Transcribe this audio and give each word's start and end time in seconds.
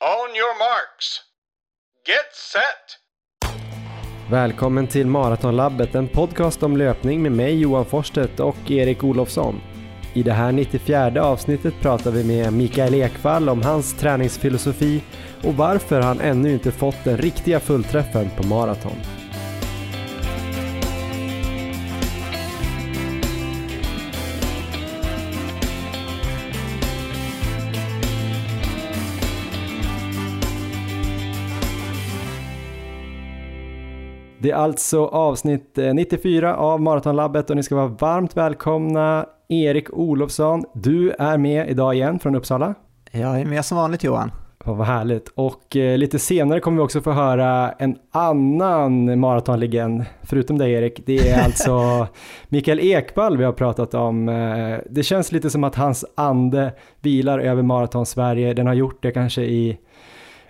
On 0.00 0.36
your 0.36 0.58
marks. 0.58 1.20
Get 2.06 2.34
set! 2.52 2.98
Välkommen 4.30 4.86
till 4.86 5.06
Maratonlabbet, 5.06 5.94
en 5.94 6.08
podcast 6.08 6.62
om 6.62 6.76
löpning 6.76 7.22
med 7.22 7.32
mig 7.32 7.60
Johan 7.60 7.84
Forsstedt 7.84 8.40
och 8.40 8.70
Erik 8.70 9.04
Olofsson. 9.04 9.60
I 10.14 10.22
det 10.22 10.32
här 10.32 10.52
94 10.52 11.24
avsnittet 11.24 11.74
pratar 11.80 12.10
vi 12.10 12.24
med 12.24 12.52
Mikael 12.52 12.94
Ekvall 12.94 13.48
om 13.48 13.62
hans 13.62 13.94
träningsfilosofi 13.94 15.02
och 15.44 15.54
varför 15.54 16.00
han 16.00 16.20
ännu 16.20 16.52
inte 16.52 16.72
fått 16.72 17.04
den 17.04 17.18
riktiga 17.18 17.60
fullträffen 17.60 18.30
på 18.36 18.46
maraton. 18.46 18.96
Det 34.40 34.50
är 34.50 34.54
alltså 34.54 35.06
avsnitt 35.06 35.78
94 35.94 36.50
eh, 36.50 36.54
av 36.54 36.80
Maratonlabbet 36.80 37.50
och 37.50 37.56
ni 37.56 37.62
ska 37.62 37.74
vara 37.74 37.86
varmt 37.86 38.36
välkomna 38.36 39.26
Erik 39.48 39.92
Olofsson. 39.92 40.64
Du 40.74 41.10
är 41.10 41.38
med 41.38 41.70
idag 41.70 41.94
igen 41.94 42.18
från 42.18 42.34
Uppsala. 42.34 42.74
Jag 43.10 43.40
är 43.40 43.44
med 43.44 43.64
som 43.64 43.76
vanligt 43.76 44.04
Johan. 44.04 44.30
Ja, 44.64 44.74
vad 44.74 44.86
härligt. 44.86 45.28
Och 45.28 45.76
eh, 45.76 45.98
lite 45.98 46.18
senare 46.18 46.60
kommer 46.60 46.76
vi 46.76 46.82
också 46.82 47.00
få 47.00 47.12
höra 47.12 47.72
en 47.72 47.96
annan 48.10 49.20
maratonlegend, 49.20 50.04
förutom 50.22 50.58
dig 50.58 50.72
Erik. 50.72 51.02
Det 51.06 51.30
är 51.30 51.44
alltså 51.44 52.06
Mikael 52.48 52.80
Ekvall 52.80 53.36
vi 53.36 53.44
har 53.44 53.52
pratat 53.52 53.94
om. 53.94 54.28
Eh, 54.28 54.78
det 54.90 55.02
känns 55.02 55.32
lite 55.32 55.50
som 55.50 55.64
att 55.64 55.74
hans 55.74 56.04
ande 56.14 56.72
vilar 57.00 57.38
över 57.38 57.62
Maraton 57.62 58.06
Sverige. 58.06 58.54
Den 58.54 58.66
har 58.66 58.74
gjort 58.74 59.02
det 59.02 59.10
kanske 59.10 59.42
i 59.42 59.78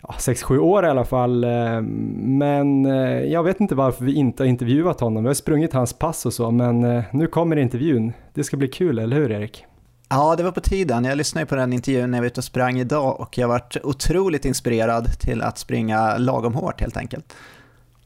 ja, 0.02 0.14
6-7 0.18 0.58
år 0.58 0.84
i 0.84 0.88
alla 0.88 1.04
fall. 1.04 1.44
Eh, 1.44 1.80
men 2.20 2.86
eh, 2.86 3.22
jag 3.22 3.42
vet 3.42 3.60
inte 3.60 3.74
varför 3.74 4.04
vi 4.04 4.14
inte 4.14 4.42
har 4.42 4.48
intervjuat 4.48 5.00
honom. 5.00 5.22
Vi 5.22 5.28
har 5.28 5.34
sprungit 5.34 5.72
hans 5.72 5.92
pass 5.92 6.26
och 6.26 6.32
så, 6.32 6.50
men 6.50 6.84
eh, 6.84 7.04
nu 7.12 7.26
kommer 7.26 7.56
intervjun. 7.56 8.12
Det 8.34 8.44
ska 8.44 8.56
bli 8.56 8.68
kul, 8.68 8.98
eller 8.98 9.16
hur 9.16 9.30
Erik? 9.30 9.64
Ja, 10.08 10.36
det 10.36 10.42
var 10.42 10.52
på 10.52 10.60
tiden. 10.60 11.04
Jag 11.04 11.16
lyssnade 11.16 11.46
på 11.46 11.56
den 11.56 11.72
intervjun 11.72 12.10
när 12.10 12.18
jag 12.18 12.22
var 12.22 12.26
ute 12.26 12.40
och 12.40 12.44
sprang 12.44 12.78
idag 12.78 13.20
och 13.20 13.38
jag 13.38 13.48
varit 13.48 13.76
otroligt 13.82 14.44
inspirerad 14.44 15.18
till 15.20 15.42
att 15.42 15.58
springa 15.58 16.18
lagom 16.18 16.54
hårt 16.54 16.80
helt 16.80 16.96
enkelt. 16.96 17.36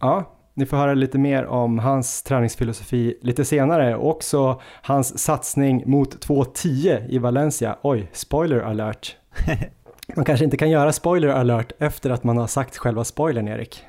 Ja, 0.01 0.33
ni 0.55 0.67
får 0.67 0.77
höra 0.77 0.95
lite 0.95 1.19
mer 1.19 1.47
om 1.47 1.79
hans 1.79 2.23
träningsfilosofi 2.23 3.19
lite 3.23 3.45
senare 3.45 3.97
och 3.97 4.11
också 4.11 4.61
hans 4.83 5.19
satsning 5.19 5.83
mot 5.87 6.27
2.10 6.27 7.09
i 7.09 7.19
Valencia. 7.19 7.77
Oj, 7.83 8.11
spoiler 8.13 8.61
alert. 8.61 9.17
Man 10.17 10.25
kanske 10.25 10.45
inte 10.45 10.57
kan 10.57 10.71
göra 10.71 10.93
spoiler 10.93 11.29
alert 11.29 11.73
efter 11.79 12.11
att 12.11 12.25
man 12.25 12.37
har 12.37 12.47
sagt 12.47 12.77
själva 12.77 13.05
spoilern, 13.05 13.49
Erik. 13.49 13.85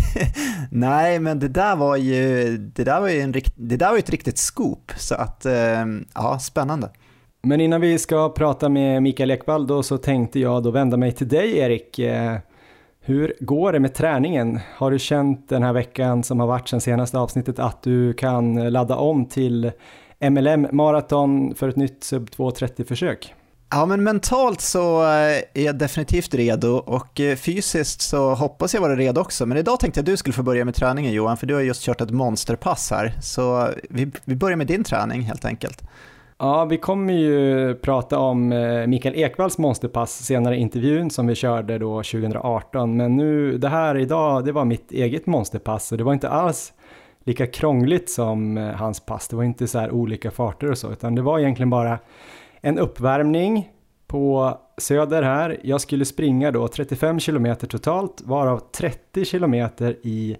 Nej, 0.70 1.20
men 1.20 1.38
det 1.38 1.48
där 1.48 1.76
var 1.76 1.96
ju, 1.96 2.56
det 2.56 2.84
där 2.84 3.00
var 3.00 3.08
ju, 3.08 3.20
en, 3.20 3.32
det 3.54 3.76
där 3.76 3.90
var 3.90 3.98
ett 3.98 4.10
riktigt 4.10 4.38
scoop, 4.38 4.92
så 4.96 5.14
att, 5.14 5.46
eh, 5.46 5.84
ja, 6.14 6.38
spännande. 6.38 6.90
Men 7.42 7.60
innan 7.60 7.80
vi 7.80 7.98
ska 7.98 8.28
prata 8.28 8.68
med 8.68 9.02
Mikael 9.02 9.30
Ekvall 9.30 9.66
då 9.66 9.82
så 9.82 9.98
tänkte 9.98 10.40
jag 10.40 10.62
då 10.62 10.70
vända 10.70 10.96
mig 10.96 11.12
till 11.12 11.28
dig 11.28 11.58
Erik. 11.58 11.98
Eh, 11.98 12.36
hur 13.00 13.34
går 13.40 13.72
det 13.72 13.80
med 13.80 13.94
träningen? 13.94 14.60
Har 14.76 14.90
du 14.90 14.98
känt 14.98 15.48
den 15.48 15.62
här 15.62 15.72
veckan 15.72 16.24
som 16.24 16.40
har 16.40 16.46
varit 16.46 16.68
sedan 16.68 16.80
senaste 16.80 17.18
avsnittet 17.18 17.58
att 17.58 17.82
du 17.82 18.12
kan 18.12 18.72
ladda 18.72 18.96
om 18.96 19.26
till 19.26 19.72
MLM 20.30 20.66
maraton 20.72 21.54
för 21.54 21.68
ett 21.68 21.76
nytt 21.76 22.04
sub 22.04 22.28
2.30 22.28 22.84
försök? 22.84 23.34
Ja, 23.70 23.86
men 23.86 24.04
mentalt 24.04 24.60
så 24.60 25.02
eh, 25.02 25.36
är 25.54 25.64
jag 25.64 25.78
definitivt 25.78 26.34
redo 26.34 26.68
och 26.68 27.20
eh, 27.20 27.36
fysiskt 27.36 28.00
så 28.00 28.34
hoppas 28.34 28.74
jag 28.74 28.80
vara 28.80 28.96
redo 28.96 29.20
också. 29.20 29.46
Men 29.46 29.58
idag 29.58 29.80
tänkte 29.80 29.98
jag 29.98 30.02
att 30.02 30.06
du 30.06 30.16
skulle 30.16 30.32
få 30.32 30.42
börja 30.42 30.64
med 30.64 30.74
träningen 30.74 31.12
Johan, 31.12 31.36
för 31.36 31.46
du 31.46 31.54
har 31.54 31.60
just 31.60 31.82
kört 31.82 32.00
ett 32.00 32.10
monsterpass 32.10 32.90
här. 32.90 33.12
Så 33.20 33.68
vi, 33.90 34.12
vi 34.24 34.36
börjar 34.36 34.56
med 34.56 34.66
din 34.66 34.84
träning 34.84 35.22
helt 35.22 35.44
enkelt. 35.44 35.82
Ja, 36.38 36.64
vi 36.64 36.78
kommer 36.78 37.12
ju 37.12 37.74
prata 37.74 38.18
om 38.18 38.52
eh, 38.52 38.86
Mikael 38.86 39.14
Ekvalls 39.14 39.58
monsterpass 39.58 40.24
senare 40.24 40.56
i 40.56 40.60
intervjun 40.60 41.10
som 41.10 41.26
vi 41.26 41.34
körde 41.34 41.78
då 41.78 42.02
2018. 42.02 42.96
Men 42.96 43.16
nu, 43.16 43.58
det 43.58 43.68
här 43.68 43.96
idag, 43.96 44.44
det 44.44 44.52
var 44.52 44.64
mitt 44.64 44.92
eget 44.92 45.26
monsterpass 45.26 45.92
och 45.92 45.98
det 45.98 46.04
var 46.04 46.12
inte 46.12 46.28
alls 46.28 46.72
lika 47.24 47.46
krångligt 47.46 48.10
som 48.10 48.56
hans 48.76 49.00
pass. 49.00 49.28
Det 49.28 49.36
var 49.36 49.44
inte 49.44 49.68
så 49.68 49.78
här 49.78 49.90
olika 49.90 50.30
farter 50.30 50.70
och 50.70 50.78
så, 50.78 50.92
utan 50.92 51.14
det 51.14 51.22
var 51.22 51.38
egentligen 51.38 51.70
bara 51.70 51.98
en 52.66 52.78
uppvärmning 52.78 53.70
på 54.06 54.58
Söder 54.78 55.22
här. 55.22 55.60
Jag 55.62 55.80
skulle 55.80 56.04
springa 56.04 56.50
då 56.50 56.68
35 56.68 57.18
km 57.18 57.56
totalt, 57.56 58.22
varav 58.24 58.58
30 58.58 59.24
km 59.24 59.54
i 60.02 60.36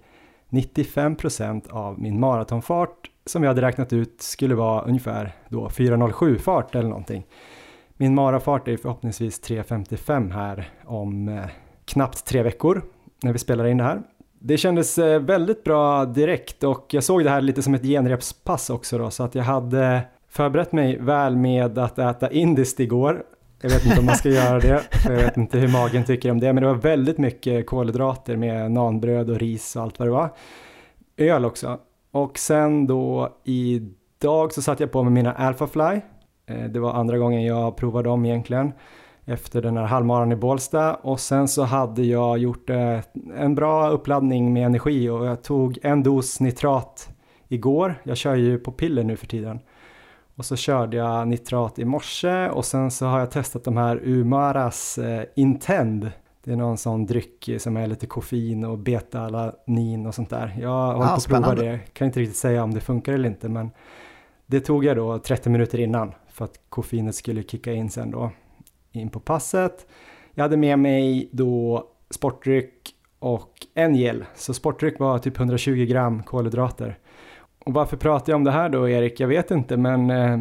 95% 0.50 1.70
av 1.70 2.00
min 2.00 2.20
maratonfart 2.20 3.10
som 3.26 3.42
jag 3.42 3.50
hade 3.50 3.62
räknat 3.62 3.92
ut 3.92 4.22
skulle 4.22 4.54
vara 4.54 4.82
ungefär 4.82 5.32
då 5.48 5.69
4.07 5.69 6.38
fart 6.38 6.75
eller 6.75 6.88
någonting. 6.88 7.26
Min 7.97 8.15
marafart 8.15 8.69
är 8.69 8.76
förhoppningsvis 8.76 9.42
3.55 9.42 10.32
här 10.32 10.70
om 10.84 11.28
eh, 11.28 11.44
knappt 11.84 12.25
tre 12.25 12.42
veckor 12.42 12.82
när 13.22 13.32
vi 13.32 13.38
spelar 13.38 13.66
in 13.66 13.76
det 13.76 13.84
här. 13.84 14.03
Det 14.38 14.56
kändes 14.56 14.98
eh, 14.98 15.20
väldigt 15.20 15.65
bra 15.65 16.04
direkt 16.04 16.65
och 16.65 16.86
jag 16.91 17.04
såg 17.04 17.25
det 17.25 17.31
här 17.31 17.41
lite 17.41 17.62
som 17.62 17.75
ett 17.75 17.82
genrepspass 17.82 18.70
också 18.70 18.98
då 18.98 19.10
så 19.10 19.22
att 19.22 19.34
jag 19.34 19.44
hade 19.44 20.03
förberett 20.36 20.72
mig 20.72 20.98
väl 20.98 21.36
med 21.36 21.78
att 21.78 21.98
äta 21.98 22.30
indiskt 22.30 22.80
igår. 22.80 23.22
Jag 23.60 23.70
vet 23.70 23.86
inte 23.86 24.00
om 24.00 24.06
man 24.06 24.16
ska 24.16 24.28
göra 24.28 24.58
det, 24.58 24.80
för 25.04 25.12
jag 25.12 25.22
vet 25.22 25.36
inte 25.36 25.58
hur 25.58 25.69
magen 25.69 26.04
tycker 26.04 26.30
om 26.30 26.41
det, 26.41 26.52
men 26.52 26.62
det 26.62 26.69
var 26.69 26.74
väldigt 26.74 27.19
mycket 27.19 27.66
kolhydrater 27.66 28.36
med 28.36 28.72
nanbröd 28.72 29.30
och 29.30 29.38
ris 29.38 29.76
och 29.76 29.82
allt 29.82 29.98
vad 29.98 30.08
det 30.08 30.12
var. 30.12 30.30
Öl 31.16 31.44
också. 31.44 31.78
Och 32.10 32.38
sen 32.38 32.86
då 32.86 33.36
idag 33.44 34.52
så 34.52 34.62
satte 34.62 34.82
jag 34.82 34.92
på 34.92 35.02
mig 35.02 35.12
mina 35.12 35.32
Alphafly. 35.32 36.00
Eh, 36.47 36.64
det 36.64 36.80
var 36.80 36.92
andra 36.92 37.18
gången 37.18 37.44
jag 37.44 37.76
provade 37.76 38.08
dem 38.08 38.24
egentligen 38.24 38.72
efter 39.24 39.62
den 39.62 39.76
här 39.76 39.84
halvmaran 39.84 40.32
i 40.32 40.36
Bålsta 40.36 40.94
och 40.94 41.20
sen 41.20 41.48
så 41.48 41.62
hade 41.62 42.03
jag 42.03 42.38
gjort 42.38 42.70
eh, 42.70 43.00
en 43.36 43.54
bra 43.54 43.88
uppladdning 43.88 44.53
med 44.53 44.66
energi 44.66 45.08
och 45.08 45.26
jag 45.26 45.42
tog 45.42 45.78
en 45.82 46.03
dos 46.03 46.41
nitrat 46.41 47.08
igår. 47.48 47.94
Jag 48.03 48.16
kör 48.16 48.34
ju 48.34 48.58
på 48.58 48.72
piller 48.72 49.04
nu 49.04 49.16
för 49.16 49.26
tiden 49.26 49.60
och 50.36 50.44
så 50.44 50.56
körde 50.56 50.97
jag 50.97 51.28
nitrat 51.28 51.78
i 51.78 51.84
morse 51.84 52.48
och 52.48 52.64
sen 52.64 52.91
så 52.91 53.06
har 53.06 53.19
jag 53.19 53.30
testat 53.30 53.64
de 53.64 53.76
här 53.76 54.00
Umaras 54.04 54.98
eh, 54.98 55.24
Intend. 55.34 56.10
Det 56.44 56.52
är 56.52 56.56
någon 56.56 56.78
sån 56.78 57.06
dryck 57.06 57.50
som 57.58 57.76
är 57.76 57.86
lite 57.86 58.06
koffein 58.06 58.64
och 58.64 58.78
beta-alanin 58.78 60.06
och 60.06 60.14
sånt 60.14 60.30
där. 60.30 60.56
Jag 60.60 60.69
har 60.69 61.04
ah, 61.04 61.16
på 61.16 61.34
prova 61.34 61.54
det, 61.54 61.80
kan 61.92 62.06
inte 62.06 62.20
riktigt 62.20 62.36
säga 62.36 62.62
om 62.62 62.74
det 62.74 62.80
funkar 62.80 63.12
eller 63.12 63.28
inte 63.28 63.48
men 63.48 63.70
det 64.47 64.60
tog 64.60 64.84
jag 64.84 64.97
då 64.97 65.19
30 65.19 65.50
minuter 65.50 65.80
innan 65.80 66.12
för 66.28 66.44
att 66.44 66.60
koffeinet 66.68 67.14
skulle 67.14 67.42
kicka 67.42 67.72
in 67.72 67.91
sen 67.91 68.10
då 68.10 68.30
in 68.92 69.10
på 69.10 69.20
passet. 69.20 69.86
Jag 70.34 70.44
hade 70.44 70.56
med 70.56 70.78
mig 70.78 71.28
då 71.32 71.84
sportdryck 72.10 72.94
och 73.18 73.53
en 73.74 73.94
gel, 73.94 74.24
så 74.34 74.54
sportdryck 74.54 74.98
var 74.98 75.18
typ 75.18 75.38
120 75.38 75.84
gram 75.84 76.22
kolhydrater. 76.22 76.98
Och 77.66 77.72
varför 77.72 77.97
pratar 77.97 78.32
jag 78.32 78.37
om 78.37 78.44
det 78.44 78.50
här 78.50 78.69
då 78.69 78.88
Erik? 78.88 79.21
Jag 79.21 79.28
vet 79.28 79.50
inte 79.50 79.77
men 79.77 80.10
eh, 80.10 80.41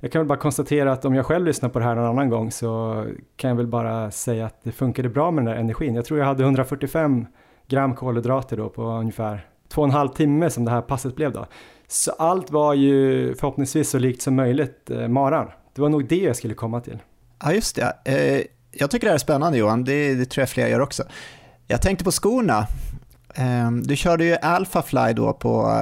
jag 0.00 0.12
kan 0.12 0.20
väl 0.20 0.28
bara 0.28 0.38
konstatera 0.38 0.92
att 0.92 1.04
om 1.04 1.14
jag 1.14 1.26
själv 1.26 1.46
lyssnar 1.46 1.68
på 1.68 1.78
det 1.78 1.84
här 1.84 1.94
någon 1.94 2.04
annan 2.04 2.30
gång 2.30 2.50
så 2.50 3.04
kan 3.36 3.48
jag 3.48 3.56
väl 3.56 3.66
bara 3.66 4.10
säga 4.10 4.46
att 4.46 4.60
det 4.62 4.72
funkade 4.72 5.08
bra 5.08 5.30
med 5.30 5.44
den 5.44 5.54
där 5.54 5.60
energin. 5.60 5.94
Jag 5.94 6.04
tror 6.04 6.18
jag 6.18 6.26
hade 6.26 6.42
145 6.42 7.26
gram 7.68 7.94
kolhydrater 7.94 8.56
då 8.56 8.68
på 8.68 8.82
ungefär 8.82 9.46
två 9.68 9.82
och 9.82 9.88
en 9.88 9.94
halv 9.94 10.08
timme 10.08 10.50
som 10.50 10.64
det 10.64 10.70
här 10.70 10.80
passet 10.80 11.16
blev 11.16 11.32
då. 11.32 11.46
Så 11.88 12.10
allt 12.10 12.50
var 12.50 12.74
ju 12.74 13.34
förhoppningsvis 13.34 13.90
så 13.90 13.98
likt 13.98 14.22
som 14.22 14.34
möjligt 14.34 14.90
eh, 14.90 15.08
maran. 15.08 15.50
Det 15.74 15.80
var 15.82 15.88
nog 15.88 16.08
det 16.08 16.16
jag 16.22 16.36
skulle 16.36 16.54
komma 16.54 16.80
till. 16.80 16.98
Ja, 17.44 17.52
just 17.52 17.76
det. 17.76 17.96
Eh, 18.04 18.42
jag 18.72 18.90
tycker 18.90 19.06
det 19.06 19.10
här 19.10 19.14
är 19.14 19.18
spännande 19.18 19.58
Johan, 19.58 19.84
det, 19.84 20.14
det 20.14 20.24
tror 20.24 20.42
jag 20.42 20.48
fler 20.48 20.66
gör 20.66 20.80
också. 20.80 21.02
Jag 21.66 21.82
tänkte 21.82 22.04
på 22.04 22.10
skorna. 22.10 22.66
Eh, 23.34 23.70
du 23.70 23.96
körde 23.96 24.24
ju 24.24 24.36
Alphafly 24.36 25.12
då 25.12 25.32
på 25.32 25.72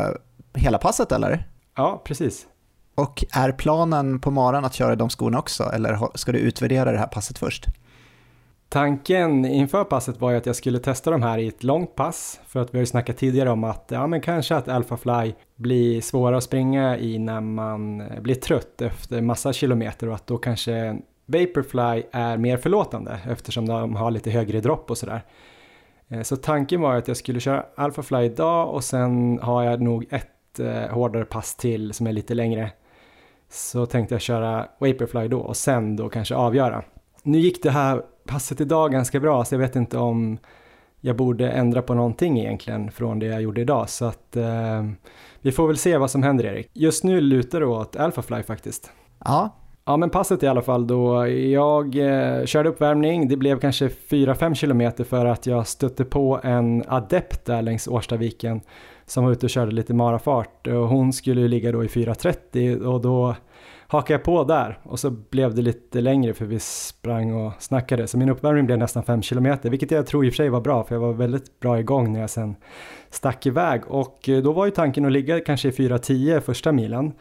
hela 0.54 0.78
passet 0.78 1.12
eller? 1.12 1.48
Ja, 1.76 2.02
precis. 2.04 2.46
Och 2.94 3.24
är 3.32 3.52
planen 3.52 4.20
på 4.20 4.30
maran 4.30 4.64
att 4.64 4.74
köra 4.74 4.96
de 4.96 5.10
skorna 5.10 5.38
också 5.38 5.64
eller 5.64 6.18
ska 6.18 6.32
du 6.32 6.38
utvärdera 6.38 6.92
det 6.92 6.98
här 6.98 7.06
passet 7.06 7.38
först? 7.38 7.66
Tanken 8.68 9.44
inför 9.44 9.84
passet 9.84 10.20
var 10.20 10.30
ju 10.30 10.36
att 10.36 10.46
jag 10.46 10.56
skulle 10.56 10.78
testa 10.78 11.10
de 11.10 11.22
här 11.22 11.38
i 11.38 11.48
ett 11.48 11.62
långt 11.62 11.94
pass 11.94 12.40
för 12.46 12.60
att 12.60 12.74
vi 12.74 12.78
har 12.78 12.82
ju 12.82 12.86
snackat 12.86 13.16
tidigare 13.16 13.50
om 13.50 13.64
att 13.64 13.84
ja 13.88 14.06
men 14.06 14.20
kanske 14.20 14.56
att 14.56 14.68
Alphafly 14.68 15.34
blir 15.56 16.00
svårare 16.00 16.36
att 16.36 16.44
springa 16.44 16.98
i 16.98 17.18
när 17.18 17.40
man 17.40 18.02
blir 18.20 18.34
trött 18.34 18.82
efter 18.82 19.20
massa 19.20 19.52
kilometer 19.52 20.08
och 20.08 20.14
att 20.14 20.26
då 20.26 20.38
kanske 20.38 20.98
Vaporfly 21.26 22.02
är 22.12 22.36
mer 22.36 22.56
förlåtande 22.56 23.18
eftersom 23.30 23.68
de 23.68 23.96
har 23.96 24.10
lite 24.10 24.30
högre 24.30 24.60
dropp 24.60 24.90
och 24.90 24.98
sådär. 24.98 25.22
Eh, 26.08 26.22
så 26.22 26.36
tanken 26.36 26.80
var 26.80 26.96
att 26.96 27.08
jag 27.08 27.16
skulle 27.16 27.40
köra 27.40 27.66
Alphafly 27.76 28.24
idag 28.24 28.74
och 28.74 28.84
sen 28.84 29.38
har 29.42 29.62
jag 29.62 29.80
nog 29.80 30.06
ett 30.10 30.28
eh, 30.60 30.88
hårdare 30.94 31.24
pass 31.24 31.54
till 31.54 31.92
som 31.92 32.06
är 32.06 32.12
lite 32.12 32.34
längre. 32.34 32.70
Så 33.50 33.86
tänkte 33.86 34.14
jag 34.14 34.22
köra 34.22 34.66
Vaporfly 34.78 35.28
då 35.28 35.40
och 35.40 35.56
sen 35.56 35.96
då 35.96 36.08
kanske 36.08 36.34
avgöra. 36.34 36.82
nu 37.22 37.38
gick 37.38 37.62
det 37.62 37.70
här 37.70 38.02
passet 38.26 38.60
idag 38.60 38.92
ganska 38.92 39.20
bra, 39.20 39.44
så 39.44 39.54
jag 39.54 39.60
vet 39.60 39.76
inte 39.76 39.98
om 39.98 40.38
jag 41.00 41.16
borde 41.16 41.50
ändra 41.50 41.82
på 41.82 41.94
någonting 41.94 42.40
egentligen 42.40 42.90
från 42.90 43.18
det 43.18 43.26
jag 43.26 43.42
gjorde 43.42 43.60
idag. 43.60 43.88
Så 43.88 44.04
att 44.04 44.36
eh, 44.36 44.84
vi 45.40 45.52
får 45.52 45.66
väl 45.66 45.76
se 45.76 45.96
vad 45.96 46.10
som 46.10 46.22
händer 46.22 46.44
Erik. 46.44 46.70
Just 46.72 47.04
nu 47.04 47.20
lutar 47.20 47.60
det 47.60 47.66
åt 47.66 47.96
Alphafly 47.96 48.42
faktiskt. 48.42 48.90
Ja. 49.24 49.56
Ja 49.84 49.96
men 49.96 50.10
passet 50.10 50.42
i 50.42 50.46
alla 50.46 50.62
fall 50.62 50.86
då. 50.86 51.26
Jag 51.28 51.96
eh, 51.96 52.44
körde 52.44 52.68
uppvärmning, 52.68 53.28
det 53.28 53.36
blev 53.36 53.60
kanske 53.60 53.88
4-5 53.88 54.54
kilometer 54.54 55.04
för 55.04 55.26
att 55.26 55.46
jag 55.46 55.66
stötte 55.66 56.04
på 56.04 56.40
en 56.42 56.84
adept 56.88 57.44
där 57.44 57.62
längs 57.62 57.88
Årstaviken 57.88 58.60
som 59.12 59.24
var 59.24 59.32
ute 59.32 59.46
och 59.46 59.50
körde 59.50 59.72
lite 59.72 59.94
marafart. 59.94 60.66
Och 60.66 60.88
hon 60.88 61.12
skulle 61.12 61.40
ju 61.40 61.48
ligga 61.48 61.72
då 61.72 61.84
i 61.84 61.86
4.30 61.86 62.80
och 62.84 63.00
då 63.00 63.36
hakade 63.86 64.12
jag 64.12 64.22
på 64.22 64.44
där. 64.44 64.78
Och 64.82 64.98
så 64.98 65.10
blev 65.10 65.54
det 65.54 65.62
lite 65.62 66.00
längre 66.00 66.34
för 66.34 66.44
vi 66.44 66.58
sprang 66.58 67.34
och 67.34 67.52
snackade. 67.58 68.06
Så 68.06 68.18
min 68.18 68.28
uppvärmning 68.28 68.66
blev 68.66 68.78
nästan 68.78 69.02
5 69.02 69.22
km 69.22 69.56
vilket 69.62 69.90
jag 69.90 70.06
tror 70.06 70.26
i 70.26 70.28
och 70.28 70.32
för 70.32 70.36
sig 70.36 70.48
var 70.48 70.60
bra 70.60 70.84
för 70.84 70.94
jag 70.94 71.00
var 71.00 71.12
väldigt 71.12 71.60
bra 71.60 71.80
igång 71.80 72.12
när 72.12 72.20
jag 72.20 72.30
sen 72.30 72.56
stack 73.10 73.46
iväg. 73.46 73.82
Och 73.86 74.28
eh, 74.28 74.42
då 74.42 74.52
var 74.52 74.64
ju 74.64 74.70
tanken 74.70 75.04
att 75.04 75.12
ligga 75.12 75.40
kanske 75.40 75.68
i 75.68 75.70
4.10 75.70 76.40
första 76.40 76.72
milen. 76.72 77.12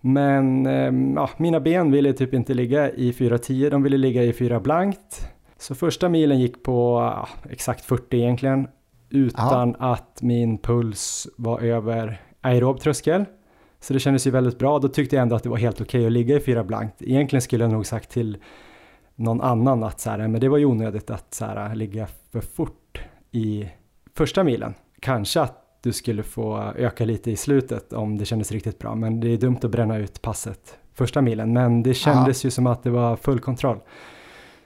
Men 0.00 0.66
ehm, 0.66 1.14
ja, 1.16 1.30
mina 1.36 1.60
ben 1.60 1.92
ville 1.92 2.12
typ 2.12 2.34
inte 2.34 2.54
ligga 2.54 2.90
i 2.90 3.12
4.10, 3.12 3.70
de 3.70 3.82
ville 3.82 3.96
ligga 3.96 4.22
i 4.22 4.32
4 4.32 4.60
blankt. 4.60 5.28
Så 5.58 5.74
första 5.74 6.08
milen 6.08 6.40
gick 6.40 6.62
på 6.62 6.98
ja, 7.16 7.28
exakt 7.50 7.84
40 7.84 8.16
egentligen 8.16 8.68
utan 9.10 9.76
ja. 9.78 9.92
att 9.92 10.22
min 10.22 10.58
puls 10.58 11.28
var 11.36 11.60
över 11.60 12.20
aerob 12.40 12.80
tröskel. 12.80 13.24
Så 13.80 13.92
det 13.92 14.00
kändes 14.00 14.26
ju 14.26 14.30
väldigt 14.30 14.58
bra. 14.58 14.78
Då 14.78 14.88
tyckte 14.88 15.16
jag 15.16 15.22
ändå 15.22 15.36
att 15.36 15.42
det 15.42 15.48
var 15.48 15.56
helt 15.56 15.80
okej 15.80 15.98
okay 16.00 16.06
att 16.06 16.12
ligga 16.12 16.36
i 16.36 16.40
fyra 16.40 16.64
blankt. 16.64 17.02
Egentligen 17.02 17.42
skulle 17.42 17.64
jag 17.64 17.72
nog 17.72 17.86
sagt 17.86 18.10
till 18.10 18.38
någon 19.14 19.40
annan 19.40 19.82
att 19.82 20.00
så 20.00 20.10
här, 20.10 20.28
men 20.28 20.40
det 20.40 20.48
var 20.48 20.58
ju 20.58 20.64
onödigt 20.64 21.10
att 21.10 21.34
så 21.34 21.44
här, 21.44 21.74
ligga 21.74 22.06
för 22.32 22.40
fort 22.40 23.00
i 23.30 23.68
första 24.14 24.44
milen. 24.44 24.74
Kanske 25.00 25.40
att 25.40 25.56
du 25.82 25.92
skulle 25.92 26.22
få 26.22 26.72
öka 26.76 27.04
lite 27.04 27.30
i 27.30 27.36
slutet 27.36 27.92
om 27.92 28.18
det 28.18 28.24
kändes 28.24 28.52
riktigt 28.52 28.78
bra, 28.78 28.94
men 28.94 29.20
det 29.20 29.28
är 29.28 29.36
dumt 29.36 29.58
att 29.62 29.70
bränna 29.70 29.96
ut 29.96 30.22
passet 30.22 30.78
första 30.94 31.22
milen. 31.22 31.52
Men 31.52 31.82
det 31.82 31.94
kändes 31.94 32.44
ja. 32.44 32.46
ju 32.46 32.50
som 32.50 32.66
att 32.66 32.82
det 32.82 32.90
var 32.90 33.16
full 33.16 33.40
kontroll. 33.40 33.80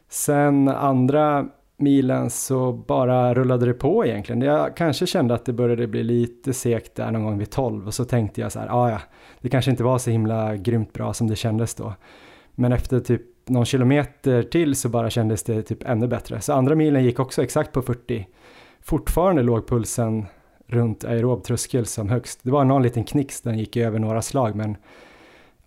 Sen 0.09 0.69
andra 0.69 1.49
milen 1.77 2.31
så 2.31 2.73
bara 2.73 3.35
rullade 3.35 3.67
det 3.67 3.75
på 3.75 4.07
egentligen. 4.07 4.41
Jag 4.41 4.77
kanske 4.77 5.07
kände 5.07 5.35
att 5.35 5.45
det 5.45 5.53
började 5.53 5.87
bli 5.87 6.03
lite 6.03 6.53
segt 6.53 6.95
där 6.95 7.11
någon 7.11 7.25
gång 7.25 7.39
vid 7.39 7.51
12 7.51 7.87
och 7.87 7.95
så 7.95 8.05
tänkte 8.05 8.41
jag 8.41 8.53
så 8.53 8.59
här, 8.59 8.69
ah, 8.71 8.91
ja, 8.91 9.01
det 9.41 9.49
kanske 9.49 9.71
inte 9.71 9.85
var 9.85 9.99
så 9.99 10.11
himla 10.11 10.57
grymt 10.57 10.93
bra 10.93 11.13
som 11.13 11.27
det 11.27 11.37
kändes 11.37 11.75
då. 11.75 11.95
Men 12.55 12.73
efter 12.73 13.01
typ 13.01 13.23
någon 13.47 13.65
kilometer 13.65 14.43
till 14.43 14.75
så 14.75 14.89
bara 14.89 15.11
kändes 15.11 15.43
det 15.43 15.63
typ 15.63 15.83
ännu 15.83 16.07
bättre. 16.07 16.41
Så 16.41 16.53
andra 16.53 16.75
milen 16.75 17.05
gick 17.05 17.19
också 17.19 17.43
exakt 17.43 17.73
på 17.73 17.83
40. 17.83 18.27
Fortfarande 18.81 19.43
låg 19.43 19.69
pulsen 19.69 20.27
runt 20.67 21.05
aerob 21.05 21.45
tröskel 21.45 21.87
som 21.87 22.09
högst. 22.09 22.41
Det 22.43 22.51
var 22.51 22.65
någon 22.65 22.83
liten 22.83 23.05
knix, 23.05 23.41
den 23.41 23.59
gick 23.59 23.77
över 23.77 23.99
några 23.99 24.23
slag 24.23 24.55
men 24.55 24.77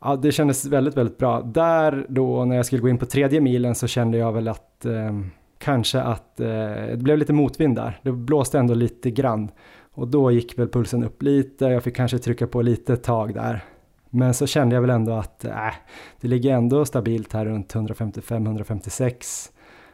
ja, 0.02 0.16
det 0.16 0.32
kändes 0.32 0.66
väldigt, 0.66 0.98
väldigt 0.98 1.18
bra. 1.18 1.42
Där 1.42 2.06
då 2.10 2.46
när 2.46 2.56
jag 2.56 2.66
skulle 2.66 2.82
gå 2.82 2.90
in 2.90 2.98
på 2.98 3.06
tredje 3.06 3.42
milen 3.42 3.76
så 3.76 3.88
kände 3.88 4.18
jag 4.18 4.34
väl 4.34 4.48
att 4.48 4.86
eh, 4.86 5.12
kanske 5.58 6.02
att 6.02 6.40
eh, 6.40 6.48
det 6.92 7.00
blev 7.04 7.18
lite 7.18 7.34
motvind 7.34 7.76
där. 7.76 8.00
Det 8.04 8.12
blåste 8.12 8.60
ändå 8.60 8.74
lite 8.74 9.12
grann 9.12 9.52
och 9.94 10.08
då 10.08 10.32
gick 10.32 10.60
väl 10.60 10.68
pulsen 10.68 11.04
upp 11.04 11.24
lite. 11.24 11.66
Jag 11.66 11.84
fick 11.84 11.96
kanske 11.96 12.20
trycka 12.20 12.48
på 12.48 12.62
lite 12.62 12.94
ett 12.94 13.04
tag 13.04 13.34
där. 13.34 13.64
Men 14.10 14.34
så 14.34 14.48
kände 14.48 14.76
jag 14.76 14.82
väl 14.82 14.90
ändå 14.90 15.14
att 15.14 15.46
äh, 15.46 15.74
det 16.22 16.28
ligger 16.28 16.54
ändå 16.54 16.86
stabilt 16.86 17.34
här 17.34 17.46
runt 17.46 17.74
155-156. 17.74 19.50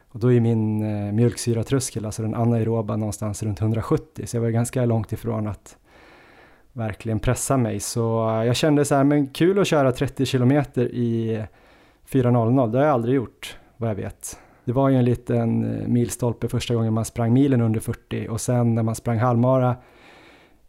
Och 0.10 0.19
då 0.19 0.33
är 0.33 0.39
min 0.39 0.81
eh, 0.81 1.13
mjölksyratröskel, 1.13 2.06
alltså 2.06 2.21
den 2.21 2.36
anaeroba, 2.36 2.95
någonstans 2.95 3.44
runt 3.44 3.62
170. 3.62 4.27
Så 4.27 4.38
jag 4.38 4.42
var 4.42 4.50
ganska 4.50 4.86
långt 4.86 5.12
ifrån 5.12 5.48
att 5.48 5.77
verkligen 6.74 7.19
pressa 7.19 7.57
mig. 7.57 7.80
Så 7.80 8.00
jag 8.45 8.56
kände 8.56 8.86
så 8.86 8.95
här, 8.95 9.04
men 9.04 9.27
kul 9.27 9.60
att 9.60 9.68
köra 9.68 9.92
30 9.92 10.25
kilometer 10.25 10.86
i 10.86 11.44
4.00. 12.10 12.71
Det 12.71 12.77
har 12.77 12.86
jag 12.86 12.94
aldrig 12.94 13.15
gjort, 13.15 13.57
vad 13.77 13.89
jag 13.89 13.95
vet. 13.95 14.39
Det 14.65 14.71
var 14.71 14.89
ju 14.89 14.95
en 14.95 15.06
liten 15.06 15.80
eh, 15.80 15.88
milstolpe 15.88 16.48
första 16.48 16.75
gången 16.75 16.94
man 16.94 17.06
sprang 17.06 17.33
milen 17.33 17.62
under 17.62 17.80
40 17.80 18.27
och 18.30 18.42
sen 18.42 18.75
när 18.75 18.83
man 18.83 18.95
sprang 18.95 19.18
halvmara 19.18 19.75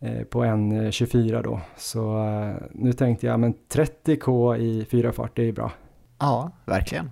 eh, 0.01 0.23
på 0.25 0.43
en 0.43 0.93
24 0.93 1.43
då. 1.43 1.61
Så 1.77 2.27
eh, 2.27 2.55
nu 2.73 2.93
tänkte 2.93 3.27
jag, 3.27 3.41
men 3.41 3.55
30k 3.73 4.57
i 4.57 4.85
fyra 4.91 5.13
fart, 5.13 5.37
det 5.37 5.43
är 5.43 5.47
ju 5.47 5.53
bra. 5.53 5.73
Ja, 6.19 6.51
verkligen. 6.65 7.11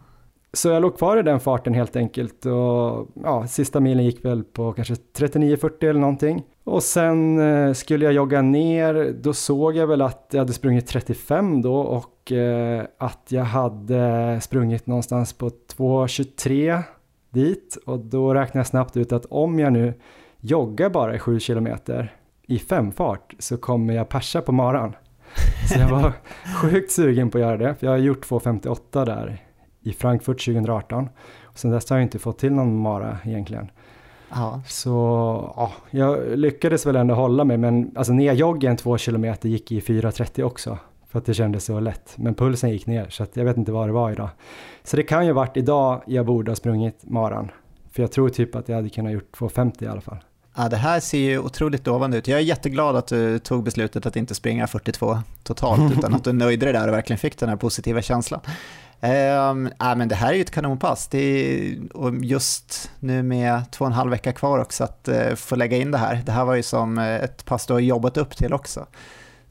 Så 0.53 0.69
jag 0.69 0.83
låg 0.83 0.99
kvar 0.99 1.17
i 1.17 1.23
den 1.23 1.41
farten 1.41 1.75
helt 1.75 1.97
enkelt 1.97 2.47
och 2.47 3.09
ja, 3.23 3.47
sista 3.49 3.81
milen 3.81 4.05
gick 4.05 4.25
väl 4.25 4.45
på 4.45 4.73
kanske 4.73 4.95
39-40 4.95 5.85
eller 5.89 6.01
någonting. 6.01 6.43
Och 6.65 6.83
sen 6.83 7.39
eh, 7.39 7.73
skulle 7.73 8.05
jag 8.05 8.15
jogga 8.15 8.43
ner, 8.43 9.15
då 9.23 9.33
såg 9.33 9.77
jag 9.77 9.87
väl 9.87 10.03
att 10.03 10.29
jag 10.31 10.39
hade 10.39 10.53
sprungit 10.53 10.87
35 10.87 11.63
då 11.63 11.75
och 11.75 12.33
eh, 12.33 12.85
att 12.99 13.27
jag 13.29 13.45
hade 13.45 14.41
sprungit 14.41 14.87
någonstans 14.87 15.33
på 15.33 15.49
2.23 15.49 16.83
dit 17.31 17.79
och 17.87 17.99
då 17.99 18.35
räknade 18.35 18.59
jag 18.59 18.67
snabbt 18.67 18.97
ut 18.97 19.13
att 19.13 19.27
om 19.27 19.59
jag 19.59 19.73
nu 19.73 19.95
joggar 20.41 20.91
bara 20.91 21.15
i 21.15 21.19
7 21.19 21.41
kilometer 21.41 22.17
i 22.47 22.59
femfart 22.59 23.35
så 23.39 23.57
kommer 23.57 23.95
jag 23.95 24.09
persa 24.09 24.41
på 24.41 24.53
maran. 24.53 24.95
Så 25.69 25.79
jag 25.79 25.89
var 25.89 26.13
sjukt 26.63 26.91
sugen 26.91 27.31
på 27.31 27.39
att 27.39 27.43
göra 27.43 27.57
det, 27.57 27.75
för 27.75 27.87
jag 27.87 27.93
har 27.93 27.99
gjort 27.99 28.27
2.58 28.29 29.07
där 29.07 29.43
i 29.81 29.93
Frankfurt 29.93 30.45
2018. 30.45 31.09
Och 31.43 31.59
sen 31.59 31.71
dess 31.71 31.91
har 31.91 31.97
jag 31.97 32.03
inte 32.03 32.19
fått 32.19 32.39
till 32.39 32.53
någon 32.53 32.77
mara 32.77 33.19
egentligen. 33.25 33.71
Ja. 34.35 34.63
Så 34.67 34.91
ja, 35.57 35.73
jag 35.91 36.39
lyckades 36.39 36.87
väl 36.87 36.97
ändå 36.97 37.15
hålla 37.15 37.45
mig, 37.45 37.57
men 37.57 37.93
alltså 37.95 38.13
nerjoggen 38.13 38.77
två 38.77 38.99
kilometer 38.99 39.49
gick 39.49 39.73
i 39.73 39.81
4.30 39.81 40.43
också. 40.43 40.79
För 41.09 41.19
att 41.19 41.25
det 41.25 41.35
kändes 41.35 41.65
så 41.65 41.81
lätt. 41.81 42.15
Men 42.17 42.35
pulsen 42.35 42.71
gick 42.71 42.87
ner, 42.87 43.07
så 43.11 43.27
jag 43.33 43.45
vet 43.45 43.57
inte 43.57 43.73
vad 43.73 43.89
det 43.89 43.93
var 43.93 44.11
idag. 44.11 44.29
Så 44.85 44.97
det 44.97 45.03
kan 45.03 45.27
ju 45.27 45.33
varit 45.33 45.57
idag 45.57 46.03
jag 46.07 46.27
borde 46.27 46.51
ha 46.51 46.57
sprungit 46.57 46.99
maran. 47.03 47.51
För 47.91 48.03
jag 48.03 48.13
tror 48.13 48.29
typ 48.29 48.55
att 48.55 48.69
jag 48.69 48.77
hade 48.77 48.89
kunnat 48.89 49.13
gjort 49.13 49.37
2.50 49.37 49.85
i 49.85 49.87
alla 49.87 50.01
fall. 50.01 50.19
Ja, 50.55 50.69
det 50.69 50.77
här 50.77 51.01
ser 51.01 51.19
ju 51.19 51.39
otroligt 51.39 51.87
lovande 51.87 52.17
ut. 52.17 52.29
Jag 52.29 52.39
är 52.39 52.43
jätteglad 52.43 52.97
att 52.97 53.07
du 53.07 53.39
tog 53.39 53.65
beslutet 53.65 54.07
att 54.07 54.17
inte 54.17 54.35
springa 54.35 54.67
42 54.67 55.19
totalt, 55.43 55.93
utan 55.99 56.15
att 56.15 56.25
du 56.25 56.33
nöjde 56.33 56.67
dig 56.67 56.73
där 56.73 56.89
och 56.89 56.95
verkligen 56.95 57.19
fick 57.19 57.39
den 57.39 57.49
här 57.49 57.57
positiva 57.57 58.03
känslan. 58.03 58.41
Um, 59.01 59.67
äh, 59.67 59.97
men 59.97 60.09
det 60.09 60.15
här 60.15 60.29
är 60.29 60.35
ju 60.35 60.41
ett 60.41 60.51
kanonpass. 60.51 61.09
Det 61.09 61.19
är, 61.19 61.79
och 61.97 62.15
just 62.25 62.91
nu 62.99 63.23
med 63.23 63.71
två 63.71 63.85
och 63.85 63.91
en 63.91 63.95
halv 63.95 64.11
vecka 64.11 64.33
kvar 64.33 64.59
också 64.59 64.85
att 64.85 65.09
uh, 65.09 65.35
få 65.35 65.57
lägga 65.57 65.77
in 65.77 65.91
det 65.91 65.99
här. 65.99 66.23
Det 66.27 66.33
här 66.33 66.45
var 66.45 66.55
ju 66.55 66.63
som 66.63 66.99
uh, 66.99 67.15
ett 67.15 67.45
pass 67.45 67.67
du 67.67 67.73
har 67.73 67.81
jobbat 67.81 68.17
upp 68.17 68.37
till 68.37 68.53
också. 68.53 68.87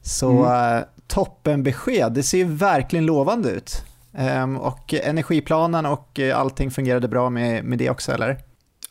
Så 0.02 0.30
mm. 0.30 0.76
uh, 0.76 0.84
toppenbesked, 1.06 2.12
det 2.12 2.22
ser 2.22 2.38
ju 2.38 2.44
verkligen 2.44 3.06
lovande 3.06 3.50
ut. 3.50 3.84
Um, 4.18 4.56
och 4.56 4.94
energiplanen 4.94 5.86
och 5.86 6.20
allting 6.34 6.70
fungerade 6.70 7.08
bra 7.08 7.30
med, 7.30 7.64
med 7.64 7.78
det 7.78 7.90
också 7.90 8.12
eller? 8.12 8.38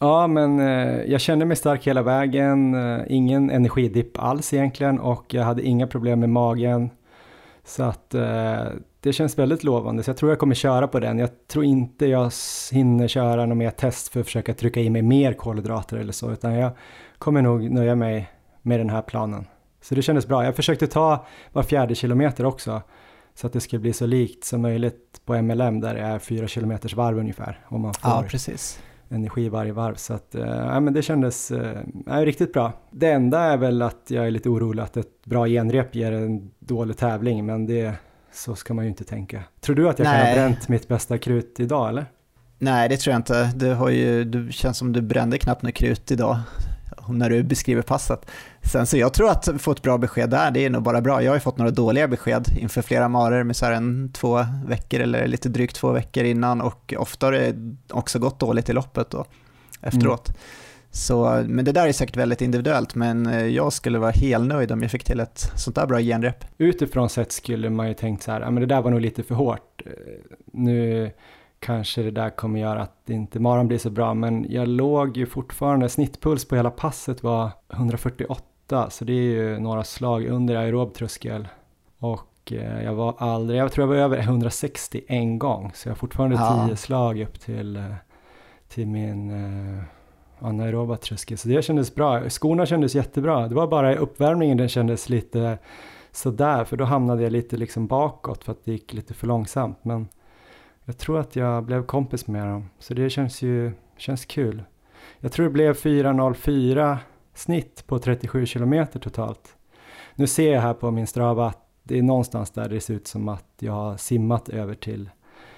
Ja, 0.03 0.27
men 0.27 0.59
jag 1.11 1.21
kände 1.21 1.45
mig 1.45 1.57
stark 1.57 1.87
hela 1.87 2.01
vägen, 2.01 2.75
ingen 3.07 3.49
energidipp 3.49 4.19
alls 4.19 4.53
egentligen 4.53 4.99
och 4.99 5.33
jag 5.33 5.43
hade 5.43 5.61
inga 5.61 5.87
problem 5.87 6.19
med 6.19 6.29
magen. 6.29 6.89
Så 7.63 7.83
att 7.83 8.09
det 8.99 9.13
känns 9.13 9.39
väldigt 9.39 9.63
lovande, 9.63 10.03
så 10.03 10.09
jag 10.09 10.17
tror 10.17 10.31
jag 10.31 10.39
kommer 10.39 10.55
köra 10.55 10.87
på 10.87 10.99
den. 10.99 11.19
Jag 11.19 11.29
tror 11.47 11.65
inte 11.65 12.05
jag 12.05 12.31
hinner 12.71 13.07
köra 13.07 13.45
något 13.45 13.57
mer 13.57 13.69
test 13.69 14.07
för 14.07 14.19
att 14.19 14.25
försöka 14.25 14.53
trycka 14.53 14.79
i 14.79 14.89
mig 14.89 15.01
mer 15.01 15.33
kolhydrater 15.33 15.97
eller 15.97 16.13
så, 16.13 16.31
utan 16.31 16.53
jag 16.53 16.71
kommer 17.17 17.41
nog 17.41 17.71
nöja 17.71 17.95
mig 17.95 18.29
med 18.61 18.79
den 18.79 18.89
här 18.89 19.01
planen. 19.01 19.45
Så 19.81 19.95
det 19.95 20.01
kändes 20.01 20.27
bra. 20.27 20.45
Jag 20.45 20.55
försökte 20.55 20.87
ta 20.87 21.25
var 21.51 21.63
fjärde 21.63 21.95
kilometer 21.95 22.45
också, 22.45 22.81
så 23.35 23.47
att 23.47 23.53
det 23.53 23.59
skulle 23.59 23.79
bli 23.79 23.93
så 23.93 24.05
likt 24.05 24.43
som 24.43 24.61
möjligt 24.61 25.21
på 25.25 25.41
MLM 25.41 25.79
där 25.79 25.93
det 25.93 26.01
är 26.01 26.19
fyra 26.19 26.47
kilometers 26.47 26.93
varv 26.93 27.17
ungefär. 27.17 27.59
Och 27.67 27.79
man 27.79 27.93
får 27.93 28.11
ja, 28.11 28.23
precis. 28.27 28.79
Energi 29.11 29.49
varje 29.49 29.71
varv. 29.71 29.95
Så 29.95 30.13
att, 30.13 30.35
äh, 30.35 30.79
men 30.79 30.93
det 30.93 31.01
kändes 31.01 31.51
äh, 31.51 31.81
riktigt 32.07 32.53
bra. 32.53 32.73
Det 32.91 33.11
enda 33.11 33.39
är 33.39 33.57
väl 33.57 33.81
att 33.81 34.01
jag 34.07 34.27
är 34.27 34.31
lite 34.31 34.49
orolig 34.49 34.83
att 34.83 34.97
ett 34.97 35.25
bra 35.25 35.47
genrep 35.47 35.95
ger 35.95 36.11
en 36.11 36.51
dålig 36.59 36.97
tävling, 36.97 37.45
men 37.45 37.65
det 37.65 37.93
så 38.33 38.55
ska 38.55 38.73
man 38.73 38.85
ju 38.85 38.89
inte 38.89 39.03
tänka. 39.03 39.43
Tror 39.59 39.75
du 39.75 39.89
att 39.89 39.99
jag 39.99 40.05
Nej. 40.05 40.19
kan 40.19 40.27
ha 40.27 40.47
bränt 40.49 40.67
mitt 40.67 40.87
bästa 40.87 41.17
krut 41.17 41.59
idag 41.59 41.89
eller? 41.89 42.05
Nej, 42.59 42.89
det 42.89 42.97
tror 42.97 43.11
jag 43.11 43.19
inte. 43.19 43.51
Du, 43.55 43.73
har 43.73 43.89
ju, 43.89 44.23
du 44.23 44.51
känns 44.51 44.77
som 44.77 44.93
du 44.93 45.01
brände 45.01 45.37
knappt 45.37 45.61
något 45.61 45.73
krut 45.73 46.11
idag 46.11 46.39
när 47.09 47.29
du 47.29 47.43
beskriver 47.43 47.81
passet. 47.81 48.31
Sen 48.61 48.85
så 48.85 48.97
jag 48.97 49.13
tror 49.13 49.29
att 49.29 49.49
få 49.57 49.71
ett 49.71 49.81
bra 49.81 49.97
besked 49.97 50.29
där, 50.29 50.51
det 50.51 50.65
är 50.65 50.69
nog 50.69 50.83
bara 50.83 51.01
bra. 51.01 51.23
Jag 51.23 51.31
har 51.31 51.35
ju 51.35 51.41
fått 51.41 51.57
några 51.57 51.71
dåliga 51.71 52.07
besked 52.07 52.45
inför 52.59 52.81
flera 52.81 53.07
marer 53.07 53.43
med 53.43 53.55
så 53.55 53.65
här 53.65 53.73
en 53.73 54.11
två 54.13 54.45
veckor 54.65 54.99
eller 54.99 55.27
lite 55.27 55.49
drygt 55.49 55.75
två 55.75 55.91
veckor 55.91 56.23
innan 56.23 56.61
och 56.61 56.93
ofta 56.97 57.27
har 57.27 57.31
det 57.31 57.55
också 57.89 58.19
gått 58.19 58.39
dåligt 58.39 58.69
i 58.69 58.73
loppet 58.73 59.09
då 59.09 59.25
efteråt. 59.81 60.29
Mm. 60.29 60.39
Så, 60.93 61.43
men 61.47 61.65
det 61.65 61.71
där 61.71 61.87
är 61.87 61.91
säkert 61.91 62.17
väldigt 62.17 62.41
individuellt, 62.41 62.95
men 62.95 63.27
eh, 63.27 63.45
jag 63.45 63.73
skulle 63.73 63.99
vara 63.99 64.11
helt 64.11 64.47
nöjd 64.47 64.71
om 64.71 64.81
jag 64.81 64.91
fick 64.91 65.03
till 65.03 65.19
ett 65.19 65.51
sånt 65.55 65.75
där 65.75 65.87
bra 65.87 65.99
genrep. 65.99 66.45
Utifrån 66.57 67.09
sett 67.09 67.31
skulle 67.31 67.69
man 67.69 67.87
ju 67.87 67.93
tänkt 67.93 68.23
så 68.23 68.31
här, 68.31 68.39
men 68.39 68.55
det 68.55 68.65
där 68.65 68.81
var 68.81 68.91
nog 68.91 69.01
lite 69.01 69.23
för 69.23 69.35
hårt. 69.35 69.81
Eh, 69.85 69.91
nu 70.53 71.11
kanske 71.61 72.01
det 72.01 72.11
där 72.11 72.29
kommer 72.29 72.59
göra 72.59 72.81
att 72.81 73.09
inte 73.09 73.39
maran 73.39 73.67
blir 73.67 73.77
så 73.77 73.89
bra, 73.89 74.13
men 74.13 74.45
jag 74.49 74.67
låg 74.67 75.17
ju 75.17 75.25
fortfarande, 75.25 75.89
snittpuls 75.89 76.45
på 76.45 76.55
hela 76.55 76.71
passet 76.71 77.23
var 77.23 77.49
148, 77.73 78.89
så 78.89 79.05
det 79.05 79.13
är 79.13 79.15
ju 79.15 79.59
några 79.59 79.83
slag 79.83 80.25
under 80.25 80.55
aerob 80.55 80.93
tröskel. 80.93 81.47
Och 81.99 82.51
eh, 82.51 82.83
jag 82.83 82.93
var 82.93 83.15
aldrig, 83.17 83.59
jag 83.59 83.71
tror 83.71 83.83
jag 83.83 83.95
var 83.97 84.03
över 84.03 84.17
160 84.17 85.01
en 85.07 85.39
gång, 85.39 85.71
så 85.75 85.87
jag 85.87 85.91
har 85.91 85.97
fortfarande 85.97 86.35
Ja. 86.35 86.65
10 86.67 86.75
slag 86.75 87.21
upp 87.21 87.39
till, 87.39 87.75
eh, 87.75 87.93
till 88.67 88.87
min 88.87 89.29
eh, 89.29 89.83
anaeroba 90.39 90.97
tröskel. 90.97 91.37
Så 91.37 91.47
det 91.47 91.61
kändes 91.61 91.95
bra. 91.95 92.29
Skorna 92.29 92.65
kändes 92.65 92.95
jättebra. 92.95 93.47
Det 93.47 93.55
var 93.55 93.67
bara 93.67 93.93
i 93.93 93.97
uppvärmningen 93.97 94.57
den 94.57 94.69
kändes 94.69 95.09
lite 95.09 95.57
sådär, 96.11 96.63
för 96.63 96.77
då 96.77 96.85
hamnade 96.85 97.23
jag 97.23 97.31
lite 97.31 97.57
liksom 97.57 97.87
bakåt 97.87 98.43
för 98.43 98.51
att 98.51 98.65
det 98.65 98.71
gick 98.71 98.93
lite 98.93 99.13
för 99.13 99.27
långsamt. 99.27 99.79
Men 99.81 100.07
jag 100.85 100.97
tror 100.97 101.19
att 101.19 101.35
jag 101.35 101.63
blev 101.63 101.85
kompis 101.85 102.27
med 102.27 102.47
dem, 102.47 102.69
så 102.79 102.93
det 102.93 103.09
känns 103.09 103.41
ju 103.41 103.71
känns 103.97 104.25
kul. 104.25 104.63
Jag 105.19 105.31
tror 105.31 105.43
det 105.45 105.51
blev 105.51 105.73
4.04 105.73 106.97
snitt 107.33 107.83
på 107.87 107.99
37 107.99 108.45
kilometer 108.45 108.99
totalt. 108.99 109.55
Nu 110.15 110.27
ser 110.27 110.53
jag 110.53 110.61
här 110.61 110.73
på 110.73 110.91
min 110.91 111.07
Strava 111.07 111.47
att 111.47 111.57
det 111.83 111.97
är 111.97 112.01
någonstans 112.01 112.51
där 112.51 112.69
det 112.69 112.81
ser 112.81 112.93
ut 112.93 113.07
som 113.07 113.29
att 113.29 113.45
jag 113.59 113.73
har 113.73 113.97
simmat 113.97 114.49
över 114.49 114.75
till 114.75 115.09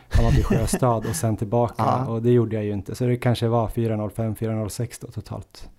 Hammarby 0.09 0.43
sjöstad 0.43 1.05
och 1.05 1.15
sen 1.15 1.37
tillbaka 1.37 1.73
Ja. 1.77 2.05
och 2.07 2.21
det 2.21 2.31
gjorde 2.31 2.55
jag 2.55 2.65
ju 2.65 2.71
inte. 2.71 2.95
Så 2.95 3.05
det 3.05 3.17
kanske 3.17 3.47
var 3.47 3.67
4.05, 3.67 4.35
4.06 4.35 4.97
då 5.01 5.07
totalt 5.07 5.69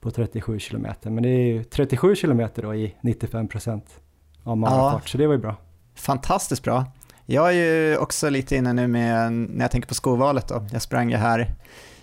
på 0.00 0.10
37 0.10 0.58
kilometer. 0.58 1.10
Men 1.10 1.22
det 1.22 1.28
är 1.28 1.46
ju 1.46 1.64
37 1.64 2.14
kilometer 2.16 2.62
då 2.62 2.74
i 2.74 2.94
95 3.00 3.48
procent 3.48 4.00
av 4.44 4.56
marafart, 4.56 5.08
så 5.08 5.18
det 5.18 5.26
var 5.26 5.34
ju 5.34 5.40
bra. 5.40 5.56
Fantastiskt 5.94 6.62
bra. 6.62 6.84
Jag 7.32 7.48
är 7.48 7.52
ju 7.52 7.96
också 7.96 8.30
lite 8.30 8.56
inne 8.56 8.72
nu 8.72 8.86
med, 8.86 9.32
när 9.32 9.64
jag 9.64 9.70
tänker 9.70 9.88
på 9.88 9.94
skovalet 9.94 10.48
då. 10.48 10.66
Jag 10.72 10.82
sprang 10.82 11.10
ju 11.10 11.16
här 11.16 11.54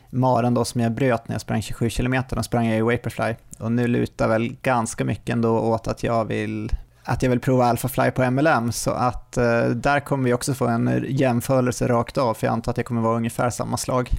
maran 0.10 0.54
då 0.54 0.66
som 0.66 0.82
jag 0.82 0.92
bröt 0.92 1.28
när 1.28 1.34
jag 1.34 1.42
sprang 1.42 1.62
27 1.62 1.90
km, 1.90 2.16
då 2.30 2.44
sprang 2.44 2.68
jag 2.68 2.78
i 2.78 2.82
Vaporfly. 2.82 3.36
Och 3.60 3.72
nu 3.72 3.88
lutar 3.88 4.28
väl 4.28 4.56
ganska 4.62 5.06
mycket 5.06 5.30
ändå 5.30 5.60
åt 5.60 5.88
att 5.88 6.04
jag 6.04 6.26
vill 6.26 6.72
att 7.04 7.24
jag 7.24 7.30
vill 7.30 7.40
prova 7.40 7.66
Alphafly 7.66 8.12
på 8.12 8.32
MLM, 8.32 8.72
så 8.72 8.92
att 8.92 9.38
eh, 9.38 9.66
där 9.66 10.00
kommer 10.00 10.24
vi 10.24 10.34
också 10.34 10.54
få 10.54 10.68
en 10.68 11.06
jämförelse 11.10 11.88
rakt 11.88 12.18
av, 12.18 12.34
för 12.34 12.48
jag 12.48 12.54
antar 12.54 12.72
att 12.72 12.76
det 12.76 12.84
kommer 12.84 13.02
vara 13.02 13.18
ungefär 13.18 13.50
samma 13.50 13.78
slag. 13.78 14.10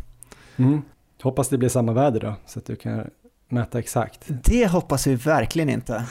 Mm. 0.56 0.82
Hoppas 1.22 1.48
det 1.48 1.58
blir 1.58 1.68
samma 1.68 1.92
väder 1.92 2.20
då, 2.20 2.34
så 2.46 2.58
att 2.58 2.66
du 2.66 2.76
kan 2.76 3.10
mäta 3.48 3.78
exakt. 3.78 4.20
Det 4.26 4.66
hoppas 4.66 5.06
vi 5.06 5.14
verkligen 5.14 5.68
inte. 5.68 6.04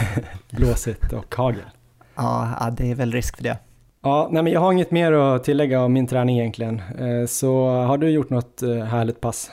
Blåsigt 0.50 1.12
och 1.12 1.34
hagel. 1.34 1.70
Ja, 2.14 2.50
ja, 2.60 2.70
det 2.70 2.90
är 2.90 2.94
väl 2.94 3.12
risk 3.12 3.36
för 3.36 3.42
det. 3.42 3.58
Ja, 4.04 4.28
nej 4.32 4.42
men 4.42 4.52
jag 4.52 4.60
har 4.60 4.72
inget 4.72 4.90
mer 4.90 5.12
att 5.12 5.44
tillägga 5.44 5.80
om 5.80 5.92
min 5.92 6.06
träning 6.06 6.38
egentligen. 6.38 6.82
Eh, 6.98 7.26
så 7.26 7.68
har 7.68 7.98
du 7.98 8.10
gjort 8.10 8.30
något 8.30 8.62
eh, 8.62 8.84
härligt 8.84 9.20
pass? 9.20 9.50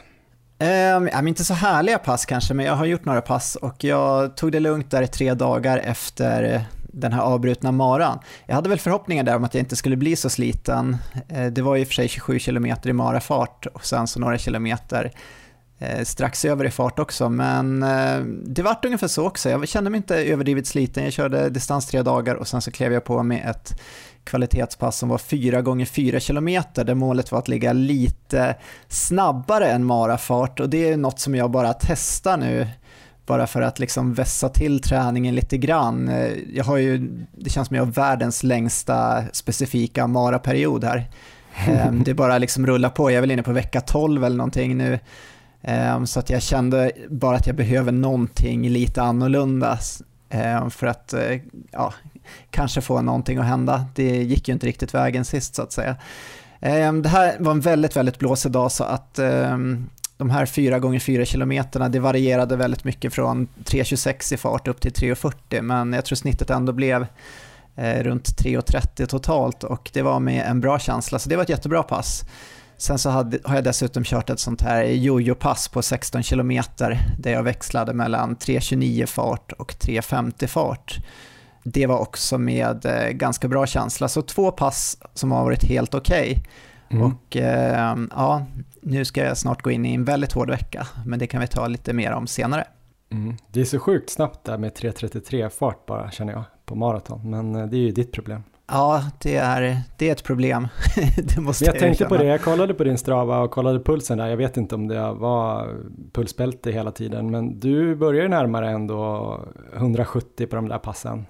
Um, 1.17 1.27
inte 1.27 1.43
så 1.43 1.53
härliga 1.53 1.97
pass 1.97 2.25
kanske, 2.25 2.53
men 2.53 2.65
jag 2.65 2.73
har 2.73 2.85
gjort 2.85 3.05
några 3.05 3.21
pass 3.21 3.55
och 3.55 3.83
jag 3.83 4.37
tog 4.37 4.51
det 4.51 4.59
lugnt 4.59 4.91
där 4.91 5.01
i 5.01 5.07
tre 5.07 5.33
dagar 5.33 5.77
efter 5.77 6.65
den 6.83 7.13
här 7.13 7.21
avbrutna 7.21 7.71
maran. 7.71 8.19
Jag 8.45 8.55
hade 8.55 8.69
väl 8.69 8.79
förhoppningar 8.79 9.23
där 9.23 9.35
om 9.35 9.43
att 9.43 9.53
jag 9.53 9.61
inte 9.61 9.75
skulle 9.75 9.95
bli 9.95 10.15
så 10.15 10.29
sliten. 10.29 10.97
Eh, 11.27 11.45
det 11.45 11.61
var 11.61 11.77
i 11.77 11.83
och 11.83 11.87
för 11.87 11.93
sig 11.93 12.07
27 12.07 12.39
km 12.39 12.65
i 12.83 12.93
marafart 12.93 13.65
och 13.65 13.85
sen 13.85 14.07
så 14.07 14.19
några 14.19 14.37
kilometer 14.37 15.11
strax 16.03 16.45
över 16.45 16.65
i 16.65 16.71
fart 16.71 16.99
också, 16.99 17.29
men 17.29 17.79
det 18.43 18.61
vart 18.61 18.85
ungefär 18.85 19.07
så 19.07 19.27
också. 19.27 19.49
Jag 19.49 19.67
kände 19.67 19.89
mig 19.89 19.97
inte 19.97 20.15
överdrivet 20.15 20.67
sliten. 20.67 21.03
Jag 21.03 21.13
körde 21.13 21.49
distans 21.49 21.87
tre 21.87 22.01
dagar 22.01 22.35
och 22.35 22.47
sen 22.47 22.61
så 22.61 22.71
klev 22.71 22.93
jag 22.93 23.03
på 23.03 23.23
med 23.23 23.49
ett 23.49 23.79
kvalitetspass 24.29 24.98
som 24.98 25.09
var 25.09 25.17
4 25.17 25.62
gånger 25.62 25.86
4 25.86 26.19
kilometer 26.19 26.83
där 26.83 26.95
målet 26.95 27.31
var 27.31 27.39
att 27.39 27.48
ligga 27.48 27.74
lite 27.74 28.55
snabbare 28.88 29.67
än 29.67 29.86
marafart 29.86 30.59
och 30.59 30.69
det 30.69 30.89
är 30.89 30.98
något 30.98 31.19
som 31.19 31.36
jag 31.36 31.51
bara 31.51 31.74
testar 31.74 32.38
nu 32.38 32.67
bara 33.25 33.48
för 33.48 33.62
att 33.62 33.79
liksom 33.79 34.13
vässa 34.13 34.50
till 34.50 34.81
träningen 34.81 35.36
lite 35.36 35.57
grann. 35.57 36.12
Jag 36.53 36.63
har 36.63 36.77
ju, 36.77 37.09
det 37.36 37.50
känns 37.50 37.67
som 37.67 37.75
jag 37.75 37.86
har 37.86 37.91
världens 37.91 38.43
längsta 38.43 39.24
specifika 39.31 40.07
maraperiod 40.07 40.83
här. 40.83 41.09
Ehm, 41.67 42.03
Det 42.05 42.12
är 42.12 42.15
bara 42.15 42.38
liksom 42.38 42.65
rulla 42.67 42.89
på, 42.89 43.12
jag 43.12 43.17
är 43.17 43.21
väl 43.21 43.31
inne 43.31 43.43
på 43.43 43.51
vecka 43.51 43.81
12 43.81 44.25
eller 44.25 44.38
någonting 44.38 44.77
nu. 44.77 45.00
Ehm, 45.62 46.07
Så 46.07 46.19
att 46.19 46.29
jag 46.29 46.41
kände 46.41 46.91
bara 47.09 47.36
att 47.38 47.48
jag 47.48 47.55
behöver 47.55 47.91
någonting 47.91 48.69
lite 48.69 49.01
annorlunda 49.01 49.79
ehm, 50.29 50.71
för 50.71 50.88
att 50.88 51.13
eh, 51.13 51.39
ja, 51.71 51.93
kanske 52.51 52.81
få 52.81 53.01
någonting 53.01 53.38
att 53.38 53.45
hända. 53.45 53.86
Det 53.95 54.24
gick 54.24 54.48
ju 54.48 54.53
inte 54.53 54.67
riktigt 54.67 54.93
vägen 54.93 55.25
sist 55.25 55.55
så 55.55 55.62
att 55.62 55.71
säga. 55.71 55.95
Ehm, 56.62 57.01
det 57.01 57.09
här 57.09 57.36
var 57.39 57.51
en 57.51 57.59
väldigt, 57.59 57.95
väldigt 57.95 58.19
blåsig 58.19 58.51
dag 58.51 58.71
så 58.71 58.83
att 58.83 59.19
ehm, 59.19 59.89
de 60.17 60.29
här 60.29 60.45
4 60.45 60.79
gånger 60.79 61.00
4 61.00 61.25
kilometerna, 61.25 61.89
det 61.89 62.00
varierade 62.00 62.55
väldigt 62.55 62.83
mycket 62.83 63.13
från 63.13 63.48
3.26 63.65 64.33
i 64.33 64.38
fart 64.38 64.67
upp 64.67 64.81
till 64.81 64.91
3.40 64.91 65.62
men 65.62 65.93
jag 65.93 66.05
tror 66.05 66.15
snittet 66.15 66.50
ändå 66.50 66.74
blev 66.74 67.05
eh, 67.75 68.03
runt 68.03 68.25
3.30 68.25 69.05
totalt 69.05 69.63
och 69.63 69.89
det 69.93 70.01
var 70.01 70.19
med 70.19 70.45
en 70.45 70.62
bra 70.62 70.79
känsla 70.79 71.19
så 71.19 71.29
det 71.29 71.36
var 71.36 71.43
ett 71.43 71.50
jättebra 71.50 71.83
pass. 71.83 72.24
Sen 72.77 73.00
så 73.00 73.09
hade, 73.09 73.39
har 73.43 73.55
jag 73.55 73.63
dessutom 73.63 74.03
kört 74.03 74.29
ett 74.29 74.39
sånt 74.39 74.62
här 74.62 74.83
jojo-pass 74.83 75.67
på 75.67 75.81
16 75.81 76.24
kilometer 76.24 77.00
där 77.19 77.31
jag 77.31 77.43
växlade 77.43 77.93
mellan 77.93 78.36
3.29 78.36 79.05
fart 79.05 79.51
och 79.51 79.74
3.50 79.74 80.48
fart. 80.48 80.98
Det 81.63 81.87
var 81.87 81.99
också 81.99 82.37
med 82.37 82.85
eh, 82.85 83.09
ganska 83.09 83.47
bra 83.47 83.65
känsla, 83.65 84.07
så 84.07 84.21
två 84.21 84.51
pass 84.51 84.97
som 85.13 85.31
har 85.31 85.43
varit 85.43 85.63
helt 85.63 85.95
okej. 85.95 86.43
Mm. 86.89 87.03
Och 87.03 87.37
eh, 87.37 87.97
ja, 88.11 88.45
nu 88.81 89.05
ska 89.05 89.23
jag 89.23 89.37
snart 89.37 89.61
gå 89.61 89.71
in 89.71 89.85
i 89.85 89.93
en 89.93 90.03
väldigt 90.03 90.31
hård 90.31 90.49
vecka, 90.49 90.87
men 91.05 91.19
det 91.19 91.27
kan 91.27 91.41
vi 91.41 91.47
ta 91.47 91.67
lite 91.67 91.93
mer 91.93 92.11
om 92.11 92.27
senare. 92.27 92.67
Mm. 93.11 93.37
Det 93.51 93.61
är 93.61 93.65
så 93.65 93.79
sjukt 93.79 94.09
snabbt 94.09 94.45
där 94.45 94.57
med 94.57 94.71
3.33 94.71 95.49
fart 95.49 95.85
bara 95.85 96.11
känner 96.11 96.33
jag 96.33 96.43
på 96.65 96.75
maraton, 96.75 97.29
men 97.29 97.55
eh, 97.55 97.65
det 97.65 97.77
är 97.77 97.81
ju 97.81 97.91
ditt 97.91 98.11
problem. 98.11 98.43
Ja, 98.71 99.03
det 99.21 99.35
är, 99.35 99.81
det 99.97 100.07
är 100.07 100.11
ett 100.11 100.23
problem. 100.23 100.67
det 101.35 101.41
måste 101.41 101.65
Men 101.65 101.73
jag 101.73 101.79
tänkte 101.79 102.05
på 102.05 102.15
erkänna. 102.15 102.23
det, 102.23 102.29
jag 102.29 102.41
kollade 102.41 102.73
på 102.73 102.83
din 102.83 102.97
Strava 102.97 103.39
och 103.39 103.51
kollade 103.51 103.79
pulsen 103.79 104.17
där, 104.17 104.27
jag 104.27 104.37
vet 104.37 104.57
inte 104.57 104.75
om 104.75 104.87
det 104.87 105.11
var 105.13 105.75
pulsbälte 106.13 106.71
hela 106.71 106.91
tiden, 106.91 107.31
men 107.31 107.59
du 107.59 107.95
börjar 107.95 108.27
närmare 108.27 108.69
ändå 108.69 109.39
170 109.75 110.47
på 110.47 110.55
de 110.55 110.67
där 110.67 110.77
passen. 110.77 111.25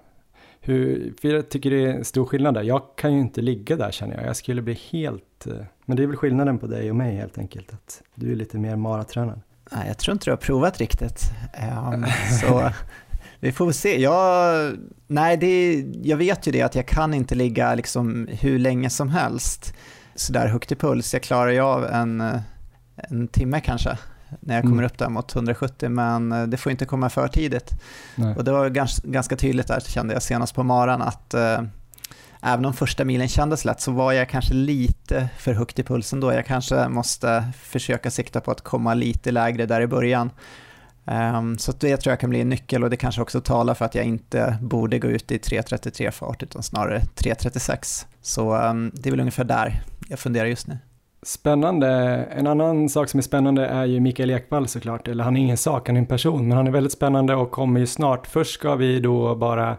Hur, 0.62 1.14
för 1.22 1.28
jag 1.28 1.50
tycker 1.50 1.70
det 1.70 1.92
är 1.92 2.04
stor 2.04 2.26
skillnad 2.26 2.54
där, 2.54 2.64
jag 2.64 2.82
kan 2.96 3.14
ju 3.14 3.20
inte 3.20 3.42
ligga 3.42 3.76
där 3.76 3.92
känner 3.92 4.16
jag, 4.16 4.26
jag 4.26 4.36
skulle 4.36 4.62
bli 4.62 4.80
helt, 4.92 5.48
eh, 5.48 5.54
men 5.86 5.98
det 5.98 6.04
är 6.04 6.08
väl 6.08 6.16
skillnaden 6.16 6.58
på 6.58 6.68
dig 6.68 6.90
och 6.90 6.96
mig 6.96 7.16
helt 7.16 7.38
enkelt, 7.38 7.74
att 7.74 8.02
du 8.16 8.32
är 8.32 8.36
lite 8.36 8.58
mer 8.58 8.76
maratränad. 8.76 9.42
Nej, 9.72 9.88
jag 9.88 9.98
tror 9.98 10.14
inte 10.14 10.26
du 10.26 10.32
har 10.32 10.38
provat 10.38 10.78
riktigt. 10.78 11.22
Ehm, 11.54 12.06
så 12.42 12.72
vi 13.40 13.52
får 13.52 13.66
väl 13.66 13.74
se. 13.74 14.02
Jag, 14.02 14.74
nej, 15.08 15.38
det, 15.38 15.86
jag 16.04 16.18
vet 16.18 16.48
ju 16.48 16.52
det 16.52 16.62
att 16.62 16.76
jag 16.76 16.86
kan 16.86 17.14
inte 17.14 17.36
ligga 17.36 17.76
liksom 17.76 18.28
hur 18.32 18.60
länge 18.60 18.90
som 18.90 19.10
helst 19.10 19.74
sådär 20.16 20.48
högt 20.48 20.72
i 20.72 20.76
puls. 20.76 21.14
Jag 21.14 21.24
klarar 21.24 21.52
ju 21.52 21.60
av 21.60 21.86
en, 21.86 22.22
eh, 22.22 22.40
en 22.96 23.28
timme 23.28 23.62
kanske 23.62 23.98
när 24.40 24.56
jag 24.56 24.64
kommer 24.64 24.74
Mm. 24.76 24.86
upp 24.86 24.98
där 24.98 25.10
mot 25.10 25.36
170 25.36 25.90
men 25.90 26.32
eh, 26.32 26.44
det 26.44 26.58
får 26.58 26.72
inte 26.72 26.86
komma 26.86 27.10
för 27.10 27.28
tidigt. 27.28 27.72
Nej. 28.16 28.36
Och 28.36 28.44
det 28.44 28.52
var 28.52 28.70
ganska, 28.70 29.08
ganska 29.08 29.36
tydligt 29.36 29.68
där 29.68 29.80
kände 29.80 30.14
jag 30.14 30.24
senast 30.24 30.56
på 30.56 30.64
maran 30.64 31.02
att 31.02 31.34
eh, 31.34 31.62
även 32.42 32.66
om 32.66 32.74
första 32.74 33.06
milen 33.06 33.28
kändes 33.28 33.66
lätt 33.66 33.82
så 33.82 33.92
var 33.92 34.12
jag 34.14 34.30
kanske 34.30 34.54
lite 34.54 35.30
för 35.38 35.54
högt 35.54 35.80
i 35.80 35.84
pulsen 35.84 36.20
då. 36.20 36.34
Jag 36.34 36.46
kanske 36.46 36.88
måste 36.90 37.52
försöka 37.62 38.12
sikta 38.12 38.42
på 38.42 38.52
att 38.52 38.62
komma 38.62 38.94
lite 38.94 39.32
lägre 39.32 39.66
där 39.66 39.82
i 39.82 39.88
början. 39.88 40.32
Ehm, 41.06 41.58
så 41.58 41.72
det 41.80 41.98
tror 41.98 42.12
jag 42.12 42.20
kan 42.20 42.30
bli 42.30 42.42
en 42.42 42.50
nyckel 42.50 42.84
och 42.84 42.90
det 42.90 42.98
kanske 42.98 43.22
också 43.22 43.42
talar 43.42 43.74
för 43.74 43.86
att 43.86 43.96
jag 43.96 44.06
inte 44.06 44.58
borde 44.62 45.00
gå 45.00 45.08
ut 45.08 45.32
i 45.32 45.38
3.33 45.38 46.12
fart 46.12 46.44
utan 46.44 46.64
snarare 46.64 47.00
3.36. 47.16 48.06
Så 48.22 48.54
ehm, 48.54 48.92
det 48.94 49.10
är 49.10 49.12
väl 49.12 49.20
ungefär 49.20 49.44
där 49.44 49.82
jag 50.10 50.20
funderar 50.20 50.46
just 50.46 50.68
nu. 50.68 50.78
Spännande. 51.22 51.88
En 52.32 52.48
annan 52.48 52.90
sak 52.90 53.10
som 53.10 53.18
är 53.18 53.22
spännande 53.22 53.66
är 53.66 53.86
ju 53.86 54.00
Mikael 54.00 54.30
Ekvall 54.30 54.68
såklart. 54.68 55.08
Eller 55.08 55.24
han 55.24 55.38
är 55.38 55.42
ingen 55.42 55.58
sak, 55.58 55.88
han 55.88 55.98
är 55.98 56.02
en 56.02 56.06
person. 56.06 56.48
Men 56.48 56.58
han 56.58 56.68
är 56.68 56.72
väldigt 56.72 56.94
spännande 56.94 57.36
och 57.36 57.52
kommer 57.52 57.80
ju 57.80 57.86
snart. 57.86 58.28
Först 58.28 58.54
ska 58.54 58.76
vi 58.76 59.00
då 59.00 59.36
bara 59.36 59.78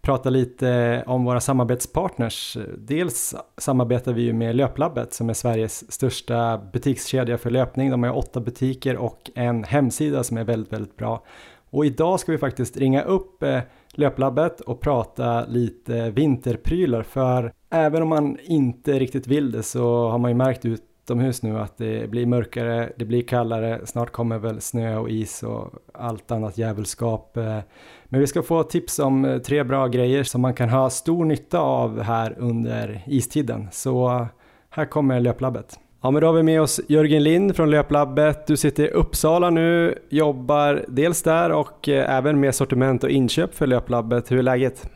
prata 0.00 0.30
lite 0.30 1.02
om 1.06 1.24
våra 1.24 1.40
samarbetspartners. 1.40 2.56
Dels 2.78 3.34
samarbetar 3.58 4.12
vi 4.12 4.22
ju 4.22 4.32
med 4.32 4.56
Löplabbet 4.56 5.12
som 5.12 5.30
är 5.30 5.34
Sveriges 5.34 5.92
största 5.92 6.60
butikskedja 6.72 7.38
för 7.38 7.50
löpning. 7.50 7.90
De 7.90 8.02
har 8.02 8.16
åtta 8.16 8.40
butiker 8.40 8.96
och 8.96 9.30
en 9.34 9.64
hemsida 9.64 10.24
som 10.24 10.36
är 10.36 10.44
väldigt, 10.44 10.72
väldigt 10.72 10.96
bra. 10.96 11.24
Och 11.70 11.86
idag 11.86 12.20
ska 12.20 12.32
vi 12.32 12.38
faktiskt 12.38 12.76
ringa 12.76 13.02
upp 13.02 13.42
eh, 13.42 13.58
Löplabbet 13.92 14.60
och 14.60 14.80
prata 14.80 15.44
lite 15.46 16.10
vinterprylar 16.10 17.02
för 17.02 17.52
även 17.70 18.02
om 18.02 18.08
man 18.08 18.38
inte 18.42 18.98
riktigt 18.98 19.26
vill 19.26 19.52
det 19.52 19.62
så 19.62 20.08
har 20.08 20.18
man 20.18 20.30
ju 20.30 20.34
märkt 20.34 20.64
utomhus 20.64 21.42
nu 21.42 21.58
att 21.58 21.78
det 21.78 22.10
blir 22.10 22.26
mörkare, 22.26 22.92
det 22.96 23.04
blir 23.04 23.22
kallare, 23.22 23.86
snart 23.86 24.10
kommer 24.10 24.38
väl 24.38 24.60
snö 24.60 24.96
och 24.96 25.10
is 25.10 25.42
och 25.42 25.70
allt 25.94 26.30
annat 26.30 26.58
djävulskap. 26.58 27.36
Eh, 27.36 27.58
men 28.04 28.20
vi 28.20 28.26
ska 28.26 28.42
få 28.42 28.62
tips 28.62 28.98
om 28.98 29.24
eh, 29.24 29.38
tre 29.38 29.64
bra 29.64 29.86
grejer 29.86 30.22
som 30.22 30.40
man 30.40 30.54
kan 30.54 30.68
ha 30.68 30.90
stor 30.90 31.24
nytta 31.24 31.58
av 31.58 32.00
här 32.00 32.34
under 32.38 33.02
istiden. 33.06 33.68
Så 33.72 34.08
eh, 34.08 34.26
Här 34.70 34.84
kommer 34.84 35.20
Löplabbet. 35.20 35.78
Ja, 36.04 36.10
men 36.10 36.20
då 36.20 36.26
har 36.26 36.34
vi 36.34 36.42
med 36.42 36.62
oss 36.62 36.80
Jörgen 36.88 37.22
Lind 37.22 37.56
från 37.56 37.70
Löplabbet. 37.70 38.46
Du 38.46 38.56
sitter 38.56 38.84
i 38.84 38.88
Uppsala 38.88 39.50
nu, 39.50 39.98
jobbar 40.08 40.84
dels 40.88 41.22
där 41.22 41.52
och 41.52 41.88
eh, 41.88 42.16
även 42.16 42.40
med 42.40 42.54
sortiment 42.54 43.04
och 43.04 43.10
inköp 43.10 43.54
för 43.54 43.66
Löplabbet. 43.66 44.30
Hur 44.30 44.38
är 44.38 44.42
läget? 44.42 44.88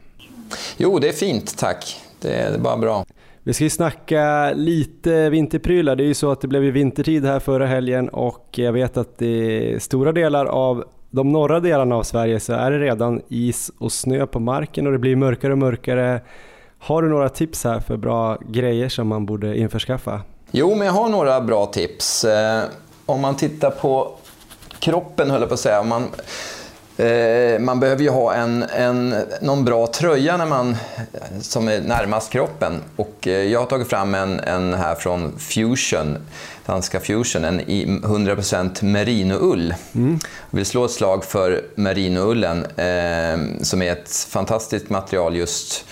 Jo, 0.76 0.98
det 0.98 1.08
är 1.08 1.12
fint, 1.12 1.58
tack. 1.58 1.96
Det 2.20 2.32
är 2.32 2.58
bara 2.58 2.76
bra. 2.76 3.04
Vi 3.42 3.52
ska 3.52 3.64
ju 3.64 3.70
snacka 3.70 4.52
lite 4.54 5.30
vinterprylar. 5.30 5.96
Det 5.96 6.04
är 6.04 6.06
ju 6.06 6.14
så 6.14 6.30
att 6.30 6.40
det 6.40 6.48
blev 6.48 6.62
vintertid 6.62 7.25
här 7.25 7.40
förra 7.40 7.66
helgen 7.66 8.08
och 8.08 8.48
jag 8.52 8.72
vet 8.72 8.96
att 8.96 9.22
i 9.22 9.76
stora 9.80 10.12
delar 10.12 10.46
av 10.46 10.84
de 11.10 11.32
norra 11.32 11.60
delarna 11.60 11.96
av 11.96 12.02
Sverige 12.02 12.40
så 12.40 12.52
är 12.52 12.70
det 12.70 12.78
redan 12.78 13.22
is 13.28 13.70
och 13.78 13.92
snö 13.92 14.26
på 14.26 14.40
marken 14.40 14.86
och 14.86 14.92
det 14.92 14.98
blir 14.98 15.16
mörkare 15.16 15.52
och 15.52 15.58
mörkare. 15.58 16.20
Har 16.78 17.02
du 17.02 17.08
några 17.08 17.28
tips 17.28 17.64
här 17.64 17.80
för 17.80 17.96
bra 17.96 18.38
grejer 18.48 18.88
som 18.88 19.08
man 19.08 19.26
borde 19.26 19.58
införskaffa? 19.58 20.20
Jo, 20.58 20.75
men 20.75 20.86
jag 20.86 20.94
har 20.94 21.08
några 21.08 21.40
bra 21.40 21.66
tips. 21.66 22.25
Eh, 22.25 22.64
om 23.06 23.20
man 23.20 23.36
tittar 23.36 23.70
på 23.70 24.16
kroppen, 24.78 25.30
höll 25.30 25.40
jag 25.40 25.48
på 25.48 25.54
att 25.54 25.60
säga. 25.60 25.82
Man, 25.82 26.08
eh, 26.96 27.58
man 27.58 27.80
behöver 27.80 28.02
ju 28.02 28.10
ha 28.10 28.34
en, 28.34 28.62
en, 28.62 29.14
någon 29.40 29.64
bra 29.64 29.86
tröja 29.86 30.36
när 30.36 30.46
man, 30.46 30.76
som 31.40 31.68
är 31.68 31.80
närmast 31.80 32.32
kroppen. 32.32 32.82
Och, 32.96 33.28
eh, 33.28 33.52
jag 33.52 33.60
har 33.60 33.66
tagit 33.66 33.88
fram 33.88 34.14
en, 34.14 34.40
en 34.40 34.75
här 34.75 34.94
från 34.94 35.38
Fusion, 35.38 36.18
danska 36.66 37.00
Fusion, 37.00 37.44
en 37.44 37.60
i 37.60 37.86
100% 37.86 38.84
merinoull. 38.84 39.75
Mm. 39.94 40.18
Jag 40.50 40.56
vill 40.56 40.66
slå 40.66 40.84
ett 40.84 40.90
slag 40.90 41.25
för 41.25 41.64
merinoullen, 41.75 42.64
eh, 42.64 43.62
som 43.62 43.82
är 43.82 43.92
ett 43.92 44.26
fantastiskt 44.28 44.90
material 44.90 45.36
just 45.36 45.84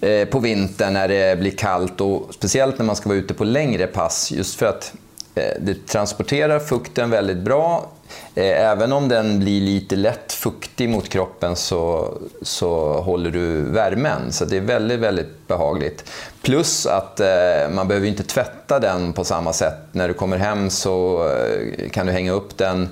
Eh, 0.00 0.28
på 0.28 0.38
vintern 0.38 0.92
när 0.92 1.08
det 1.08 1.38
blir 1.38 1.50
kallt 1.50 2.00
och 2.00 2.28
speciellt 2.34 2.78
när 2.78 2.86
man 2.86 2.96
ska 2.96 3.08
vara 3.08 3.18
ute 3.18 3.34
på 3.34 3.44
längre 3.44 3.86
pass 3.86 4.32
just 4.32 4.58
för 4.58 4.66
att 4.66 4.92
eh, 5.34 5.52
det 5.60 5.86
transporterar 5.86 6.58
fukten 6.58 7.10
väldigt 7.10 7.36
bra. 7.36 7.90
Eh, 8.34 8.70
även 8.70 8.92
om 8.92 9.08
den 9.08 9.40
blir 9.40 9.60
lite 9.60 9.96
lätt 9.96 10.32
fuktig 10.32 10.88
mot 10.88 11.08
kroppen 11.08 11.56
så, 11.56 12.14
så 12.42 13.00
håller 13.00 13.30
du 13.30 13.62
värmen. 13.62 14.32
Så 14.32 14.44
det 14.44 14.56
är 14.56 14.60
väldigt, 14.60 15.00
väldigt 15.00 15.48
behagligt. 15.48 16.04
Plus 16.42 16.86
att 16.86 17.20
man 17.70 17.88
behöver 17.88 18.08
inte 18.08 18.22
tvätta 18.22 18.78
den 18.78 19.12
på 19.12 19.24
samma 19.24 19.52
sätt. 19.52 19.78
När 19.92 20.08
du 20.08 20.14
kommer 20.14 20.36
hem 20.36 20.70
så 20.70 21.28
kan 21.92 22.06
du 22.06 22.12
hänga 22.12 22.32
upp 22.32 22.56
den 22.56 22.88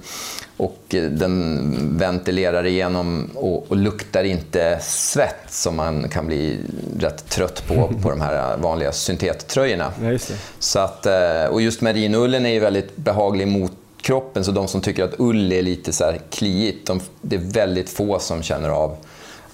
och 0.58 0.78
den 0.90 1.98
ventilerar 1.98 2.66
igenom 2.66 3.30
och, 3.34 3.70
och, 3.70 3.76
luktar 3.76 4.24
inte 4.24 4.78
svett 4.82 5.44
som 5.48 5.76
man 5.76 6.08
kan 6.08 6.26
bli 6.26 6.58
rätt 7.00 7.30
trött 7.30 7.64
på 7.68 7.74
på 8.02 8.10
de 8.10 8.20
här 8.20 8.56
vanliga 8.56 8.92
syntettröjorna. 8.92 9.92
Ja, 10.02 10.10
just 10.10 10.32
Så 10.58 10.78
att, 10.78 11.06
eh, 11.06 11.44
och 11.50 11.62
just 11.62 11.80
merinullen 11.80 12.46
är 12.46 12.50
ju 12.50 12.60
väldigt 12.60 12.96
behaglig 12.96 13.48
mot 13.48 13.72
kroppen 14.00 14.44
så 14.44 14.52
de 14.52 14.68
som 14.68 14.80
tycker 14.80 15.04
att 15.04 15.14
ull 15.18 15.52
är 15.52 15.62
lite 15.62 15.92
så 15.92 16.04
här 16.04 16.20
kliigt, 16.30 16.86
de, 16.86 17.00
det 17.20 17.36
är 17.36 17.52
väldigt 17.52 17.90
få 17.90 18.18
som 18.18 18.42
känner 18.42 18.68
av 18.68 18.96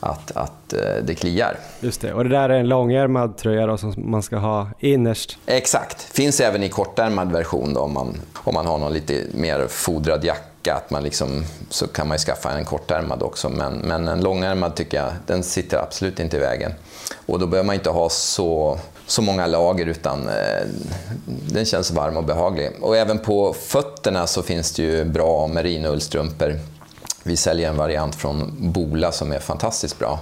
att, 0.01 0.37
att 0.37 0.73
eh, 0.73 1.05
det 1.05 1.15
kliar. 1.15 1.57
Just 1.81 2.01
det, 2.01 2.13
och 2.13 2.25
det 2.25 2.31
där 2.31 2.49
är 2.49 2.59
en 2.59 2.69
långärmad 2.69 3.37
tröja 3.37 3.67
då, 3.67 3.77
som 3.77 3.95
man 3.97 4.23
ska 4.23 4.37
ha 4.37 4.69
innerst? 4.79 5.39
Exakt, 5.47 6.03
finns 6.03 6.41
även 6.41 6.63
i 6.63 6.69
kortärmad 6.69 7.33
version 7.33 7.75
då, 7.75 7.81
om, 7.81 7.93
man, 7.93 8.17
om 8.35 8.55
man 8.55 8.67
har 8.67 8.79
någon 8.79 8.93
lite 8.93 9.25
mer 9.35 9.67
fodrad 9.69 10.25
jacka 10.25 10.54
jacka, 10.65 10.75
att 10.75 10.91
man 10.91 11.03
liksom, 11.03 11.45
så 11.71 11.87
kan 11.87 12.09
man 12.09 12.15
ju 12.15 12.19
skaffa 12.19 12.51
en 12.51 12.65
kortärmad 12.65 13.23
också. 13.23 13.49
Men, 13.49 13.73
men 13.75 14.09
en 14.09 14.21
långärmad 14.21 14.77
tycker 14.77 14.97
jag, 14.97 15.13
den 15.27 15.43
sitter 15.43 15.79
absolut 15.79 16.21
inte 16.21 16.37
i 16.37 16.41
vägen. 16.41 16.75
Och 17.27 17.39
då 17.39 17.47
behöver 17.47 17.67
man 17.67 17.75
inte 17.75 17.91
ha 17.91 18.09
så, 18.09 18.79
så 19.07 19.23
många 19.23 19.47
lager 19.47 19.87
utan 19.87 20.29
eh, 20.29 20.67
den 21.27 21.65
känns 21.65 21.91
varm 21.91 22.17
och 22.17 22.25
behaglig. 22.25 22.71
Och 22.81 22.97
även 22.97 23.19
på 23.19 23.53
fötterna 23.53 24.27
så 24.27 24.43
finns 24.43 24.73
det 24.73 24.83
ju 24.83 25.05
bra 25.05 25.47
merinoullstrumpor. 25.47 26.59
Vi 27.23 27.37
säljer 27.37 27.69
en 27.69 27.77
variant 27.77 28.15
från 28.15 28.55
Bola 28.73 29.13
som 29.13 29.33
är 29.33 29.41
fantastiskt 29.41 29.99
bra. 29.99 30.19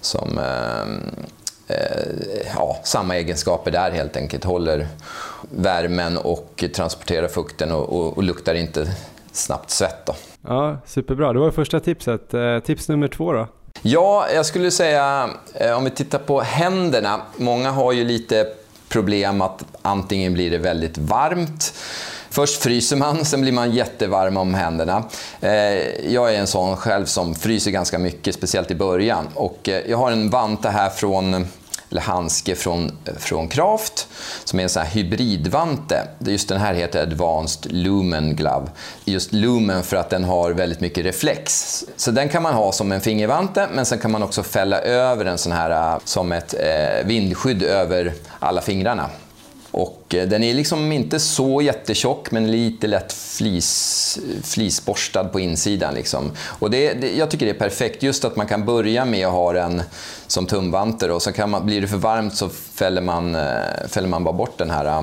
Som, 0.00 0.38
eh, 0.38 1.76
eh, 1.76 2.46
ja, 2.56 2.76
samma 2.84 3.16
egenskaper 3.16 3.70
där 3.70 3.90
helt 3.90 4.16
enkelt. 4.16 4.44
Håller 4.44 4.88
värmen 5.50 6.18
och 6.18 6.64
transporterar 6.74 7.28
fukten 7.28 7.72
och, 7.72 7.88
och, 7.88 8.16
och 8.16 8.22
luktar 8.22 8.54
inte 8.54 8.88
snabbt 9.32 9.70
svett. 9.70 10.06
Då. 10.06 10.14
Ja, 10.48 10.76
superbra. 10.86 11.32
Det 11.32 11.38
var 11.38 11.50
första 11.50 11.80
tipset. 11.80 12.34
Eh, 12.34 12.58
tips 12.58 12.88
nummer 12.88 13.08
två 13.08 13.32
då? 13.32 13.46
Ja, 13.82 14.26
jag 14.34 14.46
skulle 14.46 14.70
säga 14.70 15.30
eh, 15.54 15.76
om 15.76 15.84
vi 15.84 15.90
tittar 15.90 16.18
på 16.18 16.40
händerna. 16.40 17.20
Många 17.36 17.70
har 17.70 17.92
ju 17.92 18.04
lite 18.04 18.46
problem 18.88 19.40
att 19.40 19.64
antingen 19.82 20.34
blir 20.34 20.50
det 20.50 20.58
väldigt 20.58 20.98
varmt 20.98 21.74
Först 22.32 22.62
fryser 22.62 22.96
man, 22.96 23.24
sen 23.24 23.40
blir 23.40 23.52
man 23.52 23.70
jättevarm 23.70 24.36
om 24.36 24.54
händerna. 24.54 25.04
Eh, 25.40 25.52
jag 26.12 26.34
är 26.34 26.38
en 26.38 26.46
sån 26.46 26.76
själv 26.76 27.04
som 27.04 27.34
fryser 27.34 27.70
ganska 27.70 27.98
mycket, 27.98 28.34
speciellt 28.34 28.70
i 28.70 28.74
början. 28.74 29.28
Och 29.34 29.68
jag 29.86 29.98
har 29.98 30.10
en 30.10 30.30
vante 30.30 30.68
här 30.68 30.90
från 30.90 31.46
eller 31.92 32.02
handske 32.02 32.54
från, 32.54 32.98
från 33.18 33.48
Kraft 33.48 34.08
som 34.44 34.58
är 34.58 34.62
en 34.62 34.68
sån 34.68 34.82
här 34.82 34.90
hybridvante. 34.90 36.08
Just 36.18 36.48
den 36.48 36.60
här 36.60 36.74
heter 36.74 37.02
Advanced 37.02 37.72
Lumen 37.72 38.36
Glove. 38.36 38.66
Just 39.04 39.32
Lumen 39.32 39.82
för 39.82 39.96
att 39.96 40.10
den 40.10 40.24
har 40.24 40.50
väldigt 40.50 40.80
mycket 40.80 41.04
reflex. 41.04 41.84
Så 41.96 42.10
den 42.10 42.28
kan 42.28 42.42
man 42.42 42.54
ha 42.54 42.72
som 42.72 42.92
en 42.92 43.00
fingervante 43.00 43.68
men 43.72 43.86
sen 43.86 43.98
kan 43.98 44.10
man 44.10 44.22
också 44.22 44.42
fälla 44.42 44.80
över 44.80 45.24
en 45.24 45.38
sån 45.38 45.52
här 45.52 45.94
eh, 45.94 46.00
som 46.04 46.32
ett 46.32 46.54
eh, 46.54 47.06
vindskydd 47.06 47.62
över 47.62 48.12
alla 48.38 48.60
fingrarna. 48.60 49.10
Och 49.72 50.14
eh, 50.14 50.28
den 50.28 50.42
är 50.42 50.54
liksom 50.54 50.92
inte 50.92 51.20
så 51.20 51.62
jättetjock, 51.62 52.30
men 52.30 52.50
lite 52.50 52.86
lätt 52.86 53.12
flis, 53.12 54.18
flisborstad 54.44 55.24
på 55.24 55.40
insidan. 55.40 55.94
Liksom. 55.94 56.32
Och 56.58 56.70
det, 56.70 56.92
det, 56.92 57.16
jag 57.16 57.30
tycker 57.30 57.46
det 57.46 57.52
är 57.52 57.58
perfekt, 57.58 58.02
just 58.02 58.24
att 58.24 58.36
man 58.36 58.46
kan 58.46 58.64
börja 58.64 59.04
med 59.04 59.26
att 59.26 59.32
ha 59.32 59.52
den 59.52 59.82
som 60.26 60.46
tumvanter 60.46 61.10
och 61.10 61.22
så 61.22 61.32
kan 61.32 61.50
man, 61.50 61.66
blir 61.66 61.80
det 61.80 61.88
för 61.88 61.96
varmt 61.96 62.36
så 62.36 62.48
fäller 62.48 63.02
man, 63.02 63.34
eh, 63.34 63.88
fäller 63.88 64.08
man 64.08 64.24
bara 64.24 64.34
bort 64.34 64.58
den 64.58 64.70
här 64.70 64.84
eh, 64.84 65.02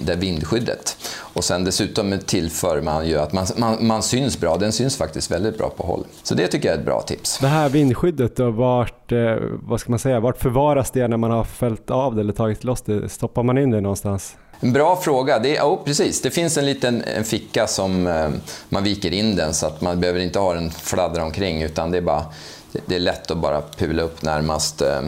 det 0.00 0.14
vindskyddet. 0.14 0.95
Och 1.36 1.44
sen 1.44 1.64
dessutom 1.64 2.18
tillför 2.26 2.80
man 2.80 3.08
ju 3.08 3.18
att 3.18 3.32
man, 3.32 3.46
man, 3.56 3.86
man, 3.86 4.02
syns 4.02 4.40
bra. 4.40 4.56
Den 4.56 4.72
syns 4.72 4.96
faktiskt 4.96 5.30
väldigt 5.30 5.58
bra 5.58 5.70
på 5.70 5.82
håll. 5.82 6.04
Så 6.22 6.34
det 6.34 6.46
tycker 6.46 6.68
jag 6.68 6.74
är 6.74 6.78
ett 6.78 6.86
bra 6.86 7.02
tips. 7.02 7.38
Det 7.38 7.46
här 7.46 7.68
vindskyddet 7.68 8.36
då, 8.36 8.50
vart, 8.50 9.12
eh, 9.12 9.36
vad 9.62 9.80
ska 9.80 9.90
man 9.90 9.98
säga, 9.98 10.20
vart 10.20 10.38
förvaras 10.38 10.90
det 10.90 11.08
när 11.08 11.16
man 11.16 11.30
har 11.30 11.44
fällt 11.44 11.90
av 11.90 12.14
det 12.14 12.20
eller 12.20 12.32
tagit 12.32 12.64
loss 12.64 12.82
det? 12.82 13.08
Stoppar 13.08 13.42
man 13.42 13.58
in 13.58 13.70
det 13.70 13.80
någonstans? 13.80 14.36
En 14.60 14.72
bra 14.72 14.96
fråga. 14.96 15.38
Det, 15.38 15.60
oh, 15.60 15.84
precis. 15.84 16.22
Det 16.22 16.30
finns 16.30 16.58
en 16.58 16.66
liten 16.66 17.02
en 17.16 17.24
ficka 17.24 17.66
som 17.66 18.06
eh, 18.06 18.28
man 18.68 18.84
viker 18.84 19.12
in 19.12 19.36
den 19.36 19.54
så 19.54 19.66
att 19.66 19.80
man 19.80 20.00
behöver 20.00 20.20
inte 20.20 20.38
ha 20.38 20.54
den 20.54 20.70
fladdra 20.70 21.24
omkring 21.24 21.62
utan 21.62 21.90
det 21.90 21.98
är, 21.98 22.02
bara, 22.02 22.24
det, 22.72 22.80
det 22.86 22.94
är 22.94 23.00
lätt 23.00 23.30
att 23.30 23.38
bara 23.38 23.62
pula 23.76 24.02
upp 24.02 24.22
närmast 24.22 24.82
eh, 24.82 25.02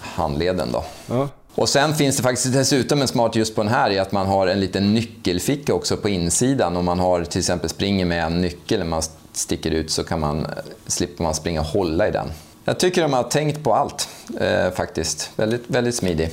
handleden. 0.00 0.68
Då. 0.72 0.84
Ja. 1.06 1.28
Och 1.54 1.68
sen 1.68 1.94
finns 1.94 2.16
det 2.16 2.22
faktiskt 2.22 2.52
dessutom 2.52 3.02
en 3.02 3.08
smart 3.08 3.36
just 3.36 3.54
på 3.54 3.62
den 3.62 3.72
här 3.72 3.90
i 3.90 3.98
att 3.98 4.12
man 4.12 4.26
har 4.26 4.46
en 4.46 4.60
liten 4.60 4.94
nyckelficka 4.94 5.74
också 5.74 5.96
på 5.96 6.08
insidan. 6.08 6.76
Om 6.76 6.84
man 6.84 6.98
har 6.98 7.24
till 7.24 7.38
exempel 7.38 7.70
springer 7.70 8.04
med 8.04 8.24
en 8.24 8.40
nyckel 8.40 8.78
när 8.78 8.86
man 8.86 9.02
sticker 9.32 9.70
ut 9.70 9.90
så 9.90 10.04
kan 10.04 10.20
man, 10.20 10.46
slipper 10.86 11.22
man 11.22 11.34
springa 11.34 11.60
och 11.60 11.66
hålla 11.66 12.08
i 12.08 12.10
den. 12.10 12.28
Jag 12.64 12.78
tycker 12.78 13.02
de 13.02 13.12
har 13.12 13.22
tänkt 13.22 13.64
på 13.64 13.74
allt 13.74 14.08
eh, 14.40 14.70
faktiskt. 14.70 15.30
Väldigt, 15.36 15.62
väldigt 15.66 15.94
smidig. 15.94 16.30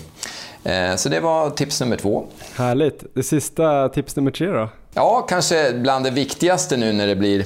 Eh, 0.63 0.95
så 0.95 1.09
det 1.09 1.19
var 1.19 1.49
tips 1.49 1.81
nummer 1.81 1.97
två. 1.97 2.25
Härligt. 2.55 3.03
Det 3.13 3.23
sista 3.23 3.89
tips 3.89 4.15
nummer 4.15 4.31
tre 4.31 4.47
då? 4.47 4.69
Ja, 4.93 5.21
kanske 5.29 5.73
bland 5.73 6.05
det 6.05 6.11
viktigaste 6.11 6.77
nu 6.77 6.93
när 6.93 7.07
det 7.07 7.15
blir 7.15 7.45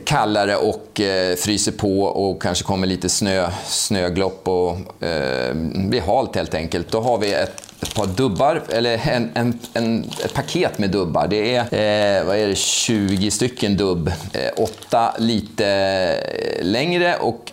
kallare 0.00 0.56
och 0.56 1.00
eh, 1.00 1.36
fryser 1.36 1.72
på 1.72 2.02
och 2.02 2.42
kanske 2.42 2.64
kommer 2.64 2.86
lite 2.86 3.08
snö, 3.08 3.50
snöglopp 3.66 4.48
och 4.48 5.02
eh, 5.02 5.54
blir 5.74 6.00
halt 6.00 6.36
helt 6.36 6.54
enkelt. 6.54 6.90
Då 6.90 7.00
har 7.00 7.18
vi 7.18 7.32
ett, 7.32 7.62
ett 7.82 7.94
par 7.94 8.06
dubbar, 8.06 8.62
eller 8.68 9.08
en, 9.08 9.30
en, 9.34 9.58
en, 9.72 10.10
ett 10.24 10.34
paket 10.34 10.78
med 10.78 10.90
dubbar. 10.90 11.26
Det 11.28 11.54
är, 11.54 11.60
eh, 11.60 12.26
vad 12.26 12.36
är 12.36 12.48
det, 12.48 12.56
20 12.56 13.30
stycken 13.30 13.76
dubb. 13.76 14.08
Eh, 14.32 14.50
åtta 14.56 15.14
lite 15.18 15.66
eh, 15.66 16.64
längre 16.64 17.16
och 17.16 17.52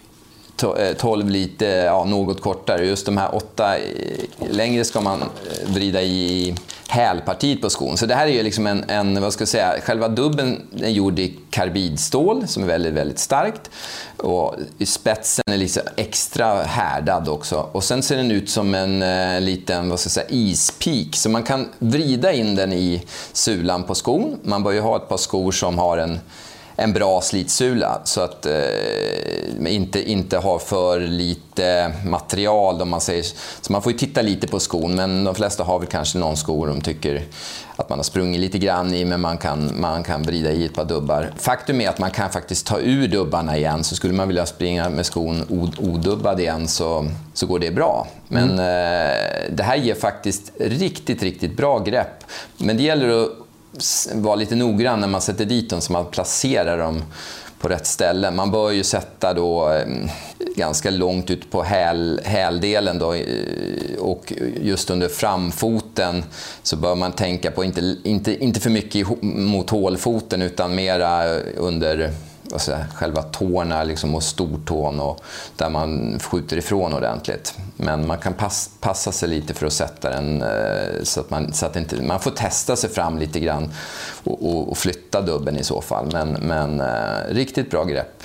12 0.98 1.28
eh, 1.28 1.32
lite 1.32 1.66
ja, 1.66 2.04
något 2.04 2.42
kortare. 2.42 2.86
Just 2.86 3.06
de 3.06 3.18
här 3.18 3.36
åtta 3.36 3.78
eh, 3.78 3.84
längre 4.50 4.84
ska 4.84 5.02
man 5.02 5.24
vrida 5.66 6.02
i 6.02 6.56
hälpartiet 6.92 7.62
på 7.62 7.70
skon. 7.70 7.98
Så 7.98 8.06
det 8.06 8.16
här 8.16 8.28
är 8.28 8.32
ju 8.32 8.44
liksom 8.44 8.68
en, 8.68 8.90
en, 8.90 9.22
vad 9.22 9.34
ska 9.34 9.42
jag 9.42 9.50
säga, 9.50 9.76
själva 9.82 10.08
dubben 10.08 10.62
är 10.82 10.90
gjord 10.90 11.20
i 11.20 11.38
karbidstål 11.50 12.48
som 12.48 12.64
är 12.64 12.68
väldigt, 12.68 12.94
väldigt 12.94 13.20
starkt. 13.20 13.70
Och 14.18 14.56
spetsen 14.86 15.44
är 15.52 15.58
liksom 15.58 15.84
extra 15.96 16.64
härdad 16.64 17.30
också. 17.30 17.70
Och 17.72 17.84
sen 17.84 18.04
ser 18.04 18.18
den 18.18 18.32
ut 18.32 18.50
som 18.50 18.76
en 18.76 19.02
eh, 19.02 19.42
liten, 19.42 19.90
vad 19.90 20.00
ska 20.00 20.08
jag 20.08 20.12
säga, 20.12 20.28
ispik. 20.30 21.16
Så 21.16 21.30
man 21.30 21.44
kan 21.44 21.70
vrida 21.80 22.34
in 22.34 22.56
den 22.56 22.74
i 22.74 23.04
sulan 23.34 23.84
på 23.84 23.96
skon. 23.96 24.40
Man 24.44 24.64
bör 24.64 24.72
ju 24.72 24.80
ha 24.80 24.96
ett 24.96 25.10
par 25.10 25.18
skor 25.18 25.52
som 25.52 25.78
har 25.78 25.98
en 25.98 26.20
en 26.76 26.94
bra 26.94 27.22
slitsula 27.22 28.02
så 28.04 28.22
att 28.22 28.46
eh, 28.46 29.74
inte, 29.76 30.12
inte 30.12 30.38
ha 30.38 30.60
för 30.60 31.00
lite 31.00 31.92
material. 32.06 32.82
Om 32.82 32.90
man 32.90 33.02
säger. 33.02 33.24
Så 33.62 33.72
man 33.72 33.82
får 33.82 33.92
ju 33.92 33.98
titta 33.98 34.22
lite 34.22 34.48
på 34.48 34.60
skon, 34.60 34.96
men 34.96 35.24
de 35.24 35.36
flesta 35.36 35.64
har 35.64 35.80
väl 35.80 35.88
kanske 35.88 36.18
någon 36.18 36.38
sko 36.38 36.66
de 36.66 36.82
tycker 36.82 37.24
att 37.76 37.90
man 37.90 38.00
har 38.00 38.04
sprungit 38.04 38.40
lite 38.40 38.58
grann 38.58 38.94
i, 38.94 39.06
men 39.06 39.22
man 39.22 39.38
kan, 39.38 39.82
man 39.82 40.04
kan 40.04 40.24
vrida 40.24 40.52
i 40.52 40.66
ett 40.66 40.74
par 40.74 40.86
dubbar. 40.86 41.34
Faktum 41.38 41.82
är 41.82 41.90
att 41.90 42.00
man 42.00 42.12
kan 42.12 42.30
faktiskt 42.30 42.68
ta 42.68 42.80
ur 42.80 43.08
dubbarna 43.08 43.58
igen, 43.58 43.84
så 43.84 43.96
skulle 43.96 44.14
man 44.14 44.28
vilja 44.28 44.46
springa 44.46 44.90
med 44.90 45.06
skon 45.06 45.46
odubbad 45.80 46.40
igen 46.40 46.68
så, 46.68 47.08
så 47.34 47.46
går 47.46 47.60
det 47.60 47.72
bra. 47.72 48.08
Men 48.28 48.52
mm. 48.52 48.60
eh, 48.60 49.54
det 49.56 49.64
här 49.64 49.76
ger 49.76 49.96
faktiskt 49.96 50.52
riktigt, 50.60 51.24
riktigt 51.24 51.58
bra 51.58 51.80
grepp. 51.80 52.24
Men 52.58 52.78
det 52.78 52.84
gäller 52.84 53.24
att 53.24 53.30
vara 54.14 54.36
lite 54.36 54.56
noggrann 54.56 55.00
när 55.00 55.08
man 55.08 55.22
sätter 55.22 55.46
dit 55.46 55.70
dem 55.70 55.82
så 55.82 55.94
man 55.94 56.06
placerar 56.06 56.78
dem 56.78 57.04
på 57.60 57.68
rätt 57.68 57.88
ställe. 57.88 58.32
Man 58.32 58.52
bör 58.52 58.72
ju 58.72 58.84
sätta 58.84 59.34
då 59.34 59.74
eh, 59.74 59.86
ganska 60.56 60.90
långt 60.90 61.30
ut 61.30 61.52
på 61.52 61.64
häl, 61.64 62.22
häldelen 62.24 63.00
då, 63.00 63.14
eh, 63.14 63.98
och 64.00 64.34
just 64.62 64.90
under 64.90 65.08
framfoten 65.08 66.24
så 66.64 66.76
bör 66.76 66.96
man 66.96 67.12
tänka 67.12 67.52
på 67.52 67.64
inte, 67.64 67.96
inte, 68.04 68.44
inte 68.44 68.60
för 68.60 68.70
mycket 68.70 69.08
mot 69.22 69.70
hålfoten 69.70 70.42
utan 70.42 70.76
mera 70.76 71.26
under 71.58 72.14
alltså, 72.54 72.76
själva 72.96 73.22
tårna 73.22 73.84
liksom, 73.84 74.16
och 74.16 74.24
stortån 74.24 75.00
och 75.00 75.24
där 75.58 75.70
man 75.70 76.20
skjuter 76.20 76.58
ifrån 76.58 76.94
ordentligt. 76.94 77.58
Men 77.78 78.08
man 78.08 78.18
kan 78.18 78.34
pass, 78.34 78.70
passa 78.80 79.12
sig 79.12 79.30
lite 79.30 79.54
för 79.54 79.66
att 79.66 79.74
sätta 79.74 80.10
den 80.10 80.42
eh, 80.42 81.04
så 81.04 81.20
att, 81.20 81.30
man, 81.30 81.54
så 81.54 81.66
att 81.66 81.76
inte, 81.76 82.02
man 82.02 82.20
får 82.20 82.32
testa 82.32 82.76
sig 82.76 82.90
fram 82.90 83.18
lite 83.18 83.40
grann 83.40 83.70
och, 84.24 84.50
och, 84.50 84.70
och 84.70 84.78
flytta 84.78 85.22
dubben 85.22 85.58
i 85.58 85.64
så 85.64 85.82
fall. 85.82 86.10
Men, 86.14 86.32
men 86.32 86.80
eh, 86.80 87.34
riktigt 87.34 87.72
bra 87.72 87.84
grepp 87.84 88.24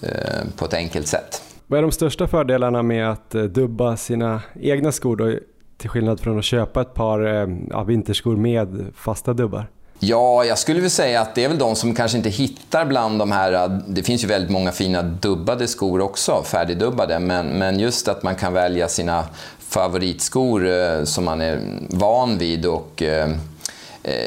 eh, 0.00 0.10
på 0.56 0.64
ett 0.64 0.74
enkelt 0.74 1.06
sätt. 1.06 1.42
Vad 1.66 1.78
är 1.78 1.82
de 1.82 1.92
största 1.92 2.28
fördelarna 2.28 2.82
med 2.82 3.10
att 3.10 3.34
eh, 3.34 3.42
dubba 3.42 3.96
sina 3.96 4.42
egna 4.60 4.92
skor 4.92 5.16
då, 5.16 5.38
till 5.76 5.90
skillnad 5.90 6.20
från 6.20 6.38
att 6.38 6.44
köpa 6.44 6.80
ett 6.80 6.94
par 6.94 7.26
eh, 7.26 7.56
ja, 7.70 7.82
vinterskor 7.82 8.36
med 8.36 8.86
fasta 8.94 9.32
dubbar? 9.32 9.66
Ja, 10.02 10.44
jag 10.44 10.58
skulle 10.58 10.80
väl 10.80 10.90
säga 10.90 11.20
att 11.20 11.34
det 11.34 11.44
är 11.44 11.48
väl 11.48 11.58
de 11.58 11.76
som 11.76 11.94
kanske 11.94 12.16
inte 12.18 12.30
hittar 12.30 12.84
bland 12.84 13.18
de 13.18 13.32
här... 13.32 13.52
Äh, 13.52 13.68
det 13.68 14.02
finns 14.02 14.24
ju 14.24 14.28
väldigt 14.28 14.50
många 14.50 14.72
fina 14.72 15.02
dubbade 15.02 15.68
skor 15.68 16.00
också, 16.00 16.42
färdigdubbade. 16.42 17.18
Men, 17.18 17.46
men 17.46 17.78
just 17.78 18.08
att 18.08 18.22
man 18.22 18.34
kan 18.34 18.52
välja 18.52 18.88
sina 18.88 19.24
favoritskor 19.68 20.68
eh, 20.68 21.04
som 21.04 21.24
man 21.24 21.40
är 21.40 21.60
van 21.88 22.38
vid. 22.38 22.66
Och, 22.66 23.02
eh, 23.02 23.30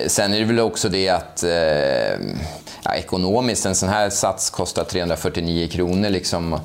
sen 0.08 0.34
är 0.34 0.40
det 0.40 0.46
väl 0.46 0.60
också 0.60 0.90
det 0.90 1.10
att 1.10 1.44
eh, 1.44 2.20
ja, 2.84 2.96
ekonomiskt, 2.96 3.66
en 3.66 3.76
sån 3.76 3.90
här 3.90 4.10
sats 4.10 4.50
kostar 4.50 4.84
349 4.84 5.68
kronor. 5.68 6.10
Liksom. 6.10 6.60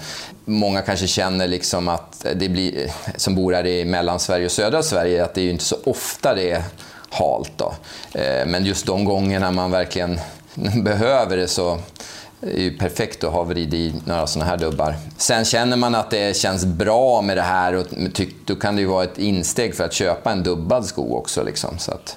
Många 0.44 0.83
kanske 0.83 1.07
känner 1.07 1.49
liksom 1.49 1.88
att 1.88 2.27
det 2.35 2.49
blir, 2.49 2.92
som 3.16 3.35
bor 3.35 3.53
här 3.53 3.66
i 3.66 3.85
Mellansverige 3.85 4.44
och 4.44 4.53
södra 4.53 4.83
Sverige, 4.83 5.25
att 5.25 5.35
det 5.35 5.40
är 5.40 5.44
ju 5.44 5.51
inte 5.51 5.64
så 5.64 5.77
ofta 5.85 6.35
det 6.35 6.62
halt. 7.11 7.53
Då. 7.57 7.75
Eh, 8.14 8.47
men 8.47 8.64
just 8.64 8.87
de 8.87 9.05
gångerna 9.05 9.51
man 9.51 9.71
verkligen 9.71 10.21
behöver 10.85 11.37
det 11.37 11.49
så 11.49 11.79
är 12.40 12.47
det 12.55 12.62
ju 12.62 12.79
perfekt 12.79 13.25
att 13.25 13.33
ha 13.33 13.42
vrid 13.42 13.75
i 13.75 13.94
några 14.05 14.27
sådana 14.27 14.51
här 14.51 14.57
dubbar. 14.57 14.94
Sen 15.16 15.44
känner 15.44 15.77
man 15.77 15.94
att 15.94 16.11
det 16.11 16.37
känns 16.37 16.66
bra 16.66 17.23
med 17.23 17.37
det 17.37 17.42
här 17.42 17.75
och 17.75 17.87
då 18.44 18.55
kan 18.55 18.77
det 18.77 18.83
ju 18.83 18.88
vara 18.88 19.05
ett 19.05 19.18
insteg 19.18 19.75
för 19.75 19.85
att 19.85 19.92
köpa 19.92 20.33
en 20.33 20.42
dubbad 20.42 20.87
sko 20.87 21.16
också. 21.16 21.42
Liksom. 21.42 21.79
Så 21.79 21.92
att, 21.92 22.16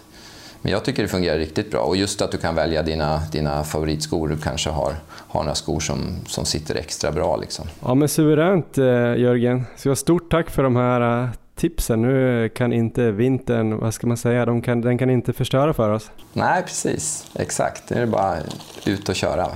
men 0.62 0.72
jag 0.72 0.86
tycker 0.86 1.04
det 1.04 1.10
fungerar 1.10 1.38
riktigt 1.38 1.72
bra. 1.72 1.82
Och 1.82 1.98
just 1.98 2.22
att 2.22 2.32
du 2.32 2.38
kan 2.38 2.56
välja 2.56 2.84
dina, 2.84 3.22
dina 3.32 3.64
favoritskor. 3.64 4.28
Du 4.28 4.38
kanske 4.38 4.70
har, 4.70 4.96
har 5.08 5.44
några 5.44 5.56
skor 5.56 5.80
som, 5.80 6.16
som 6.28 6.46
sitter 6.46 6.76
extra 6.76 7.12
bra. 7.12 7.38
Liksom. 7.38 7.66
Ja 7.86 7.94
men 7.94 8.10
suveränt 8.10 8.78
eh, 8.78 8.86
Jörgen. 9.16 9.66
Så 9.78 9.96
stort 9.96 10.32
tack 10.32 10.50
för 10.50 10.64
de 10.64 10.76
här 10.76 11.24
eh, 11.24 11.30
tipsen. 11.62 12.02
Nu 12.02 12.50
kan 12.50 12.74
inte 12.74 13.12
vintern, 13.12 13.78
vad 13.78 13.94
ska 13.94 14.08
man 14.08 14.18
säga, 14.18 14.46
de 14.46 14.62
kan, 14.62 14.82
den 14.82 14.98
kan 14.98 15.10
inte 15.10 15.34
förstöra 15.34 15.74
för 15.74 15.90
oss. 15.90 16.12
Nej, 16.34 16.64
precis. 16.64 17.32
Exakt. 17.36 17.90
Nu 17.90 17.98
är 17.98 18.02
det 18.02 18.08
bara 18.08 18.38
ut 18.86 19.10
och 19.10 19.16
köra. 19.16 19.48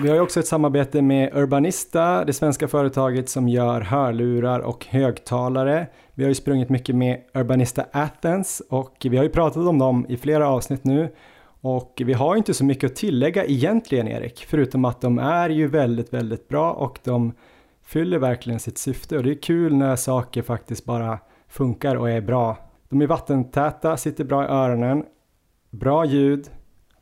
Vi 0.00 0.08
har 0.08 0.14
ju 0.14 0.20
också 0.20 0.40
ett 0.40 0.46
samarbete 0.46 1.02
med 1.02 1.36
Urbanista, 1.36 2.24
det 2.24 2.32
svenska 2.32 2.68
företaget 2.68 3.28
som 3.28 3.48
gör 3.48 3.80
hörlurar 3.80 4.60
och 4.60 4.86
högtalare. 4.86 5.86
Vi 6.14 6.22
har 6.24 6.28
ju 6.28 6.34
sprungit 6.34 6.68
mycket 6.68 6.94
med 6.96 7.20
Urbanista 7.34 7.84
Athens 7.92 8.62
och 8.68 8.96
vi 9.10 9.16
har 9.16 9.24
ju 9.24 9.30
pratat 9.30 9.66
om 9.66 9.78
dem 9.78 10.06
i 10.08 10.16
flera 10.16 10.48
avsnitt 10.48 10.84
nu. 10.84 11.08
Och 11.60 12.02
vi 12.04 12.12
har 12.12 12.36
inte 12.36 12.54
så 12.54 12.64
mycket 12.64 12.90
att 12.90 12.96
tillägga 12.96 13.44
egentligen 13.44 14.08
Erik, 14.08 14.46
förutom 14.48 14.84
att 14.84 15.00
de 15.00 15.18
är 15.18 15.50
ju 15.50 15.66
väldigt, 15.66 16.12
väldigt 16.12 16.48
bra 16.48 16.72
och 16.72 16.98
de 17.04 17.32
fyller 17.90 18.18
verkligen 18.18 18.60
sitt 18.60 18.78
syfte 18.78 19.16
och 19.16 19.22
det 19.22 19.30
är 19.30 19.42
kul 19.42 19.76
när 19.76 19.96
saker 19.96 20.42
faktiskt 20.42 20.84
bara 20.84 21.18
funkar 21.48 21.96
och 21.96 22.10
är 22.10 22.20
bra. 22.20 22.56
De 22.88 23.02
är 23.02 23.06
vattentäta, 23.06 23.96
sitter 23.96 24.24
bra 24.24 24.44
i 24.44 24.46
öronen, 24.46 25.04
bra 25.70 26.04
ljud, 26.04 26.50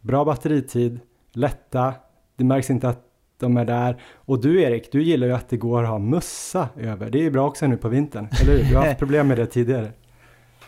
bra 0.01 0.25
batteritid, 0.25 1.01
lätta, 1.33 1.95
det 2.37 2.45
märks 2.45 2.71
inte 2.71 2.89
att 2.89 3.05
de 3.39 3.57
är 3.57 3.65
där. 3.65 4.03
Och 4.15 4.41
du 4.41 4.63
Erik, 4.63 4.93
du 4.93 5.03
gillar 5.03 5.27
ju 5.27 5.33
att 5.33 5.49
det 5.49 5.57
går 5.57 5.83
att 5.83 5.89
ha 5.89 5.99
mössa 5.99 6.69
över. 6.77 7.11
Det 7.11 7.19
är 7.19 7.23
ju 7.23 7.31
bra 7.31 7.47
också 7.47 7.67
nu 7.67 7.77
på 7.77 7.89
vintern, 7.89 8.29
eller 8.43 8.53
hur? 8.53 8.65
Du 8.65 8.77
har 8.77 8.87
haft 8.87 8.99
problem 8.99 9.29
med 9.29 9.39
det 9.39 9.47
tidigare. 9.47 9.93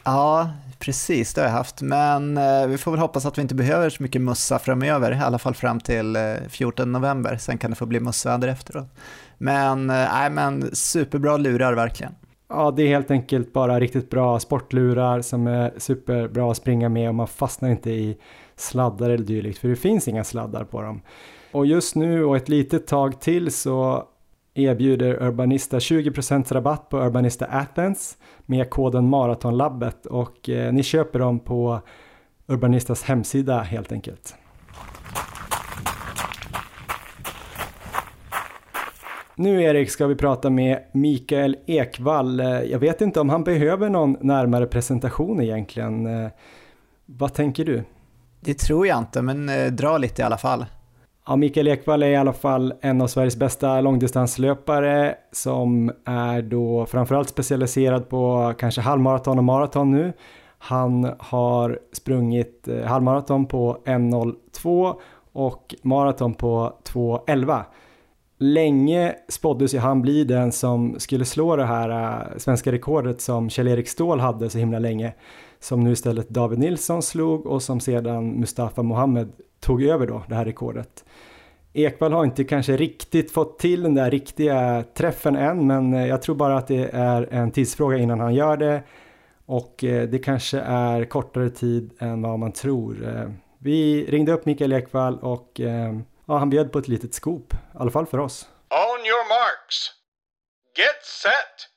Ja, 0.05 0.51
precis, 0.79 1.35
det 1.35 1.41
har 1.41 1.49
jag 1.49 1.55
haft. 1.57 1.83
Men 1.83 2.37
eh, 2.37 2.67
vi 2.67 2.79
får 2.79 2.91
väl 2.91 3.01
hoppas 3.01 3.27
att 3.27 3.39
vi 3.39 3.43
inte 3.43 3.55
behöver 3.55 3.91
så 3.91 4.03
mycket 4.03 4.23
mössa 4.23 4.59
framöver, 4.59 5.13
i 5.13 5.19
alla 5.19 5.39
fall 5.39 5.55
fram 5.55 5.81
till 5.81 6.17
eh, 6.17 6.23
14 6.49 6.93
november. 6.93 7.37
Sen 7.37 7.59
kan 7.59 7.71
det 7.71 7.77
få 7.77 7.87
bli 7.87 8.01
mössväder 8.01 8.49
efteråt. 8.49 8.89
Men, 9.43 9.91
äh, 9.91 10.31
men 10.31 10.75
superbra 10.77 11.37
lurar 11.37 11.75
verkligen. 11.75 12.15
Ja, 12.49 12.71
det 12.71 12.83
är 12.83 12.89
helt 12.89 13.11
enkelt 13.11 13.53
bara 13.53 13.81
riktigt 13.81 14.11
bra 14.11 14.41
sportlurar 14.41 15.21
som 15.21 15.47
är 15.47 15.73
superbra 15.77 16.51
att 16.51 16.57
springa 16.57 16.89
med 16.89 17.09
och 17.09 17.15
man 17.15 17.27
fastnar 17.27 17.71
inte 17.71 17.91
i 17.91 18.17
sladdar 18.57 19.11
eller 19.11 19.25
dylikt, 19.25 19.59
för 19.59 19.69
det 19.69 19.77
finns 19.77 20.09
inga 20.09 20.25
sladdar 20.25 20.65
på 20.65 20.83
dem. 20.83 21.01
Och 21.53 21.67
just 21.67 21.95
nu 21.95 22.25
och 22.25 22.37
ett 22.37 22.49
litet 22.49 22.87
tag 22.87 23.21
till 23.21 23.51
så 23.51 24.05
erbjuder 24.55 25.23
Urbanista 25.23 25.79
20% 25.79 26.53
rabatt 26.53 26.89
på 26.89 26.99
Urbanista 26.99 27.47
Athens 27.47 28.19
med 28.47 28.71
koden 28.71 29.09
Maratonlabbet 29.09 30.07
och 30.07 30.49
eh, 30.49 30.73
ni 30.73 30.83
köper 30.83 31.19
dem 31.19 31.39
på 31.39 31.81
Urbanistas 32.47 33.03
hemsida 33.03 33.61
helt 33.61 33.93
enkelt. 33.93 34.35
Nu 39.41 39.63
Erik 39.63 39.91
ska 39.91 40.07
vi 40.07 40.15
prata 40.15 40.51
med 40.51 40.79
Mikael 40.93 41.57
Ekvall. 41.67 42.41
Eh, 42.41 42.47
jag 42.47 42.79
vet 42.79 43.01
inte 43.01 43.21
om 43.21 43.29
han 43.29 43.45
behöver 43.45 43.89
någon 43.89 44.17
närmare 44.21 44.67
presentation 44.67 45.41
egentligen. 45.41 46.07
Eh, 46.07 46.31
vad 47.07 47.35
tänker 47.35 47.65
du? 47.65 47.83
Det 48.41 48.59
tror 48.59 48.87
jag 48.87 48.99
inte, 48.99 49.23
men 49.23 49.49
eh, 49.49 49.67
dra 49.67 49.99
lite 49.99 50.23
i 50.23 50.25
alla 50.25 50.39
fall. 50.39 50.67
Ja, 51.27 51.37
Mikael 51.37 51.69
Ekvall 51.69 52.03
är 52.03 52.07
i 52.07 52.17
alla 52.17 52.33
fall 52.33 52.75
en 52.81 53.01
av 53.01 53.07
Sveriges 53.07 53.37
bästa 53.37 53.81
långdistanslöpare 53.81 55.15
som 55.33 55.93
är 56.05 56.43
då 56.43 56.87
framförallt 56.87 57.29
specialiserad 57.29 58.09
på 58.09 58.55
kanske 58.59 58.81
halvmaraton 58.81 59.39
och 59.39 59.45
maraton 59.45 59.91
nu. 59.91 60.13
Han 60.59 61.13
har 61.19 61.79
sprungit 61.93 62.69
halvmaraton 62.87 63.47
på 63.47 63.79
1.02 63.85 64.95
och 65.33 65.75
maraton 65.83 66.35
på 66.35 66.73
2.11 66.85 67.65
länge 68.41 69.15
spåddes 69.29 69.75
ju 69.75 69.79
han 69.79 70.03
bli 70.03 70.25
den 70.25 70.53
som 70.53 71.01
skulle 71.01 71.25
slå 71.25 71.57
det 71.57 71.65
här 71.65 71.91
äh, 71.91 72.39
svenska 72.39 72.73
rekordet 72.73 73.21
som 73.21 73.51
Kjell-Erik 73.51 73.89
Ståhl 73.89 74.21
hade 74.21 74.51
så 74.51 74.59
himla 74.59 74.79
länge. 74.79 75.13
Som 75.59 75.85
nu 75.85 75.93
istället 75.93 76.29
David 76.29 76.59
Nilsson 76.59 77.03
slog 77.03 77.47
och 77.47 77.63
som 77.63 77.81
sedan 77.81 78.29
Mustafa 78.29 78.83
Mohamed 78.83 79.33
tog 79.61 79.83
över 79.83 80.07
då 80.07 80.23
det 80.29 80.35
här 80.35 80.45
rekordet. 80.45 81.05
Ekvall 81.73 82.13
har 82.13 82.25
inte 82.25 82.45
kanske 82.45 82.77
riktigt 82.77 83.31
fått 83.31 83.59
till 83.59 83.83
den 83.83 83.95
där 83.95 84.11
riktiga 84.11 84.85
träffen 84.95 85.37
än 85.37 85.67
men 85.67 85.95
äh, 85.95 86.07
jag 86.07 86.23
tror 86.23 86.35
bara 86.35 86.57
att 86.57 86.67
det 86.67 86.91
är 86.93 87.29
en 87.31 87.51
tidsfråga 87.51 87.99
innan 87.99 88.21
han 88.21 88.35
gör 88.35 88.57
det. 88.57 88.83
Och 89.47 89.85
äh, 89.85 90.09
det 90.09 90.19
kanske 90.19 90.61
är 90.61 91.05
kortare 91.05 91.51
tid 91.51 91.91
än 91.99 92.23
vad 92.23 92.39
man 92.39 92.53
tror. 92.53 93.09
Äh, 93.09 93.31
vi 93.59 94.07
ringde 94.11 94.33
upp 94.33 94.47
Mikael 94.47 94.73
Ekvall 94.73 95.19
och 95.19 95.61
ja, 96.31 96.39
han 96.39 96.51
bjöd 96.51 96.73
på 96.73 96.79
ett 96.79 96.89
litet 96.89 97.15
scoop, 97.15 97.55
i 97.55 97.57
alla 97.75 97.91
fall 97.91 98.07
för 98.07 98.19
oss. 98.19 98.49
On 98.71 99.07
your 99.07 99.29
marks. 99.29 99.91
Get 100.79 101.05
set! 101.23 101.71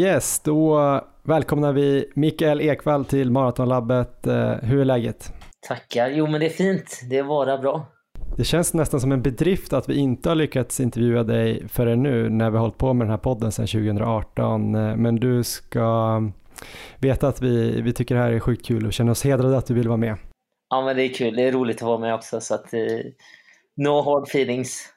Yes, 0.00 0.40
då 0.40 1.00
välkomnar 1.22 1.72
vi 1.72 2.12
Mikael 2.14 2.60
Ekvall 2.60 3.04
till 3.04 3.30
Maratonlabbet. 3.30 4.26
Eh, 4.26 4.52
hur 4.52 4.80
är 4.80 4.84
läget? 4.84 5.32
Tackar. 5.68 6.08
Jo, 6.08 6.26
men 6.26 6.40
det 6.40 6.46
är 6.46 6.50
fint. 6.50 7.00
Det 7.10 7.18
är 7.18 7.24
bara 7.24 7.58
bra. 7.58 7.86
Det 8.36 8.44
känns 8.44 8.74
nästan 8.74 9.00
som 9.00 9.12
en 9.12 9.22
bedrift 9.22 9.72
att 9.72 9.88
vi 9.88 9.96
inte 9.96 10.28
har 10.28 10.36
lyckats 10.36 10.80
intervjua 10.80 11.22
dig 11.22 11.68
förrän 11.68 12.02
nu 12.02 12.30
när 12.30 12.50
vi 12.50 12.56
har 12.56 12.62
hållit 12.62 12.78
på 12.78 12.92
med 12.92 13.06
den 13.06 13.10
här 13.10 13.18
podden 13.18 13.52
sedan 13.52 13.66
2018. 13.66 14.74
Eh, 14.74 14.96
men 14.96 15.16
du 15.16 15.44
ska 15.44 16.22
veta 16.98 17.28
att 17.28 17.42
vi, 17.42 17.80
vi 17.80 17.92
tycker 17.92 18.14
det 18.14 18.20
här 18.20 18.32
är 18.32 18.40
sjukt 18.40 18.66
kul 18.66 18.86
och 18.86 18.92
känner 18.92 19.12
oss 19.12 19.24
hedrade 19.24 19.58
att 19.58 19.66
du 19.66 19.74
vill 19.74 19.88
vara 19.88 19.96
med. 19.96 20.16
Ja, 20.72 20.84
men 20.84 20.96
det 20.96 21.02
är 21.02 21.08
kul. 21.08 21.36
Det 21.36 21.42
är 21.42 21.52
roligt 21.52 21.76
att 21.76 21.82
vara 21.82 21.98
med 21.98 22.14
också. 22.14 22.40
Så 22.40 22.54
att, 22.54 22.74
eh, 22.74 22.80
no 23.76 24.02
hard 24.02 24.22
feelings. 24.28 24.94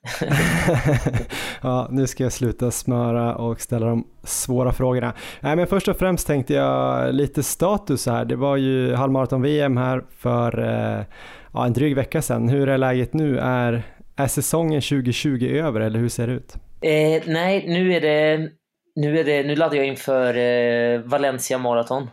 ja, 1.62 1.88
nu 1.92 2.08
ska 2.08 2.24
jag 2.24 2.34
sluta 2.34 2.72
smöra 2.72 3.36
och 3.36 3.62
ställa 3.62 3.86
de 3.86 4.08
svåra 4.24 4.74
frågorna. 4.74 5.14
Nej, 5.40 5.56
men 5.56 5.68
först 5.68 5.88
och 5.88 5.98
främst 5.98 6.28
tänkte 6.28 6.54
jag 6.54 7.16
lite 7.16 7.44
status 7.44 8.06
här. 8.06 8.26
Det 8.26 8.36
var 8.36 8.58
ju 8.58 8.94
halvmaraton-VM 8.94 9.78
här 9.78 10.04
för 10.18 10.60
eh, 10.60 11.06
ja, 11.54 11.66
en 11.66 11.74
dryg 11.74 11.96
vecka 11.96 12.22
sedan. 12.22 12.50
Hur 12.50 12.70
är 12.70 12.78
läget 12.78 13.14
nu? 13.14 13.40
Är, 13.40 13.84
är 14.16 14.28
säsongen 14.28 14.82
2020 14.82 15.46
över 15.46 15.82
eller 15.82 16.00
hur 16.00 16.10
ser 16.10 16.28
det 16.28 16.34
ut? 16.34 16.56
Eh, 16.82 17.24
nej, 17.26 17.66
nu 17.68 17.94
är 17.94 18.02
det, 18.02 18.50
nu 18.96 19.20
är 19.20 19.24
det, 19.24 19.44
nu 19.44 19.56
laddar 19.56 19.76
jag 19.76 19.88
inför 19.88 20.38
eh, 20.38 21.00
Valencia 21.00 21.58
Marathon. 21.58 22.08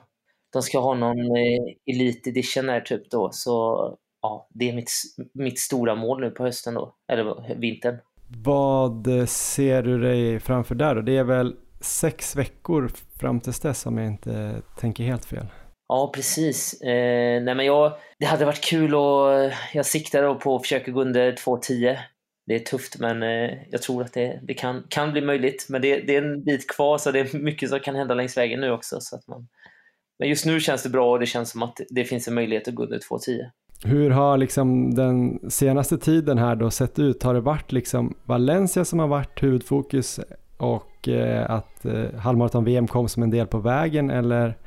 De 0.53 0.63
ska 0.63 0.79
ha 0.79 0.95
någon 0.95 1.19
eh, 1.19 1.95
Elite 1.95 2.31
Edition 2.31 2.69
här 2.69 2.81
typ 2.81 3.11
då, 3.11 3.31
så 3.33 3.79
ja, 4.23 4.49
det 4.51 4.69
är 4.69 4.73
mitt, 4.73 4.91
mitt 5.35 5.59
stora 5.59 5.95
mål 5.95 6.21
nu 6.21 6.31
på 6.31 6.45
hösten 6.45 6.75
då, 6.75 6.95
eller 7.13 7.55
vintern. 7.61 7.99
Vad 8.45 9.09
ser 9.29 9.83
du 9.83 9.99
dig 10.01 10.41
framför 10.41 10.75
där 10.75 10.95
då? 10.95 11.01
Det 11.01 11.17
är 11.17 11.25
väl 11.25 11.57
sex 11.81 12.37
veckor 12.37 12.91
fram 13.21 13.41
till 13.41 13.53
dess 13.53 13.87
om 13.87 13.99
jag 13.99 14.07
inte 14.07 14.63
tänker 14.79 15.05
helt 15.05 15.25
fel. 15.25 15.47
Ja, 15.89 16.13
precis. 16.15 16.83
Eh, 16.83 17.43
nej, 17.43 17.55
men 17.55 17.67
jag, 17.67 17.93
det 18.19 18.27
hade 18.27 18.45
varit 18.45 18.65
kul 18.65 18.95
och 18.95 19.51
jag 19.73 19.87
siktar 19.87 20.23
då 20.23 20.35
på 20.35 20.57
att 20.57 20.63
försöka 20.63 20.91
gå 20.91 21.01
under 21.01 21.33
2.10. 21.33 21.99
Det 22.47 22.55
är 22.55 22.59
tufft, 22.59 22.99
men 22.99 23.23
eh, 23.23 23.51
jag 23.71 23.83
tror 23.83 24.03
att 24.03 24.13
det, 24.13 24.41
det 24.43 24.55
kan, 24.55 24.87
kan 24.89 25.13
bli 25.13 25.21
möjligt. 25.21 25.67
Men 25.69 25.83
det, 25.83 26.01
det, 26.01 26.17
är 26.17 26.23
en 26.23 26.45
bit 26.45 26.71
kvar, 26.71 26.99
så 26.99 27.11
det 27.11 27.21
är 27.21 27.39
mycket 27.39 27.69
som 27.71 27.81
kan 27.81 27.95
hända 27.95 28.15
längs 28.15 28.37
vägen 28.37 28.61
nu 28.61 28.71
också. 28.71 29.01
Så 29.01 29.17
att 29.17 29.27
man, 29.29 29.49
men 30.23 30.29
just 30.29 30.47
nu 30.47 30.61
känns 30.61 30.83
det 30.83 30.89
bra 30.89 31.11
och 31.11 31.21
det 31.21 31.27
känns 31.27 31.51
som 31.51 31.63
att 31.63 31.81
det 31.91 32.05
finns 32.05 32.29
en 32.29 32.35
möjlighet 32.35 32.69
att 32.69 32.75
gå 32.75 32.83
under 32.83 32.99
2.10. 32.99 33.51
Hur 33.85 34.11
har 34.11 34.39
liksom 34.39 34.95
den 34.95 35.51
senaste 35.51 35.99
tiden 35.99 36.39
här 36.39 36.57
då 36.57 36.71
sett 36.71 36.99
ut? 36.99 37.23
Har 37.23 37.35
det 37.35 37.41
varit 37.41 37.73
liksom 37.73 38.15
Valencia 38.25 38.85
som 38.85 38.99
har 38.99 39.09
varit 39.09 39.43
huvudfokus 39.43 40.21
och 40.57 41.09
eh, 41.09 41.51
att 41.51 41.85
eh, 41.85 42.15
halvmaraton-VM 42.19 42.87
kom 42.87 43.09
som 43.09 43.23
en 43.23 43.31
del 43.31 43.47
på 43.47 43.59
vägen 43.59 44.11
eller, 44.11 44.59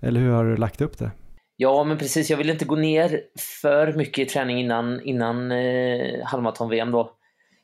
eller 0.00 0.20
hur 0.20 0.30
har 0.30 0.44
du 0.44 0.56
lagt 0.56 0.80
upp 0.80 0.98
det? 0.98 1.10
Ja, 1.56 1.84
men 1.84 1.98
precis. 1.98 2.30
Jag 2.30 2.36
vill 2.36 2.50
inte 2.50 2.64
gå 2.64 2.76
ner 2.76 3.20
för 3.62 3.92
mycket 3.92 4.26
i 4.26 4.30
träning 4.30 4.60
innan, 4.60 5.00
innan 5.00 5.52
eh, 5.52 6.24
halvmaraton-VM 6.24 6.90
då. 6.90 7.10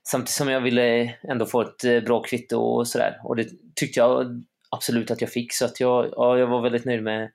Samtidigt 0.08 0.30
som 0.30 0.48
jag 0.48 0.60
ville 0.60 1.14
ändå 1.22 1.46
få 1.46 1.60
ett 1.60 1.84
eh, 1.84 2.00
bra 2.00 2.22
kvitto 2.22 2.58
och 2.60 2.88
sådär. 2.88 3.20
Och 3.24 3.36
det 3.36 3.46
tyckte 3.74 4.00
jag 4.00 4.42
absolut 4.70 5.10
att 5.10 5.20
jag 5.20 5.30
fick. 5.30 5.52
Så 5.52 5.64
att 5.64 5.80
jag, 5.80 6.08
ja, 6.16 6.38
jag 6.38 6.46
var 6.46 6.62
väldigt 6.62 6.84
nöjd 6.84 7.02
med 7.02 7.30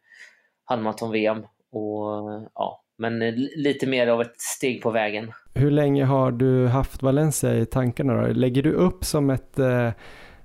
halvmaraton-VM. 0.65 1.37
Och 1.71 2.49
ja, 2.53 2.83
men 2.97 3.19
lite 3.55 3.87
mer 3.87 4.07
av 4.07 4.21
ett 4.21 4.41
steg 4.41 4.81
på 4.81 4.91
vägen. 4.91 5.31
Hur 5.53 5.71
länge 5.71 6.05
har 6.05 6.31
du 6.31 6.67
haft 6.67 7.01
Valencia 7.01 7.55
i 7.55 7.65
tankarna 7.65 8.21
då? 8.21 8.33
Lägger 8.33 8.63
du 8.63 8.71
upp 8.71 9.05
som 9.05 9.29
ett, 9.29 9.59
eh, 9.59 9.89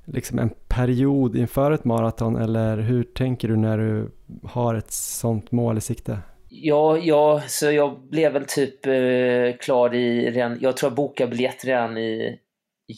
liksom 0.04 0.38
en 0.38 0.50
period 0.68 1.36
inför 1.36 1.72
ett 1.72 1.84
maraton 1.84 2.36
eller 2.36 2.78
hur 2.78 3.02
tänker 3.02 3.48
du 3.48 3.56
när 3.56 3.78
du 3.78 4.10
har 4.44 4.74
ett 4.74 4.92
sånt 4.92 5.52
mål 5.52 5.78
i 5.78 5.80
sikte? 5.80 6.18
Ja, 6.48 6.98
ja 6.98 7.42
så 7.46 7.70
jag 7.70 8.00
blev 8.00 8.32
väl 8.32 8.44
typ 8.44 8.86
eh, 8.86 9.58
klar 9.60 9.94
i, 9.94 10.30
redan, 10.30 10.58
jag 10.60 10.76
tror 10.76 10.90
jag 10.90 10.96
bokade 10.96 11.30
biljett 11.30 11.64
redan 11.64 11.98
i 11.98 12.38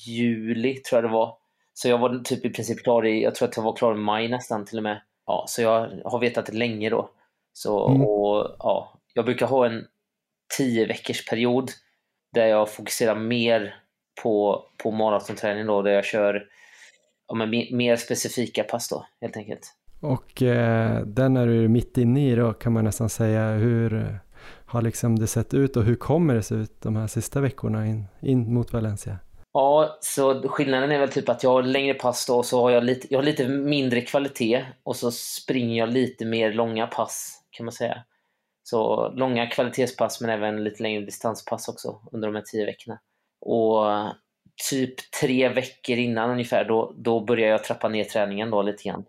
juli, 0.06 0.74
tror 0.74 1.02
jag 1.02 1.10
det 1.10 1.14
var. 1.14 1.34
Så 1.74 1.88
jag 1.88 1.98
var 1.98 2.18
typ 2.18 2.44
i 2.44 2.50
princip 2.50 2.82
klar 2.82 3.06
i, 3.06 3.22
jag 3.22 3.34
tror 3.34 3.48
att 3.48 3.56
jag 3.56 3.64
var 3.64 3.76
klar 3.76 3.94
i 3.94 3.98
maj 3.98 4.28
nästan 4.28 4.64
till 4.64 4.78
och 4.78 4.82
med. 4.82 5.00
Ja, 5.26 5.44
så 5.48 5.62
jag 5.62 6.00
har 6.04 6.18
vetat 6.18 6.46
det 6.46 6.52
länge 6.52 6.90
då. 6.90 7.10
Så, 7.52 7.88
mm. 7.88 8.02
och 8.02 8.56
ja, 8.58 9.00
jag 9.14 9.24
brukar 9.24 9.46
ha 9.46 9.66
en 9.66 9.84
tio 10.58 10.86
veckors 10.86 11.26
period 11.26 11.70
där 12.32 12.46
jag 12.46 12.70
fokuserar 12.70 13.14
mer 13.14 13.74
på, 14.22 14.64
på 14.82 14.90
maratonträning 14.90 15.66
då, 15.66 15.82
där 15.82 15.92
jag 15.92 16.04
kör 16.04 16.46
ja, 17.28 17.34
men 17.34 17.50
mer 17.50 17.96
specifika 17.96 18.64
pass 18.64 18.88
då, 18.88 19.06
helt 19.20 19.36
enkelt. 19.36 19.74
Och 20.00 20.42
eh, 20.42 21.00
den 21.00 21.36
är 21.36 21.46
du 21.46 21.68
mitt 21.68 21.98
inne 21.98 22.30
i 22.30 22.34
då, 22.34 22.52
kan 22.52 22.72
man 22.72 22.84
nästan 22.84 23.08
säga. 23.08 23.50
Hur 23.50 24.18
har 24.66 24.82
liksom 24.82 25.18
det 25.18 25.26
sett 25.26 25.54
ut 25.54 25.76
och 25.76 25.84
hur 25.84 25.94
kommer 25.94 26.34
det 26.34 26.42
se 26.42 26.54
ut 26.54 26.80
de 26.82 26.96
här 26.96 27.06
sista 27.06 27.40
veckorna 27.40 27.86
in, 27.86 28.04
in 28.20 28.54
mot 28.54 28.72
Valencia? 28.72 29.18
Ja, 29.52 29.98
så 30.00 30.48
skillnaden 30.48 30.92
är 30.92 30.98
väl 30.98 31.08
typ 31.12 31.28
att 31.28 31.42
jag 31.42 31.50
har 31.50 31.62
längre 31.62 31.94
pass 31.94 32.26
då, 32.26 32.36
och 32.36 32.46
så 32.46 32.60
har 32.60 32.70
jag 32.70 32.84
lite, 32.84 33.06
jag 33.10 33.18
har 33.18 33.24
lite 33.24 33.48
mindre 33.48 34.00
kvalitet 34.00 34.66
och 34.82 34.96
så 34.96 35.10
springer 35.10 35.78
jag 35.78 35.88
lite 35.92 36.24
mer 36.24 36.52
långa 36.52 36.86
pass, 36.86 37.44
kan 37.50 37.66
man 37.66 37.72
säga. 37.72 38.04
Så 38.62 39.08
långa 39.08 39.46
kvalitetspass 39.46 40.20
men 40.20 40.30
även 40.30 40.64
lite 40.64 40.82
längre 40.82 41.04
distanspass 41.04 41.68
också 41.68 42.00
under 42.12 42.28
de 42.28 42.34
här 42.34 42.42
tio 42.42 42.66
veckorna. 42.66 43.00
Och 43.40 43.84
typ 44.70 44.94
tre 45.20 45.48
veckor 45.48 45.96
innan 45.96 46.30
ungefär, 46.30 46.64
då, 46.64 46.94
då 46.96 47.20
börjar 47.20 47.48
jag 47.48 47.64
trappa 47.64 47.88
ner 47.88 48.04
träningen 48.04 48.50
då 48.50 48.62
lite 48.62 48.82
grann. 48.88 49.04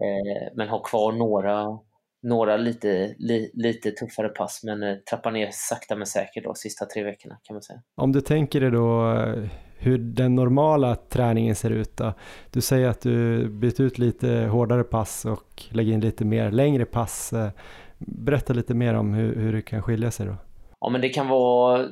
Eh, 0.00 0.52
men 0.54 0.68
har 0.68 0.84
kvar 0.84 1.12
några, 1.12 1.78
några 2.22 2.56
lite, 2.56 3.14
li, 3.18 3.50
lite 3.54 3.90
tuffare 3.90 4.28
pass, 4.28 4.60
men 4.64 4.82
eh, 4.82 4.96
trappar 5.10 5.30
ner 5.30 5.48
sakta 5.52 5.96
men 5.96 6.06
säkert 6.06 6.44
då, 6.44 6.54
sista 6.54 6.86
tre 6.86 7.02
veckorna 7.02 7.38
kan 7.42 7.54
man 7.54 7.62
säga. 7.62 7.82
Om 7.96 8.12
du 8.12 8.20
tänker 8.20 8.60
dig 8.60 8.70
då 8.70 9.12
eh, 9.12 9.48
hur 9.78 9.98
den 9.98 10.34
normala 10.34 10.96
träningen 10.96 11.54
ser 11.54 11.70
ut 11.70 11.96
då? 11.96 12.12
Du 12.50 12.60
säger 12.60 12.88
att 12.88 13.00
du 13.00 13.48
byter 13.48 13.80
ut 13.80 13.98
lite 13.98 14.28
hårdare 14.28 14.84
pass 14.84 15.24
och 15.24 15.62
lägger 15.70 15.92
in 15.92 16.00
lite 16.00 16.24
mer 16.24 16.50
längre 16.50 16.84
pass. 16.84 17.32
Berätta 17.98 18.52
lite 18.52 18.74
mer 18.74 18.94
om 18.94 19.14
hur, 19.14 19.36
hur 19.36 19.52
det 19.52 19.62
kan 19.62 19.82
skilja 19.82 20.10
sig 20.10 20.26
då. 20.26 20.36
Ja, 20.80 20.88
men 20.88 21.00
det 21.00 21.08
kan 21.08 21.28
vara 21.28 21.88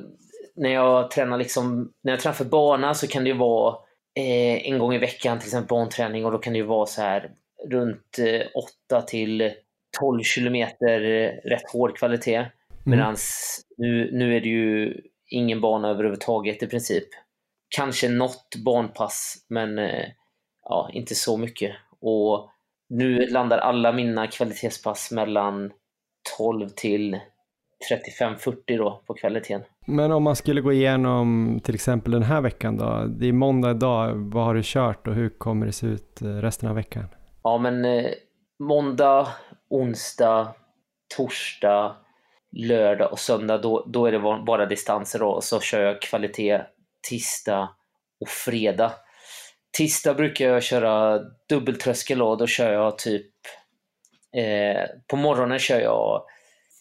när 0.55 0.69
jag 0.69 1.11
tränar 1.11 1.37
liksom, 1.37 1.91
när 2.03 2.13
jag 2.13 2.19
tränar 2.19 2.33
för 2.33 2.45
bana 2.45 2.93
så 2.93 3.07
kan 3.07 3.23
det 3.23 3.29
ju 3.29 3.37
vara 3.37 3.75
eh, 4.19 4.69
en 4.71 4.79
gång 4.79 4.93
i 4.93 4.97
veckan 4.97 5.39
till 5.39 5.47
exempel 5.47 5.69
banträning 5.69 6.25
och 6.25 6.31
då 6.31 6.37
kan 6.37 6.53
det 6.53 6.59
ju 6.59 6.65
vara 6.65 6.85
så 6.85 7.01
här 7.01 7.31
runt 7.69 8.19
eh, 8.19 8.47
8 8.89 9.01
till 9.01 9.51
12 9.99 10.23
kilometer 10.23 11.01
eh, 11.01 11.49
rätt 11.49 11.71
hård 11.73 11.97
kvalitet. 11.97 12.35
Mm. 12.35 12.49
Medan 12.83 13.15
nu, 13.77 14.09
nu 14.13 14.35
är 14.35 14.41
det 14.41 14.49
ju 14.49 15.01
ingen 15.27 15.61
bana 15.61 15.89
överhuvudtaget 15.89 16.63
i 16.63 16.67
princip. 16.67 17.07
Kanske 17.75 18.09
något 18.09 18.55
banpass, 18.65 19.45
men 19.47 19.79
eh, 19.79 20.05
ja, 20.63 20.89
inte 20.93 21.15
så 21.15 21.37
mycket. 21.37 21.75
Och 22.01 22.49
nu 22.89 23.27
landar 23.27 23.57
alla 23.57 23.91
mina 23.91 24.27
kvalitetspass 24.27 25.11
mellan 25.11 25.71
12 26.37 26.69
till 26.69 27.19
35-40 27.91 28.77
då 28.77 29.01
på 29.07 29.13
kvaliteten. 29.13 29.61
Men 29.85 30.11
om 30.11 30.23
man 30.23 30.35
skulle 30.35 30.61
gå 30.61 30.73
igenom 30.73 31.59
till 31.63 31.75
exempel 31.75 32.11
den 32.11 32.23
här 32.23 32.41
veckan 32.41 32.77
då? 32.77 33.05
Det 33.07 33.27
är 33.27 33.33
måndag 33.33 33.71
idag, 33.71 34.13
vad 34.15 34.45
har 34.45 34.53
du 34.53 34.61
kört 34.63 35.07
och 35.07 35.13
hur 35.13 35.29
kommer 35.29 35.65
det 35.65 35.71
se 35.71 35.87
ut 35.87 36.21
eh, 36.21 36.27
resten 36.27 36.69
av 36.69 36.75
veckan? 36.75 37.05
Ja 37.43 37.57
men 37.57 37.85
eh, 37.85 38.05
måndag, 38.59 39.27
onsdag, 39.69 40.55
torsdag, 41.15 41.95
lördag 42.51 43.11
och 43.11 43.19
söndag 43.19 43.57
då, 43.57 43.85
då 43.87 44.05
är 44.05 44.11
det 44.11 44.19
bara 44.19 44.65
distanser 44.65 45.19
då 45.19 45.27
och 45.27 45.43
så 45.43 45.59
kör 45.59 45.81
jag 45.81 46.01
kvalitet 46.01 46.61
tisdag 47.09 47.69
och 48.19 48.29
fredag. 48.29 48.93
Tisdag 49.77 50.13
brukar 50.13 50.45
jag 50.45 50.63
köra 50.63 51.19
dubbeltröskel 51.49 52.21
och 52.21 52.37
då 52.37 52.47
kör 52.47 52.73
jag 52.73 52.97
typ 52.97 53.31
Eh, 54.35 54.85
på 55.07 55.15
morgonen 55.15 55.59
kör 55.59 55.79
jag 55.79 56.23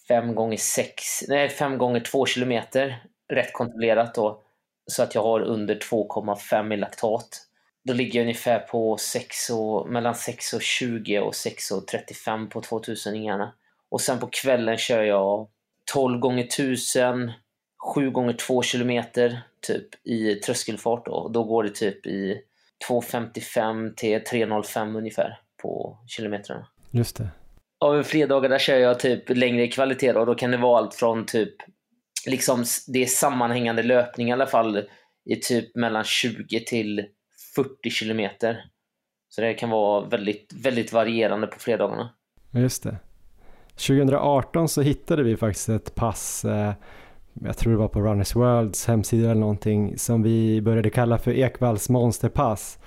5 0.09 0.35
gånger 0.35 0.57
6, 0.57 1.03
nej 1.29 1.49
5 1.49 1.79
gånger 1.79 2.01
2 2.01 2.27
kilometer 2.27 3.03
rätt 3.29 3.53
kontrollerat 3.53 4.15
då. 4.15 4.43
Så 4.87 5.03
att 5.03 5.15
jag 5.15 5.23
har 5.23 5.41
under 5.41 5.75
2,5 5.75 6.75
i 6.75 6.77
laktat. 6.77 7.29
Då 7.85 7.93
ligger 7.93 8.19
jag 8.19 8.25
ungefär 8.25 8.59
på 8.59 8.97
6 8.97 9.51
och, 9.51 9.89
mellan 9.89 10.15
6,20 10.15 11.19
och 11.19 11.33
6,35 11.33 12.49
på 12.49 12.61
2000 12.61 13.15
ingarna. 13.15 13.53
Och 13.91 14.01
sen 14.01 14.19
på 14.19 14.29
kvällen 14.33 14.77
kör 14.77 15.03
jag 15.03 15.49
12 15.93 16.19
gånger 16.19 16.45
1000, 16.45 17.33
7 17.95 18.11
gånger 18.11 18.33
2 18.33 18.63
kilometer 18.63 19.43
typ 19.67 20.07
i 20.07 20.35
tröskelfart 20.35 21.07
då. 21.07 21.29
Då 21.29 21.45
går 21.45 21.63
det 21.63 21.71
typ 21.71 22.07
i 22.07 22.41
2,55 22.89 23.95
till 23.95 24.19
3,05 24.19 24.99
ungefär 24.99 25.39
på 25.63 25.99
kilometrarna. 26.07 26.67
Just 26.91 27.17
det. 27.17 27.29
Av 27.81 28.03
fredagarna 28.03 28.59
kör 28.59 28.79
jag 28.79 29.01
typ 29.01 29.31
längre 29.31 29.69
kvalitet 29.69 30.13
och 30.13 30.27
då 30.27 30.35
kan 30.35 30.51
det 30.51 30.57
vara 30.57 30.79
allt 30.79 30.95
från 30.95 31.27
typ 31.27 31.55
liksom 32.27 32.65
det 32.87 33.03
är 33.03 33.07
sammanhängande 33.07 33.83
löpning 33.83 34.29
i 34.29 34.33
alla 34.33 34.47
fall 34.47 34.89
i 35.31 35.37
typ 35.37 35.77
mellan 35.77 36.05
20 36.05 36.65
till 36.65 37.07
40 37.57 37.91
kilometer. 37.91 38.65
Så 39.29 39.41
det 39.41 39.55
kan 39.55 39.71
vara 39.71 40.07
väldigt, 40.07 40.53
väldigt 40.55 40.93
varierande 40.93 41.47
på 41.47 41.59
fredagarna. 41.59 42.11
Just 42.51 42.83
det. 42.83 42.97
2018 43.69 44.69
så 44.69 44.83
hittade 44.83 45.23
vi 45.23 45.37
faktiskt 45.37 45.69
ett 45.69 45.95
pass, 45.95 46.45
eh, 46.45 46.73
jag 47.45 47.57
tror 47.57 47.73
det 47.73 47.79
var 47.79 47.89
på 47.89 48.01
Runners 48.01 48.37
Worlds 48.37 48.87
hemsida 48.87 49.31
eller 49.31 49.41
någonting, 49.41 49.99
som 49.99 50.23
vi 50.23 50.63
började 50.63 50.91
kalla 50.91 51.19
för 51.19 51.31
Ekvalls 51.31 51.89
monsterpass. 51.89 52.79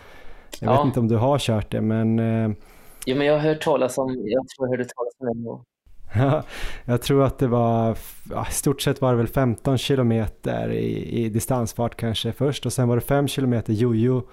Jag 0.60 0.74
ja. 0.74 0.78
vet 0.78 0.86
inte 0.86 1.00
om 1.00 1.08
du 1.08 1.16
har 1.16 1.40
kört 1.40 1.72
det, 1.72 1.82
men 1.82 2.20
eh, 2.20 2.58
Jo, 3.06 3.18
men 3.18 3.28
jag 3.28 3.34
har 3.34 3.40
hört 3.40 3.62
talas 3.62 3.98
om, 3.98 4.10
jag 4.26 4.48
tror 4.48 4.68
jag 4.68 4.70
hörde 4.70 4.86
talas 4.86 5.14
om 5.20 5.44
det. 5.44 5.64
Ja, 6.20 6.44
jag 6.86 7.02
tror 7.02 7.24
att 7.24 7.40
det 7.40 7.48
var, 7.48 7.98
i 8.50 8.52
stort 8.52 8.82
sett 8.82 9.02
var 9.02 9.12
det 9.12 9.18
väl 9.18 9.28
15 9.28 9.78
kilometer 9.78 10.72
i, 10.72 11.24
i 11.24 11.30
distansfart 11.30 11.96
kanske 11.96 12.32
först 12.32 12.66
och 12.66 12.74
sen 12.74 12.88
var 12.88 12.96
det 12.96 13.02
5 13.02 13.28
kilometer 13.28 13.74
jojo 13.74 14.24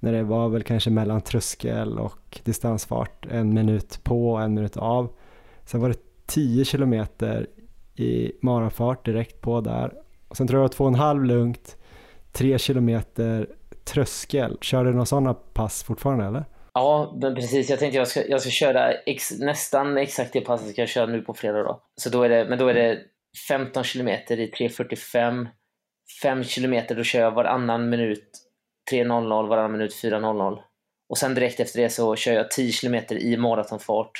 när 0.00 0.12
det 0.12 0.22
var 0.22 0.48
väl 0.48 0.62
kanske 0.62 0.90
mellan 0.90 1.20
tröskel 1.20 1.98
och 1.98 2.40
distansfart, 2.44 3.26
en 3.30 3.54
minut 3.54 4.00
på 4.04 4.30
och 4.30 4.42
en 4.42 4.54
minut 4.54 4.76
av. 4.76 5.12
Sen 5.64 5.80
var 5.80 5.88
det 5.88 6.26
10 6.26 6.64
kilometer 6.64 7.46
i 7.96 8.32
maratonfart 8.42 9.04
direkt 9.04 9.40
på 9.40 9.60
där. 9.60 9.92
Och 10.28 10.36
sen 10.36 10.46
tror 10.46 10.60
jag 10.60 10.64
det 10.64 10.68
var 10.70 10.76
två 10.76 10.84
och 10.84 10.90
en 10.90 10.94
halv 10.94 11.24
lugnt, 11.24 11.76
3 12.32 12.58
kilometer 12.58 13.46
tröskel. 13.84 14.58
Kör 14.60 14.84
du 14.84 14.90
några 14.90 15.06
sådana 15.06 15.34
pass 15.34 15.82
fortfarande 15.82 16.24
eller? 16.24 16.44
Ja, 16.74 17.18
men 17.20 17.34
precis. 17.34 17.70
Jag 17.70 17.78
tänkte 17.78 17.98
jag 17.98 18.08
ska, 18.08 18.26
jag 18.26 18.40
ska 18.40 18.50
köra 18.50 18.92
ex, 18.92 19.38
nästan 19.38 19.96
exakt 19.98 20.32
det 20.32 20.40
passet 20.40 20.70
ska 20.70 20.82
jag 20.82 20.88
köra 20.88 21.06
nu 21.06 21.20
på 21.20 21.34
fredag 21.34 21.62
då. 21.62 21.82
Så 21.96 22.10
då 22.10 22.22
är 22.22 22.28
det, 22.28 22.46
men 22.48 22.58
då 22.58 22.68
är 22.68 22.74
det 22.74 22.98
15 23.48 23.84
kilometer 23.84 24.40
i 24.40 24.50
3.45. 24.50 25.46
5 26.22 26.44
kilometer, 26.44 26.94
då 26.94 27.02
kör 27.02 27.20
jag 27.20 27.30
varannan 27.30 27.90
minut 27.90 28.47
3.00, 28.92 29.48
varannan 29.48 29.72
minut 29.72 30.02
4.00. 30.02 30.58
Och 31.08 31.18
sen 31.18 31.34
direkt 31.34 31.60
efter 31.60 31.82
det 31.82 31.90
så 31.90 32.16
kör 32.16 32.32
jag 32.32 32.50
10 32.50 32.72
kilometer 32.72 33.18
i 33.18 33.36
maratonfart. 33.36 34.10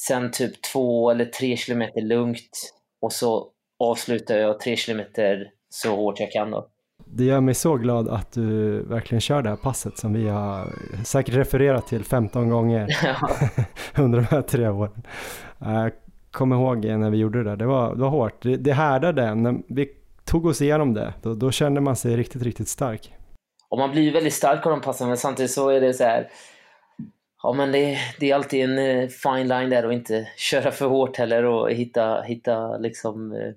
Sen 0.00 0.30
typ 0.30 0.62
2 0.62 1.10
eller 1.10 1.24
3 1.24 1.56
kilometer 1.56 2.00
lugnt. 2.00 2.72
Och 3.00 3.12
så 3.12 3.48
avslutar 3.78 4.38
jag 4.38 4.60
3 4.60 4.76
kilometer 4.76 5.50
så 5.68 5.96
hårt 5.96 6.20
jag 6.20 6.32
kan 6.32 6.50
då. 6.50 6.66
Det 7.04 7.24
gör 7.24 7.40
mig 7.40 7.54
så 7.54 7.76
glad 7.76 8.08
att 8.08 8.32
du 8.32 8.82
verkligen 8.82 9.20
kör 9.20 9.42
det 9.42 9.48
här 9.48 9.56
passet 9.56 9.98
som 9.98 10.12
vi 10.12 10.28
har 10.28 10.68
säkert 11.04 11.34
refererat 11.34 11.86
till 11.86 12.04
15 12.04 12.48
gånger 12.48 12.88
under 13.98 14.18
de 14.18 14.24
här 14.24 14.42
tre 14.42 14.68
åren. 14.68 15.02
Jag 15.58 15.92
kommer 16.30 16.56
ihåg 16.56 16.84
när 16.84 17.10
vi 17.10 17.16
gjorde 17.16 17.38
det 17.38 17.50
där, 17.50 17.56
det 17.56 17.66
var, 17.66 17.94
det 17.94 18.00
var 18.00 18.08
hårt. 18.08 18.42
Det, 18.42 18.56
det 18.56 18.72
härdade, 18.72 19.34
när 19.34 19.58
vi 19.68 19.88
tog 20.24 20.46
oss 20.46 20.62
igenom 20.62 20.94
det, 20.94 21.14
då, 21.22 21.34
då 21.34 21.50
kände 21.50 21.80
man 21.80 21.96
sig 21.96 22.16
riktigt, 22.16 22.42
riktigt 22.42 22.68
stark. 22.68 23.12
Och 23.70 23.78
man 23.78 23.90
blir 23.90 24.12
väldigt 24.12 24.34
stark 24.34 24.66
av 24.66 24.72
de 24.72 24.80
passen, 24.80 25.08
men 25.08 25.16
samtidigt 25.16 25.50
så 25.50 25.68
är 25.68 25.80
det 25.80 25.94
så 25.94 26.04
här, 26.04 26.30
Ja, 27.42 27.52
men 27.52 27.72
det, 27.72 27.98
det, 28.20 28.30
är 28.30 28.34
alltid 28.34 28.64
en 28.64 28.78
eh, 28.78 29.08
fine 29.08 29.48
line 29.48 29.70
där 29.70 29.86
och 29.86 29.92
inte 29.92 30.28
köra 30.36 30.70
för 30.70 30.86
hårt 30.86 31.16
heller 31.16 31.44
och 31.44 31.70
hitta, 31.72 32.22
hitta 32.22 32.78
liksom, 32.78 33.32
eh, 33.32 33.52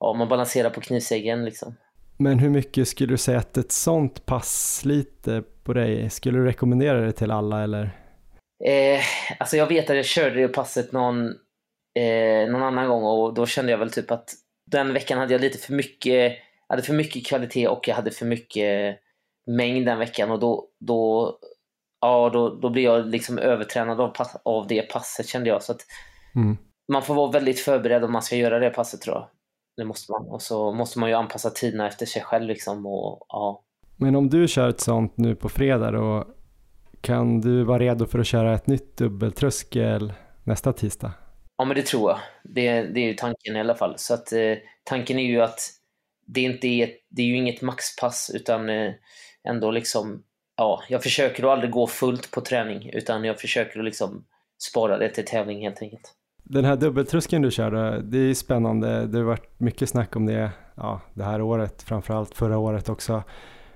ja, 0.00 0.14
man 0.14 0.28
balanserar 0.28 0.70
på 0.70 0.80
knivsäggen 0.80 1.44
liksom. 1.44 1.76
Men 2.16 2.38
hur 2.38 2.50
mycket 2.50 2.88
skulle 2.88 3.12
du 3.12 3.18
säga 3.18 3.38
att 3.38 3.56
ett 3.56 3.72
sånt 3.72 4.26
pass 4.26 4.76
sliter 4.78 5.44
på 5.64 5.72
dig? 5.72 6.10
Skulle 6.10 6.38
du 6.38 6.44
rekommendera 6.44 7.00
det 7.00 7.12
till 7.12 7.30
alla 7.30 7.62
eller? 7.62 7.90
Eh, 8.64 9.00
alltså 9.38 9.56
jag 9.56 9.66
vet 9.66 9.90
att 9.90 9.96
jag 9.96 10.04
körde 10.04 10.40
det 10.40 10.48
passet 10.48 10.92
någon, 10.92 11.26
eh, 11.94 12.50
någon 12.50 12.62
annan 12.62 12.88
gång 12.88 13.04
och 13.04 13.34
då 13.34 13.46
kände 13.46 13.70
jag 13.70 13.78
väl 13.78 13.90
typ 13.90 14.10
att 14.10 14.34
den 14.70 14.92
veckan 14.92 15.18
hade 15.18 15.32
jag 15.32 15.40
lite 15.40 15.58
för 15.58 15.72
mycket, 15.72 16.36
hade 16.68 16.82
för 16.82 16.94
mycket 16.94 17.26
kvalitet 17.26 17.68
och 17.68 17.88
jag 17.88 17.94
hade 17.94 18.10
för 18.10 18.26
mycket 18.26 18.98
mängd 19.56 19.86
den 19.86 19.98
veckan 19.98 20.30
och 20.30 20.38
då, 20.38 20.68
då, 20.80 21.32
ja, 22.00 22.30
då, 22.32 22.54
då 22.54 22.70
blir 22.70 22.82
jag 22.82 23.06
liksom 23.06 23.38
övertränad 23.38 24.00
av, 24.00 24.12
av 24.42 24.66
det 24.66 24.82
passet 24.82 25.28
kände 25.28 25.48
jag. 25.48 25.62
Så 25.62 25.72
att 25.72 25.80
mm. 26.34 26.56
Man 26.92 27.02
får 27.02 27.14
vara 27.14 27.30
väldigt 27.30 27.60
förberedd 27.60 28.04
om 28.04 28.12
man 28.12 28.22
ska 28.22 28.36
göra 28.36 28.58
det 28.58 28.70
passet 28.70 29.00
tror 29.00 29.16
jag. 29.16 29.28
Det 29.76 29.84
måste 29.84 30.12
man. 30.12 30.28
Och 30.28 30.42
så 30.42 30.72
måste 30.72 30.98
man 30.98 31.08
ju 31.08 31.14
anpassa 31.14 31.50
tiderna 31.50 31.88
efter 31.88 32.06
sig 32.06 32.22
själv 32.22 32.46
liksom. 32.46 32.86
Och, 32.86 33.26
ja. 33.28 33.64
Men 33.96 34.16
om 34.16 34.30
du 34.30 34.48
kör 34.48 34.68
ett 34.68 34.80
sånt 34.80 35.16
nu 35.16 35.36
på 35.36 35.48
fredag 35.48 35.90
då, 35.90 36.28
kan 37.00 37.40
du 37.40 37.64
vara 37.64 37.78
redo 37.78 38.06
för 38.06 38.18
att 38.18 38.26
köra 38.26 38.54
ett 38.54 38.66
nytt 38.66 38.96
dubbeltröskel 38.96 40.12
nästa 40.44 40.72
tisdag? 40.72 41.12
Ja, 41.56 41.64
men 41.64 41.76
det 41.76 41.86
tror 41.86 42.10
jag. 42.10 42.18
Det, 42.44 42.82
det 42.82 43.00
är 43.00 43.06
ju 43.06 43.14
tanken 43.14 43.56
i 43.56 43.60
alla 43.60 43.74
fall. 43.74 43.94
Så 43.96 44.14
att 44.14 44.32
eh, 44.32 44.56
tanken 44.84 45.18
är 45.18 45.26
ju 45.26 45.40
att 45.40 45.60
det 46.26 46.40
inte 46.40 46.66
är, 46.66 46.90
det 47.10 47.22
är 47.22 47.26
ju 47.26 47.36
inget 47.36 47.62
maxpass 47.62 48.30
utan 48.34 48.68
eh, 48.68 48.92
ändå 49.48 49.70
liksom, 49.70 50.22
ja, 50.56 50.82
jag 50.88 51.02
försöker 51.02 51.44
att 51.44 51.50
aldrig 51.50 51.70
gå 51.70 51.86
fullt 51.86 52.30
på 52.30 52.40
träning 52.40 52.90
utan 52.92 53.24
jag 53.24 53.40
försöker 53.40 53.78
att 53.78 53.84
liksom 53.84 54.24
spara 54.70 54.98
det 54.98 55.08
till 55.08 55.24
tävling 55.24 55.62
helt 55.62 55.82
enkelt. 55.82 56.14
Den 56.44 56.64
här 56.64 56.76
dubbeltröskeln 56.76 57.42
du 57.42 57.50
körde, 57.50 58.02
det 58.02 58.18
är 58.18 58.34
spännande. 58.34 59.06
Det 59.06 59.18
har 59.18 59.24
varit 59.24 59.60
mycket 59.60 59.88
snack 59.88 60.16
om 60.16 60.26
det 60.26 60.50
ja, 60.76 61.00
det 61.14 61.24
här 61.24 61.42
året, 61.42 61.82
framförallt 61.82 62.34
förra 62.34 62.58
året 62.58 62.88
också. 62.88 63.22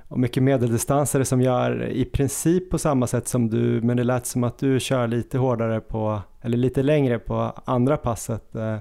Och 0.08 0.18
mycket 0.18 0.42
medeldistansare 0.42 1.24
som 1.24 1.40
gör 1.40 1.88
i 1.88 2.04
princip 2.04 2.70
på 2.70 2.78
samma 2.78 3.06
sätt 3.06 3.28
som 3.28 3.50
du, 3.50 3.80
men 3.82 3.96
det 3.96 4.04
lät 4.04 4.26
som 4.26 4.44
att 4.44 4.58
du 4.58 4.80
kör 4.80 5.06
lite 5.06 5.38
hårdare 5.38 5.80
på, 5.80 6.20
eller 6.42 6.58
lite 6.58 6.82
längre 6.82 7.18
på 7.18 7.52
andra 7.64 7.96
passet. 7.96 8.54
Eh, 8.54 8.78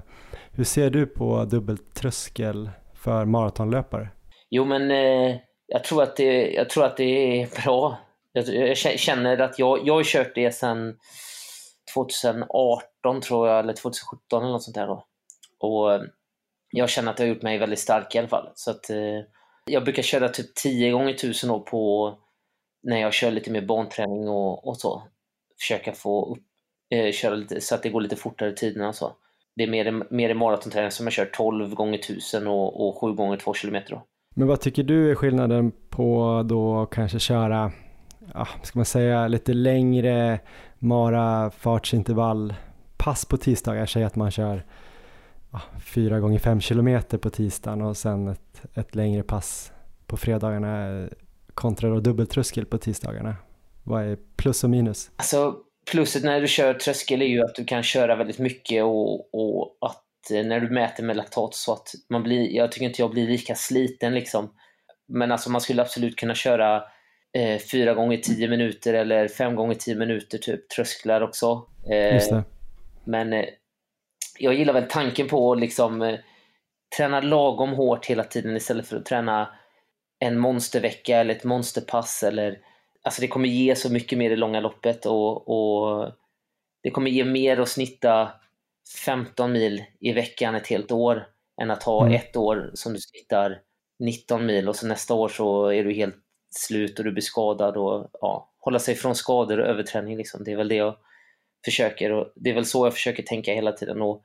hur 0.50 0.64
ser 0.64 0.90
du 0.90 1.06
på 1.06 1.44
dubbeltröskel 1.44 2.70
för 2.94 3.24
maratonlöpare? 3.24 4.08
Jo, 4.50 4.64
men 4.64 4.90
eh, 4.90 5.36
jag, 5.72 5.84
tror 5.84 6.02
att 6.02 6.16
det, 6.16 6.52
jag 6.52 6.70
tror 6.70 6.84
att 6.84 6.96
det 6.96 7.42
är 7.42 7.62
bra. 7.62 7.98
Jag, 8.32 8.48
jag 8.48 8.76
känner 8.76 9.38
att 9.38 9.58
jag, 9.58 9.86
jag 9.86 9.94
har 9.94 10.04
kört 10.04 10.34
det 10.34 10.52
sedan 10.52 10.98
2018 11.94 13.20
tror 13.20 13.48
jag, 13.48 13.58
eller 13.58 13.72
2017 13.72 14.42
eller 14.42 14.52
något 14.52 14.62
sånt 14.62 14.74
där 14.74 14.86
då. 14.86 15.06
Och 15.58 15.92
eh, 15.92 16.02
jag 16.70 16.90
känner 16.90 17.10
att 17.10 17.16
det 17.16 17.22
har 17.22 17.28
gjort 17.28 17.42
mig 17.42 17.58
väldigt 17.58 17.78
stark 17.78 18.14
i 18.14 18.18
alla 18.18 18.28
fall. 18.28 18.48
Så 18.54 18.70
att, 18.70 18.90
eh, 18.90 19.20
jag 19.66 19.84
brukar 19.84 20.02
köra 20.02 20.28
typ 20.28 20.54
10 20.54 20.90
gånger 20.90 21.14
1000 21.14 21.48
då 21.48 21.60
på 21.60 22.14
när 22.82 23.00
jag 23.00 23.12
kör 23.12 23.30
lite 23.30 23.50
mer 23.50 23.62
banträning 23.62 24.28
och, 24.28 24.68
och 24.68 24.76
så. 24.76 25.02
Försöka 25.60 25.92
få 25.92 26.32
upp, 26.32 26.42
eh, 26.90 27.12
köra 27.12 27.34
lite 27.34 27.60
så 27.60 27.74
att 27.74 27.82
det 27.82 27.88
går 27.88 28.00
lite 28.00 28.16
fortare 28.16 28.52
tiderna 28.52 28.88
och 28.88 28.94
så. 28.94 29.12
Det 29.56 29.62
är 29.62 29.68
mer, 29.68 30.06
mer 30.10 30.30
i 30.30 30.34
maratonträning 30.34 30.90
som 30.90 31.06
jag 31.06 31.12
kör 31.12 31.30
12 31.32 31.74
gånger 31.74 31.98
1000 31.98 32.46
och, 32.46 32.88
och 32.88 33.00
7 33.00 33.12
gånger 33.12 33.36
2 33.36 33.52
km. 33.52 33.76
Då. 33.88 34.06
Men 34.34 34.48
vad 34.48 34.60
tycker 34.60 34.82
du 34.82 35.10
är 35.10 35.14
skillnaden 35.14 35.72
på 35.90 36.42
då 36.48 36.86
kanske 36.86 37.18
köra, 37.18 37.72
ja, 38.34 38.48
ska 38.62 38.78
man 38.78 38.86
säga, 38.86 39.28
lite 39.28 39.54
längre 39.54 40.40
mara 40.78 41.50
fartsintervall 41.50 42.54
pass 42.96 43.24
på 43.24 43.36
tisdagar, 43.36 43.86
säg 43.86 44.04
att 44.04 44.16
man 44.16 44.30
kör 44.30 44.64
ja, 45.52 45.60
4 45.80 46.20
gånger 46.20 46.38
5 46.38 46.60
kilometer 46.60 47.18
på 47.18 47.30
tisdagen 47.30 47.82
och 47.82 47.96
sen 47.96 48.28
ett, 48.28 48.62
ett 48.74 48.94
längre 48.94 49.22
pass 49.22 49.72
på 50.06 50.16
fredagarna 50.16 51.08
kontra 51.54 51.88
då 51.88 52.00
dubbeltröskel 52.00 52.66
på 52.66 52.78
tisdagarna. 52.78 53.36
Vad 53.82 54.02
är 54.02 54.18
plus 54.36 54.64
och 54.64 54.70
minus? 54.70 55.10
Alltså 55.16 55.56
pluset 55.90 56.24
när 56.24 56.40
du 56.40 56.48
kör 56.48 56.74
tröskel 56.74 57.22
är 57.22 57.26
ju 57.26 57.42
att 57.42 57.54
du 57.54 57.64
kan 57.64 57.82
köra 57.82 58.16
väldigt 58.16 58.38
mycket 58.38 58.84
och, 58.84 59.34
och 59.34 59.76
att 59.80 60.02
när 60.30 60.60
du 60.60 60.70
mäter 60.70 61.02
med 61.02 61.16
laktat 61.16 61.54
så 61.54 61.72
att 61.72 61.88
man 62.08 62.22
blir, 62.22 62.50
jag 62.50 62.72
tycker 62.72 62.86
inte 62.86 63.02
jag 63.02 63.10
blir 63.10 63.26
lika 63.28 63.54
sliten 63.54 64.14
liksom. 64.14 64.54
Men 65.08 65.32
alltså 65.32 65.50
man 65.50 65.60
skulle 65.60 65.82
absolut 65.82 66.16
kunna 66.16 66.34
köra 66.34 66.84
eh, 67.38 67.58
fyra 67.58 67.94
gånger 67.94 68.16
tio 68.16 68.48
minuter 68.48 68.94
eller 68.94 69.28
fem 69.28 69.56
gånger 69.56 69.74
tio 69.74 69.94
minuter 69.94 70.38
typ 70.38 70.68
trösklar 70.68 71.20
också. 71.20 71.66
Eh, 71.90 72.42
men 73.04 73.32
eh, 73.32 73.44
jag 74.38 74.54
gillar 74.54 74.72
väl 74.72 74.88
tanken 74.88 75.28
på 75.28 75.52
att 75.52 75.60
liksom 75.60 76.02
eh, 76.02 76.18
träna 76.96 77.20
lagom 77.20 77.72
hårt 77.72 78.06
hela 78.06 78.24
tiden 78.24 78.56
istället 78.56 78.86
för 78.86 78.96
att 78.96 79.06
träna 79.06 79.48
en 80.18 80.38
monstervecka 80.38 81.18
eller 81.18 81.34
ett 81.34 81.44
monsterpass 81.44 82.22
eller 82.22 82.58
alltså 83.02 83.20
det 83.20 83.28
kommer 83.28 83.48
ge 83.48 83.76
så 83.76 83.92
mycket 83.92 84.18
mer 84.18 84.30
i 84.30 84.36
långa 84.36 84.60
loppet 84.60 85.06
och, 85.06 85.48
och 85.48 86.12
det 86.82 86.90
kommer 86.90 87.10
ge 87.10 87.24
mer 87.24 87.60
att 87.60 87.68
snitta 87.68 88.32
15 89.04 89.52
mil 89.52 89.84
i 90.00 90.12
veckan 90.12 90.54
ett 90.54 90.66
helt 90.66 90.92
år 90.92 91.26
än 91.62 91.70
att 91.70 91.82
ha 91.82 92.06
mm. 92.06 92.14
ett 92.14 92.36
år 92.36 92.70
som 92.74 92.92
du 92.92 92.98
snittar 93.00 93.60
19 94.04 94.46
mil 94.46 94.68
och 94.68 94.76
så 94.76 94.86
nästa 94.86 95.14
år 95.14 95.28
så 95.28 95.66
är 95.66 95.84
du 95.84 95.94
helt 95.94 96.16
slut 96.50 96.98
och 96.98 97.04
du 97.04 97.12
blir 97.12 97.22
skadad 97.22 97.76
och 97.76 98.10
ja, 98.20 98.54
hålla 98.58 98.78
sig 98.78 98.94
från 98.94 99.14
skador 99.14 99.60
och 99.60 99.66
överträning. 99.66 100.16
Liksom. 100.16 100.44
Det 100.44 100.52
är 100.52 100.56
väl 100.56 100.68
det 100.68 100.74
jag 100.74 100.96
försöker 101.64 102.12
och 102.12 102.32
det 102.36 102.50
är 102.50 102.54
väl 102.54 102.64
så 102.64 102.86
jag 102.86 102.92
försöker 102.92 103.22
tänka 103.22 103.54
hela 103.54 103.72
tiden. 103.72 104.02
Och 104.02 104.24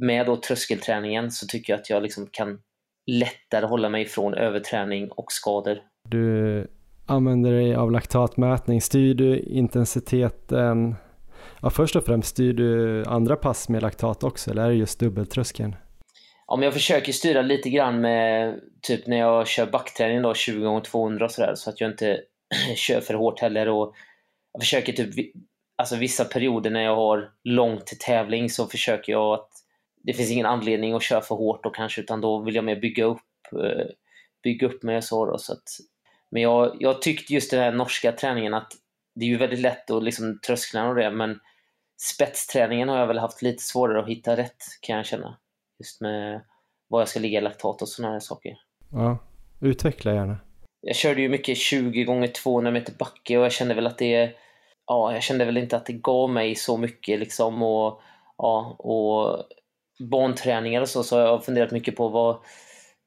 med 0.00 0.26
då 0.26 0.36
tröskelträningen 0.36 1.30
så 1.30 1.46
tycker 1.46 1.72
jag 1.72 1.80
att 1.80 1.90
jag 1.90 2.02
liksom 2.02 2.26
kan 2.32 2.60
lättare 3.06 3.66
hålla 3.66 3.88
mig 3.88 4.02
ifrån 4.02 4.34
överträning 4.34 5.10
och 5.10 5.32
skador. 5.32 5.78
Du 6.08 6.66
använder 7.06 7.52
dig 7.52 7.74
av 7.74 7.92
laktatmätning. 7.92 8.80
Styr 8.80 9.14
du 9.14 9.38
intensiteten? 9.38 10.94
Ja, 11.62 11.70
först 11.70 11.96
och 11.96 12.04
främst, 12.04 12.28
styr 12.28 12.52
du 12.52 13.04
andra 13.04 13.36
pass 13.36 13.68
med 13.68 13.82
laktat 13.82 14.24
också 14.24 14.50
eller 14.50 14.62
är 14.62 14.68
det 14.68 14.74
just 14.74 15.00
dubbeltröskeln? 15.00 15.76
Ja, 16.46 16.56
men 16.56 16.64
jag 16.64 16.72
försöker 16.72 17.12
styra 17.12 17.42
lite 17.42 17.70
grann 17.70 18.00
med 18.00 18.60
typ 18.82 19.06
när 19.06 19.16
jag 19.16 19.46
kör 19.48 19.66
backträning 19.66 20.22
då 20.22 20.32
20x200 20.32 21.22
och 21.22 21.30
sådär 21.30 21.54
så 21.54 21.70
att 21.70 21.80
jag 21.80 21.90
inte 21.90 22.20
kör 22.76 23.00
för 23.00 23.14
hårt 23.14 23.40
heller. 23.40 23.68
Och 23.68 23.94
jag 24.52 24.62
försöker 24.62 24.92
typ, 24.92 25.34
alltså 25.78 25.96
vissa 25.96 26.24
perioder 26.24 26.70
när 26.70 26.82
jag 26.82 26.96
har 26.96 27.30
långt 27.44 27.86
till 27.86 27.98
tävling 27.98 28.50
så 28.50 28.66
försöker 28.66 29.12
jag 29.12 29.34
att 29.34 29.48
det 30.02 30.12
finns 30.12 30.30
ingen 30.30 30.46
anledning 30.46 30.94
att 30.94 31.02
köra 31.02 31.20
för 31.20 31.34
hårt 31.34 31.64
då 31.64 31.70
kanske 31.70 32.00
utan 32.00 32.20
då 32.20 32.42
vill 32.42 32.54
jag 32.54 32.64
mer 32.64 32.80
bygga 32.80 33.04
upp, 33.04 33.18
eh, 33.52 33.86
bygga 34.42 34.66
upp 34.66 34.82
mig 34.82 34.96
och 34.96 35.04
så. 35.04 35.26
Då, 35.26 35.38
så 35.38 35.52
att, 35.52 35.68
men 36.30 36.42
jag, 36.42 36.76
jag 36.80 37.02
tyckte 37.02 37.34
just 37.34 37.50
den 37.50 37.60
här 37.60 37.72
norska 37.72 38.12
träningen 38.12 38.54
att 38.54 38.72
det 39.14 39.24
är 39.24 39.28
ju 39.28 39.36
väldigt 39.36 39.60
lätt 39.60 39.90
att 39.90 40.02
liksom 40.02 40.38
trösklarna 40.46 40.88
och 40.88 40.94
det 40.94 41.10
men 41.10 41.40
spetsträningen 42.14 42.88
har 42.88 42.98
jag 42.98 43.06
väl 43.06 43.18
haft 43.18 43.42
lite 43.42 43.62
svårare 43.62 44.00
att 44.00 44.08
hitta 44.08 44.36
rätt 44.36 44.62
kan 44.80 44.96
jag 44.96 45.06
känna. 45.06 45.38
Just 45.78 46.00
med 46.00 46.44
var 46.88 47.00
jag 47.00 47.08
ska 47.08 47.20
ligga 47.20 47.38
i 47.38 47.42
laktat 47.42 47.82
och 47.82 47.88
sådana 47.88 48.12
här 48.12 48.20
saker. 48.20 48.52
Ja, 48.92 49.18
utveckla 49.60 50.14
gärna. 50.14 50.38
Jag 50.80 50.96
körde 50.96 51.20
ju 51.20 51.28
mycket 51.28 51.58
20 51.58 52.04
gånger 52.04 52.28
200 52.28 52.70
meter 52.70 52.92
backe 52.98 53.38
och 53.38 53.44
jag 53.44 53.52
kände 53.52 53.74
väl 53.74 53.86
att 53.86 53.98
det 53.98 54.34
ja, 54.86 55.12
jag 55.12 55.22
kände 55.22 55.44
väl 55.44 55.56
inte 55.56 55.76
att 55.76 55.86
det 55.86 55.92
gav 55.92 56.30
mig 56.30 56.54
så 56.54 56.76
mycket 56.76 57.18
liksom 57.18 57.62
och 57.62 58.00
ja, 58.36 58.76
och 58.78 59.44
banträningar 60.10 60.80
och 60.80 60.88
så, 60.88 61.02
så 61.02 61.16
har 61.16 61.22
jag 61.22 61.44
funderat 61.44 61.70
mycket 61.70 61.96
på 61.96 62.08
vad, 62.08 62.38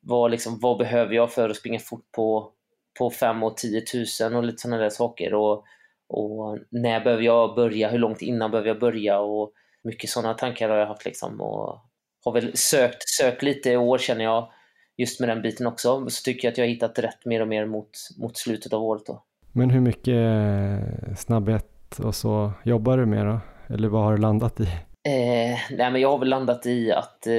vad, 0.02 0.32
liksom, 0.32 0.60
vad 0.60 0.78
behöver 0.78 1.16
jag 1.16 1.32
för 1.32 1.50
att 1.50 1.58
springa 1.58 1.80
fort 1.80 2.12
på, 2.12 2.52
på 3.00 3.10
5 3.10 3.44
och 3.44 3.58
10 3.58 3.84
000 4.22 4.36
och 4.36 4.44
lite 4.44 4.58
sådana 4.58 4.82
där 4.82 4.90
saker. 4.90 5.34
Och, 5.34 5.66
och 6.14 6.60
när 6.70 7.04
behöver 7.04 7.24
jag 7.24 7.56
börja? 7.56 7.90
Hur 7.90 8.00
långt 8.00 8.22
innan 8.22 8.52
behöver 8.52 8.68
jag 8.68 8.80
börja? 8.80 9.20
Och 9.20 9.52
mycket 9.84 10.10
sådana 10.10 10.34
tankar 10.34 10.70
har 10.70 10.78
jag 10.78 10.88
haft 10.88 11.06
liksom 11.06 11.42
och 11.42 11.82
har 12.26 12.32
väl 12.32 12.58
sökt, 12.58 13.10
sökt 13.10 13.44
lite 13.44 13.70
i 13.70 13.78
år 13.78 13.98
känner 13.98 14.24
jag 14.24 14.50
just 14.98 15.20
med 15.20 15.30
den 15.30 15.42
biten 15.42 15.68
också. 15.68 16.10
Så 16.10 16.24
tycker 16.24 16.48
jag 16.48 16.52
att 16.52 16.58
jag 16.58 16.66
har 16.66 16.70
hittat 16.70 17.00
rätt 17.00 17.26
mer 17.26 17.42
och 17.42 17.48
mer 17.48 17.66
mot, 17.66 17.90
mot 18.18 18.38
slutet 18.38 18.74
av 18.74 18.84
året 18.84 19.06
då. 19.06 19.24
Men 19.52 19.70
hur 19.70 19.82
mycket 19.82 20.08
eh, 20.08 21.16
snabbhet 21.16 22.00
och 22.00 22.16
så 22.16 22.52
jobbar 22.64 22.98
du 22.98 23.06
med 23.06 23.26
då? 23.26 23.40
Eller 23.74 23.88
vad 23.88 24.04
har 24.04 24.12
du 24.12 24.18
landat 24.18 24.60
i? 24.60 24.64
Eh, 25.06 25.60
nej, 25.78 25.92
men 25.92 26.02
jag 26.02 26.12
har 26.12 26.18
väl 26.18 26.30
landat 26.30 26.66
i 26.66 26.92
att 26.92 27.28
eh, 27.28 27.34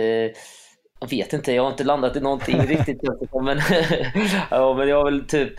jag 1.00 1.10
vet 1.10 1.32
inte, 1.32 1.52
jag 1.52 1.62
har 1.62 1.70
inte 1.70 1.84
landat 1.84 2.16
i 2.16 2.20
någonting 2.20 2.58
riktigt. 2.66 3.00
Men, 3.42 3.58
ja, 4.50 4.74
men 4.74 4.88
jag 4.88 4.96
har 4.96 5.04
väl 5.04 5.26
typ 5.26 5.52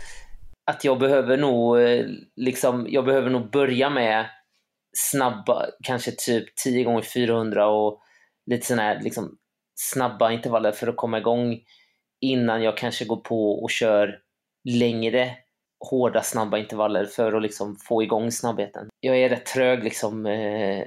att 0.66 0.84
jag 0.84 0.98
behöver 0.98 1.36
nog 1.36 1.78
eh, 1.78 2.06
liksom, 2.36 2.86
jag 2.90 3.04
behöver 3.04 3.30
nog 3.30 3.50
börja 3.50 3.90
med 3.90 4.26
snabba, 4.96 5.66
kanske 5.82 6.10
typ 6.10 6.56
10 6.64 6.84
gånger 6.84 7.02
400 7.02 7.66
och 7.66 8.00
lite 8.46 8.66
sådana 8.66 8.82
här 8.82 9.00
liksom, 9.02 9.36
snabba 9.74 10.32
intervaller 10.32 10.72
för 10.72 10.86
att 10.86 10.96
komma 10.96 11.18
igång 11.18 11.60
innan 12.20 12.62
jag 12.62 12.76
kanske 12.76 13.04
går 13.04 13.16
på 13.16 13.62
och 13.62 13.70
kör 13.70 14.18
längre 14.64 15.30
hårda 15.90 16.22
snabba 16.22 16.58
intervaller 16.58 17.04
för 17.04 17.32
att 17.32 17.42
liksom 17.42 17.76
få 17.88 18.02
igång 18.02 18.30
snabbheten. 18.30 18.88
Jag 19.00 19.18
är 19.18 19.28
rätt 19.28 19.46
trög 19.46 19.84
liksom 19.84 20.26
eh, 20.26 20.86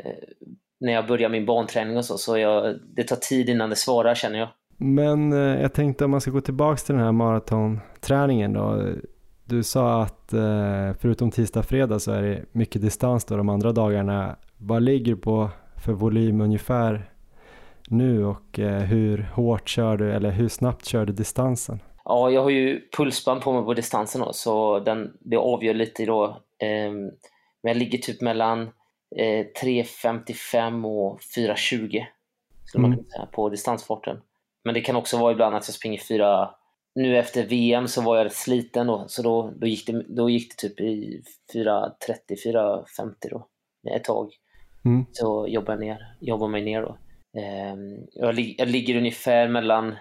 när 0.79 0.93
jag 0.93 1.07
börjar 1.07 1.29
min 1.29 1.45
banträning 1.45 1.97
och 1.97 2.05
så, 2.05 2.17
så 2.17 2.37
jag, 2.37 2.79
det 2.95 3.03
tar 3.03 3.15
tid 3.15 3.49
innan 3.49 3.69
det 3.69 3.75
svarar 3.75 4.15
känner 4.15 4.39
jag. 4.39 4.49
Men 4.77 5.33
eh, 5.33 5.61
jag 5.61 5.73
tänkte 5.73 6.05
om 6.05 6.11
man 6.11 6.21
ska 6.21 6.31
gå 6.31 6.41
tillbaka 6.41 6.77
till 6.77 6.95
den 6.95 7.03
här 7.03 7.11
maratonträningen 7.11 8.53
då. 8.53 8.93
Du 9.49 9.63
sa 9.63 10.01
att 10.01 10.33
eh, 10.33 10.93
förutom 10.99 11.31
tisdag 11.31 11.59
och 11.59 11.65
fredag 11.65 11.99
så 11.99 12.11
är 12.11 12.21
det 12.21 12.45
mycket 12.51 12.81
distans 12.81 13.25
då 13.25 13.37
de 13.37 13.49
andra 13.49 13.71
dagarna. 13.71 14.35
Vad 14.57 14.83
ligger 14.83 15.15
du 15.15 15.21
på 15.21 15.49
för 15.83 15.93
volym 15.93 16.41
ungefär 16.41 17.11
nu 17.87 18.25
och 18.25 18.59
eh, 18.59 18.81
hur 18.81 19.29
hårt 19.33 19.69
kör 19.69 19.97
du 19.97 20.13
eller 20.13 20.31
hur 20.31 20.47
snabbt 20.47 20.85
kör 20.85 21.05
du 21.05 21.13
distansen? 21.13 21.79
Ja, 22.05 22.29
jag 22.29 22.43
har 22.43 22.49
ju 22.49 22.89
pulsband 22.97 23.41
på 23.41 23.53
mig 23.53 23.63
på 23.63 23.73
distansen 23.73 24.21
då, 24.21 24.33
så 24.33 24.79
den, 24.79 25.13
det 25.19 25.37
avgör 25.37 25.73
lite 25.73 26.05
då. 26.05 26.25
Eh, 26.57 26.91
men 26.91 27.11
jag 27.61 27.77
ligger 27.77 27.97
typ 27.97 28.21
mellan 28.21 28.61
eh, 29.15 29.45
3.55 29.63 30.85
och 30.85 31.19
4.20 31.19 32.05
skulle 32.65 32.85
mm. 32.85 32.89
man 32.89 32.97
kunna 32.97 33.09
säga 33.09 33.25
på 33.25 33.49
distansfarten. 33.49 34.17
Men 34.63 34.73
det 34.73 34.81
kan 34.81 34.95
också 34.95 35.17
vara 35.17 35.31
ibland 35.31 35.55
att 35.55 35.67
jag 35.67 35.75
springer 35.75 35.99
4 35.99 36.49
nu 36.99 37.17
efter 37.17 37.45
VM 37.45 37.87
så 37.87 38.01
var 38.01 38.17
jag 38.17 38.31
sliten 38.31 38.87
då, 38.87 39.05
så 39.07 39.21
då, 39.21 39.53
då, 39.55 39.67
gick, 39.67 39.87
det, 39.87 40.03
då 40.07 40.29
gick 40.29 40.49
det 40.49 40.67
typ 40.67 40.79
i 40.79 41.21
4.30, 41.53 41.93
4.50 42.45 43.13
då, 43.29 43.47
ett 43.95 44.03
tag. 44.03 44.31
Mm. 44.85 45.05
Så 45.11 45.47
jobbade 45.47 45.71
jag 45.71 45.79
ner, 45.79 46.15
jobbade 46.19 46.51
mig 46.51 46.61
ner 46.61 46.81
då. 46.81 46.97
Um, 47.71 48.07
jag, 48.13 48.39
jag, 48.39 48.67
ligger 48.67 48.97
ungefär 48.97 49.47
mellan 49.47 49.95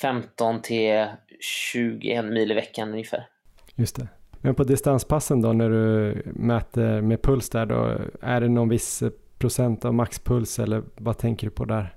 15 0.00 0.62
till 0.62 1.06
21 1.40 2.24
mil 2.24 2.50
i 2.50 2.54
veckan 2.54 2.90
ungefär. 2.90 3.26
Just 3.74 3.96
det. 3.96 4.08
Men 4.40 4.54
på 4.54 4.64
distanspassen 4.64 5.42
då 5.42 5.52
när 5.52 5.70
du 5.70 6.22
mäter 6.26 7.00
med 7.00 7.22
puls 7.22 7.50
där 7.50 7.66
då, 7.66 7.98
är 8.20 8.40
det 8.40 8.48
någon 8.48 8.68
viss 8.68 9.02
procent 9.38 9.84
av 9.84 9.94
maxpuls 9.94 10.58
eller 10.58 10.82
vad 10.96 11.18
tänker 11.18 11.46
du 11.46 11.50
på 11.50 11.64
där? 11.64 11.94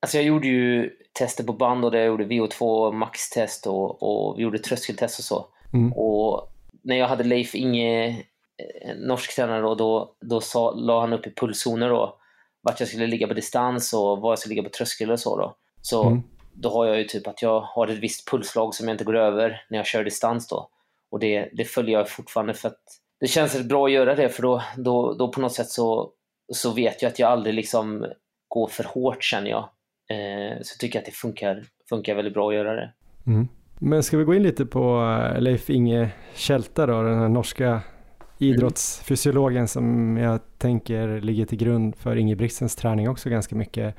Alltså 0.00 0.16
jag 0.16 0.24
gjorde 0.26 0.48
ju 0.48 0.90
tester 1.12 1.44
på 1.44 1.52
band 1.52 1.84
och 1.84 1.90
där 1.90 1.98
jag 1.98 2.06
gjorde 2.06 2.24
VO2 2.24 2.92
maxtest 2.92 3.66
och, 3.66 4.02
och 4.02 4.38
vi 4.38 4.42
gjorde 4.42 4.58
tröskeltest 4.58 5.18
och 5.18 5.24
så. 5.24 5.46
Mm. 5.72 5.92
Och 5.92 6.52
när 6.82 6.96
jag 6.96 7.08
hade 7.08 7.24
Leif 7.24 7.54
Inge, 7.54 8.08
eh, 8.08 8.96
norsk 8.96 9.36
tränare 9.36 9.60
då, 9.60 9.74
då, 9.74 10.16
då 10.20 10.40
sa, 10.40 10.74
la 10.74 11.00
han 11.00 11.12
upp 11.12 11.26
i 11.26 11.34
pulszoner 11.34 11.88
då 11.88 12.18
vart 12.62 12.80
jag 12.80 12.88
skulle 12.88 13.06
ligga 13.06 13.26
på 13.26 13.34
distans 13.34 13.92
och 13.92 14.18
var 14.18 14.30
jag 14.30 14.38
skulle 14.38 14.54
ligga 14.54 14.68
på 14.68 14.74
tröskel 14.76 15.10
och 15.10 15.20
så 15.20 15.36
då. 15.36 15.56
Så 15.82 16.06
mm. 16.06 16.22
då 16.52 16.70
har 16.70 16.86
jag 16.86 16.98
ju 16.98 17.04
typ 17.04 17.26
att 17.26 17.42
jag 17.42 17.60
har 17.60 17.88
ett 17.88 17.98
visst 17.98 18.30
pulsslag 18.30 18.74
som 18.74 18.88
jag 18.88 18.94
inte 18.94 19.04
går 19.04 19.16
över 19.16 19.62
när 19.70 19.78
jag 19.78 19.86
kör 19.86 20.04
distans 20.04 20.48
då. 20.48 20.68
Och 21.10 21.18
det, 21.18 21.50
det 21.52 21.64
följer 21.64 21.98
jag 21.98 22.10
fortfarande 22.10 22.54
för 22.54 22.68
att 22.68 22.82
det 23.20 23.26
känns 23.26 23.62
bra 23.62 23.86
att 23.86 23.92
göra 23.92 24.14
det 24.14 24.28
för 24.28 24.42
då, 24.42 24.62
då, 24.76 25.14
då 25.14 25.32
på 25.32 25.40
något 25.40 25.54
sätt 25.54 25.68
så, 25.68 26.12
så 26.52 26.70
vet 26.70 27.02
jag 27.02 27.08
att 27.08 27.18
jag 27.18 27.30
aldrig 27.30 27.54
liksom 27.54 28.06
går 28.48 28.68
för 28.68 28.84
hårt 28.84 29.24
känner 29.24 29.50
jag. 29.50 29.68
Eh, 30.08 30.58
så 30.62 30.78
tycker 30.78 30.98
jag 30.98 31.02
att 31.02 31.06
det 31.06 31.12
funkar, 31.12 31.64
funkar 31.88 32.14
väldigt 32.14 32.34
bra 32.34 32.48
att 32.48 32.54
göra 32.54 32.74
det. 32.74 32.92
Mm. 33.26 33.48
Men 33.78 34.02
ska 34.02 34.16
vi 34.16 34.24
gå 34.24 34.34
in 34.34 34.42
lite 34.42 34.66
på 34.66 35.18
eh, 35.34 35.40
Leif 35.40 35.70
Inge 35.70 36.10
Kälta 36.34 36.86
då, 36.86 37.02
den 37.02 37.18
här 37.18 37.28
norska 37.28 37.80
idrottsfysiologen 38.38 39.68
som 39.68 40.16
jag 40.16 40.40
tänker 40.58 41.20
ligger 41.20 41.46
till 41.46 41.58
grund 41.58 41.96
för 41.96 42.16
Ingebrigtsens 42.16 42.76
träning 42.76 43.08
också 43.08 43.30
ganska 43.30 43.56
mycket. 43.56 43.94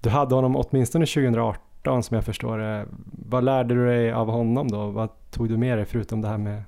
Du 0.00 0.10
hade 0.10 0.34
honom 0.34 0.56
åtminstone 0.56 1.06
2018 1.06 2.02
som 2.02 2.14
jag 2.14 2.24
förstår 2.24 2.58
det. 2.58 2.86
Vad 3.12 3.44
lärde 3.44 3.74
du 3.74 3.86
dig 3.86 4.12
av 4.12 4.30
honom 4.30 4.68
då? 4.68 4.86
Vad 4.86 5.30
tog 5.30 5.48
du 5.48 5.56
med 5.56 5.78
dig 5.78 5.86
förutom 5.86 6.20
det 6.20 6.28
här 6.28 6.38
med 6.38 6.62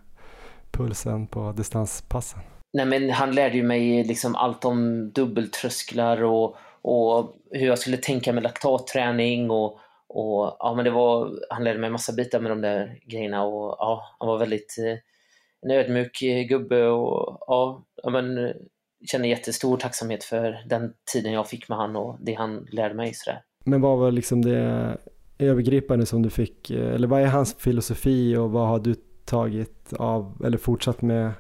pulsen 0.71 1.27
på 1.27 1.53
distanspassen? 1.53 2.41
Nej, 2.73 2.87
men 2.87 3.11
han 3.11 3.35
lärde 3.35 3.57
ju 3.57 3.63
mig 3.63 4.05
liksom 4.05 4.35
allt 4.35 4.65
om 4.65 5.11
dubbeltrösklar 5.11 6.25
och, 6.25 6.57
och 6.89 7.37
hur 7.51 7.67
jag 7.67 7.79
skulle 7.79 7.97
tänka 7.97 8.33
med 8.33 8.43
laktatträning 8.43 9.51
och, 9.51 9.79
och 10.09 10.57
ja, 10.59 10.73
men 10.77 10.85
det 10.85 10.91
var, 10.91 11.39
han 11.51 11.65
lärde 11.65 11.79
mig 11.79 11.91
massa 11.91 12.13
bitar 12.13 12.41
med 12.41 12.51
de 12.51 12.61
där 12.61 13.01
grejerna 13.07 13.45
och 13.45 13.77
ja, 13.79 14.17
han 14.19 14.29
var 14.29 14.39
väldigt 14.39 14.77
eh, 14.79 14.99
en 15.63 15.71
ödmjuk 15.71 16.19
gubbe 16.49 16.87
och 16.87 17.39
ja, 17.47 17.87
men, 18.11 18.39
eh, 18.39 18.53
känner 19.07 19.29
jättestor 19.29 19.77
tacksamhet 19.77 20.25
för 20.25 20.65
den 20.69 20.93
tiden 21.13 21.33
jag 21.33 21.49
fick 21.49 21.69
med 21.69 21.79
han 21.79 21.97
och 21.97 22.17
det 22.21 22.35
han 22.35 22.67
lärde 22.73 22.95
mig. 22.95 23.15
Sådär. 23.15 23.43
Men 23.65 23.81
vad 23.81 23.99
var 23.99 24.11
liksom 24.11 24.43
det 24.43 24.97
övergripande 25.39 26.07
som 26.07 26.23
du 26.23 26.31
fick, 26.31 26.71
eh, 26.71 26.95
eller 26.95 27.09
vad 27.09 27.23
är 27.23 27.27
hans 27.27 27.57
filosofi 27.59 28.37
och 28.37 28.51
vad 28.51 28.69
har 28.69 28.79
du 28.79 28.95
tagit 29.25 29.93
av 29.93 30.43
eller 30.45 30.59
fortsatt 30.59 31.03
med 31.03 31.33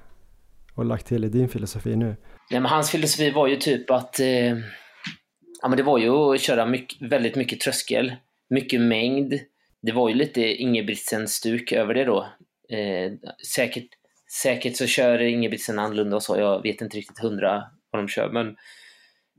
och 0.74 0.84
lagt 0.84 1.06
till 1.06 1.24
i 1.24 1.28
din 1.28 1.48
filosofi 1.48 1.96
nu? 1.96 2.16
Nej, 2.50 2.60
men 2.60 2.70
hans 2.70 2.90
filosofi 2.90 3.30
var 3.30 3.46
ju 3.46 3.56
typ 3.56 3.90
att 3.90 4.20
eh, 4.20 4.56
ja, 5.62 5.68
men 5.68 5.76
det 5.76 5.82
var 5.82 5.98
ju 5.98 6.10
att 6.10 6.40
köra 6.40 6.66
mycket, 6.66 7.12
väldigt 7.12 7.36
mycket 7.36 7.60
tröskel, 7.60 8.14
mycket 8.50 8.80
mängd. 8.80 9.40
Det 9.82 9.92
var 9.92 10.08
ju 10.08 10.14
lite 10.14 10.40
Ingebrigtsen-stuk 10.40 11.72
över 11.72 11.94
det 11.94 12.04
då. 12.04 12.26
Eh, 12.76 13.12
säkert 13.54 13.88
Säkert 14.42 14.76
så 14.76 14.86
kör 14.86 15.18
Ingebrigtsen 15.18 15.78
annorlunda 15.78 16.16
och 16.16 16.22
så. 16.22 16.38
Jag 16.38 16.62
vet 16.62 16.80
inte 16.80 16.96
riktigt 16.96 17.18
hundra 17.18 17.64
vad 17.90 18.02
de 18.02 18.08
kör. 18.08 18.28
Men, 18.28 18.56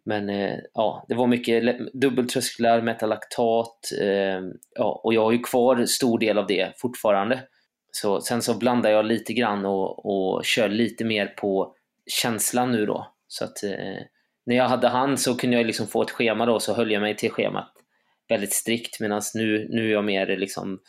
men 0.06 0.30
eh, 0.30 0.58
ja, 0.74 1.06
det 1.08 1.16
var 1.16 1.28
mycket 1.28 1.78
dubbeltrösklar, 1.94 2.82
metalaktat. 2.82 3.80
Eh, 4.02 4.42
ja, 4.76 5.02
och 5.04 5.14
jag 5.14 5.24
har 5.24 5.32
ju 5.32 5.40
kvar 5.40 5.86
stor 5.86 6.20
del 6.20 6.38
av 6.38 6.48
det 6.48 6.74
fortfarande. 6.78 7.40
Så, 7.92 8.22
sen 8.22 8.42
så 8.42 8.58
blandar 8.58 8.90
jag 8.90 9.06
lite 9.06 9.34
grann 9.34 9.66
och, 9.66 10.06
och 10.06 10.46
kör 10.46 10.70
lite 10.70 11.06
mer 11.06 11.28
på 11.28 11.76
känslan 12.08 12.72
nu 12.72 12.86
då. 12.86 13.08
Så 13.28 13.44
att 13.44 13.64
eh, 13.64 14.04
när 14.50 14.56
jag 14.56 14.68
hade 14.68 14.88
han 14.88 15.18
så 15.18 15.36
kunde 15.36 15.58
jag 15.58 15.66
liksom 15.66 15.88
få 15.88 16.02
ett 16.02 16.12
schema 16.12 16.46
då, 16.46 16.60
så 16.60 16.74
höll 16.74 16.92
jag 16.92 17.02
mig 17.02 17.16
till 17.16 17.32
schemat 17.32 17.72
väldigt 18.30 18.54
strikt. 18.54 19.00
Medan 19.00 19.22
nu, 19.34 19.68
nu 19.70 19.88
är 19.88 19.92
jag 19.92 20.04
mer 20.04 20.38
liksom, 20.38 20.80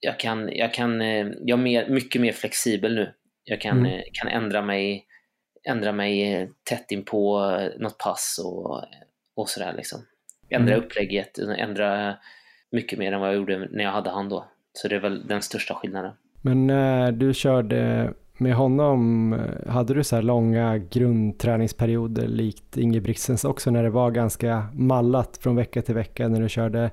jag 0.00 0.18
kan, 0.18 0.48
jag 0.52 0.74
kan, 0.74 1.00
eh, 1.00 1.26
jag 1.40 1.58
är 1.58 1.62
mer, 1.62 1.88
mycket 1.88 2.20
mer 2.20 2.32
flexibel 2.32 2.94
nu. 2.94 3.12
Jag 3.44 3.60
kan, 3.60 3.78
mm. 3.78 3.92
Eh, 3.92 4.02
kan 4.12 4.28
ändra 4.28 4.62
mig 4.62 5.06
ändra 5.64 5.92
mig 5.92 6.34
eh, 6.34 6.48
tätt 6.64 6.90
in 6.90 7.04
på 7.04 7.40
något 7.78 7.98
pass 7.98 8.40
och, 8.44 8.84
och 9.34 9.48
sådär 9.48 9.74
liksom. 9.76 10.00
Ändra 10.48 10.74
mm. 10.74 10.84
upplägget, 10.84 11.38
ändra 11.38 12.16
mycket 12.72 12.98
mer 12.98 13.12
än 13.12 13.20
vad 13.20 13.28
jag 13.28 13.36
gjorde 13.36 13.68
när 13.70 13.84
jag 13.84 13.90
hade 13.90 14.10
han 14.10 14.28
då. 14.28 14.44
Så 14.72 14.88
det 14.88 14.94
är 14.94 15.00
väl 15.00 15.26
den 15.26 15.42
största 15.42 15.74
skillnaden. 15.74 16.12
Men 16.42 16.66
när 16.66 17.12
du 17.12 17.34
körde 17.34 18.12
med 18.38 18.54
honom, 18.54 19.34
hade 19.66 19.94
du 19.94 20.04
så 20.04 20.16
här 20.16 20.22
långa 20.22 20.78
grundträningsperioder 20.78 22.28
likt 22.28 22.76
Ingebrigtsens 22.76 23.44
också 23.44 23.70
när 23.70 23.82
det 23.82 23.90
var 23.90 24.10
ganska 24.10 24.66
mallat 24.74 25.36
från 25.36 25.56
vecka 25.56 25.82
till 25.82 25.94
vecka 25.94 26.28
när 26.28 26.40
du 26.40 26.48
körde 26.48 26.90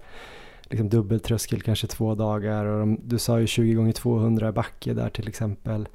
liksom 0.64 0.89
dubbeltröskel 0.89 1.62
kanske 1.62 1.88
två 1.88 2.16
dagar 2.16 2.66
och 2.66 2.80
de, 2.80 3.00
du 3.04 3.18
sa 3.20 3.39
ju 3.39 3.48
20 3.48 3.74
gånger 3.74 3.92
200 3.92 4.52
backe 4.52 4.94
där 4.94 5.10
till 5.10 5.28
exempel. 5.28 5.88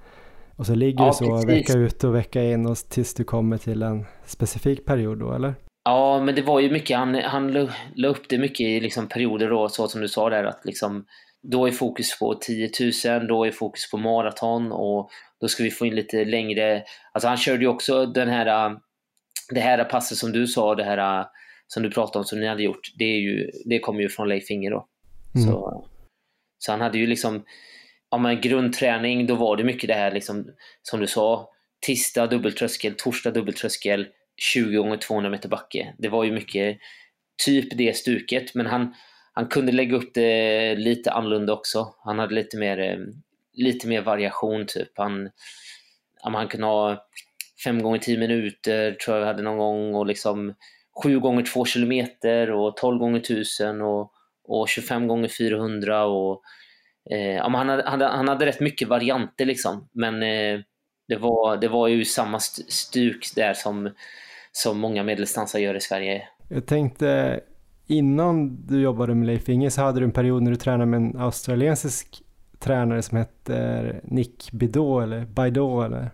Och 0.57 0.67
så 0.67 0.75
ligger 0.75 1.05
ja, 1.05 1.07
du 1.07 1.13
så 1.13 1.33
precis. 1.33 1.49
vecka 1.49 1.79
ut 1.79 2.05
och 2.05 2.15
vecka 2.15 2.43
in 2.43 2.67
och 2.67 2.77
tills 2.77 3.15
du 3.15 3.25
kommer 3.25 3.59
till 3.59 3.83
en 3.83 4.05
specifik 4.25 4.85
period 4.85 5.19
då, 5.19 5.33
eller? 5.33 5.55
Ja, 5.85 6.23
men 6.23 6.35
det 6.35 6.43
var 6.43 6.61
ju 6.61 6.71
mycket, 6.71 6.99
han, 6.99 7.15
han 7.15 7.69
la 7.95 8.09
upp 8.09 8.29
det 8.29 8.39
mycket 8.39 8.61
i 8.61 8.81
liksom 8.81 9.09
perioder 9.09 9.51
då, 9.51 9.69
så 9.69 9.89
som 9.89 10.01
du 10.01 10.09
sa 10.09 10.31
där, 10.31 10.45
att 10.45 10.61
liksom, 10.65 11.05
då 11.51 11.67
är 11.67 11.73
fokus 11.73 12.19
på 12.19 12.35
10 12.35 12.71
000, 13.05 13.27
då 13.27 13.45
är 13.45 13.51
fokus 13.51 13.91
på 13.91 13.99
maraton 13.99 14.73
och 14.73 15.11
då 15.41 15.49
ska 15.49 15.63
vi 15.63 15.71
få 15.71 15.87
in 15.87 15.95
lite 15.95 16.25
längre, 16.25 16.85
alltså 17.13 17.29
han 17.29 17.37
körde 17.37 17.63
ju 17.63 17.69
också 17.69 18.07
den 18.07 18.29
här, 18.29 18.77
det 19.51 19.61
här 19.61 19.85
passet 19.85 20.19
som 20.19 20.33
du 20.33 20.47
sa, 20.47 20.75
det 20.75 20.85
här 20.85 21.27
som 21.67 21.83
du 21.83 21.91
pratade 21.91 22.19
om 22.19 22.25
som 22.25 22.41
ni 22.41 22.47
hade 22.47 22.63
gjort, 22.63 22.93
det, 22.99 23.05
är 23.05 23.19
ju, 23.19 23.51
det 23.65 23.79
kommer 23.79 24.01
ju 24.01 24.09
från 24.09 24.29
Leif 24.29 24.51
Inge 24.51 24.71
då. 24.71 24.89
Mm. 25.35 25.49
Så, 25.49 25.87
så 26.59 26.73
han 26.73 26.81
hade 26.81 26.99
ju 26.99 27.07
liksom, 27.07 27.45
ja 28.11 28.19
men 28.19 28.41
grundträning, 28.41 29.27
då 29.27 29.35
var 29.35 29.57
det 29.57 29.65
mycket 29.65 29.89
det 29.89 29.95
här 29.95 30.13
liksom, 30.13 30.47
som 30.83 31.01
du 31.01 31.07
sa, 31.07 31.49
tisdag 31.87 32.27
dubbeltröskel, 32.27 32.95
torsdag 32.99 33.31
dubbeltröskel, 33.31 34.07
20 34.55 34.77
gånger 34.77 34.97
200 34.97 35.31
meter 35.31 35.49
backe. 35.49 35.95
Det 35.99 36.09
var 36.09 36.25
ju 36.25 36.33
mycket 36.33 36.79
typ 37.45 37.77
det 37.79 37.97
stuket, 37.97 38.55
men 38.55 38.67
han, 38.67 38.95
han 39.37 39.47
kunde 39.47 39.73
lägga 39.73 39.97
upp 39.97 40.15
det 40.15 40.75
lite 40.75 41.13
annorlunda 41.13 41.53
också. 41.53 41.95
Han 42.05 42.19
hade 42.19 42.35
lite 42.35 42.57
mer, 42.57 42.79
eh, 42.79 42.99
lite 43.53 43.89
mer 43.89 44.03
variation 44.03 44.67
typ. 44.67 44.89
Han, 44.95 45.31
han 46.23 46.49
kunde 46.49 46.67
ha 46.67 47.07
5 47.65 47.83
gånger 47.83 47.99
10 47.99 48.19
minuter 48.19 48.93
tror 48.93 49.17
jag 49.17 49.21
vi 49.21 49.27
hade 49.27 49.43
någon 49.43 49.59
gång 49.59 49.95
och 49.95 50.07
liksom 50.07 50.55
7 51.03 51.21
gånger 51.21 51.43
2 51.43 51.65
kilometer 51.65 52.51
och 52.51 52.77
12 52.77 52.99
gånger 52.99 53.21
1000 53.21 53.83
och, 53.83 54.13
och 54.45 54.69
25 54.69 55.09
gånger 55.09 55.29
400 55.29 56.05
och 56.05 56.43
eh, 57.11 57.43
han, 57.43 57.55
hade, 57.55 57.83
han, 57.83 58.01
hade, 58.01 58.07
han 58.07 58.29
hade 58.29 58.47
rätt 58.47 58.61
mycket 58.61 58.89
varianter 58.89 59.45
liksom. 59.45 59.89
Men 59.93 60.23
eh, 60.23 60.61
det, 61.09 61.17
var, 61.17 61.57
det 61.57 61.69
var 61.69 61.89
ju 61.89 62.05
samma 62.05 62.41
stuk 62.41 63.27
där 63.37 63.55
som 63.55 63.91
som 64.53 64.79
många 64.79 65.03
medeldistansare 65.03 65.63
gör 65.63 65.75
i 65.75 65.81
Sverige. 65.81 66.29
Jag 66.49 66.67
tänkte, 66.67 67.41
innan 67.87 68.67
du 68.67 68.81
jobbade 68.81 69.15
med 69.15 69.27
Leif 69.27 69.49
Inge 69.49 69.71
så 69.71 69.83
hade 69.83 70.01
du 70.01 70.05
en 70.05 70.13
period 70.13 70.43
när 70.43 70.51
du 70.51 70.57
tränade 70.57 70.87
med 70.87 70.97
en 70.97 71.17
australiensisk 71.19 72.23
tränare 72.59 73.03
som 73.03 73.19
hette 73.19 74.01
Nick 74.05 74.53
Bidot 74.53 75.03
eller 75.03 75.25
Baido 75.25 75.81
eller 75.81 76.11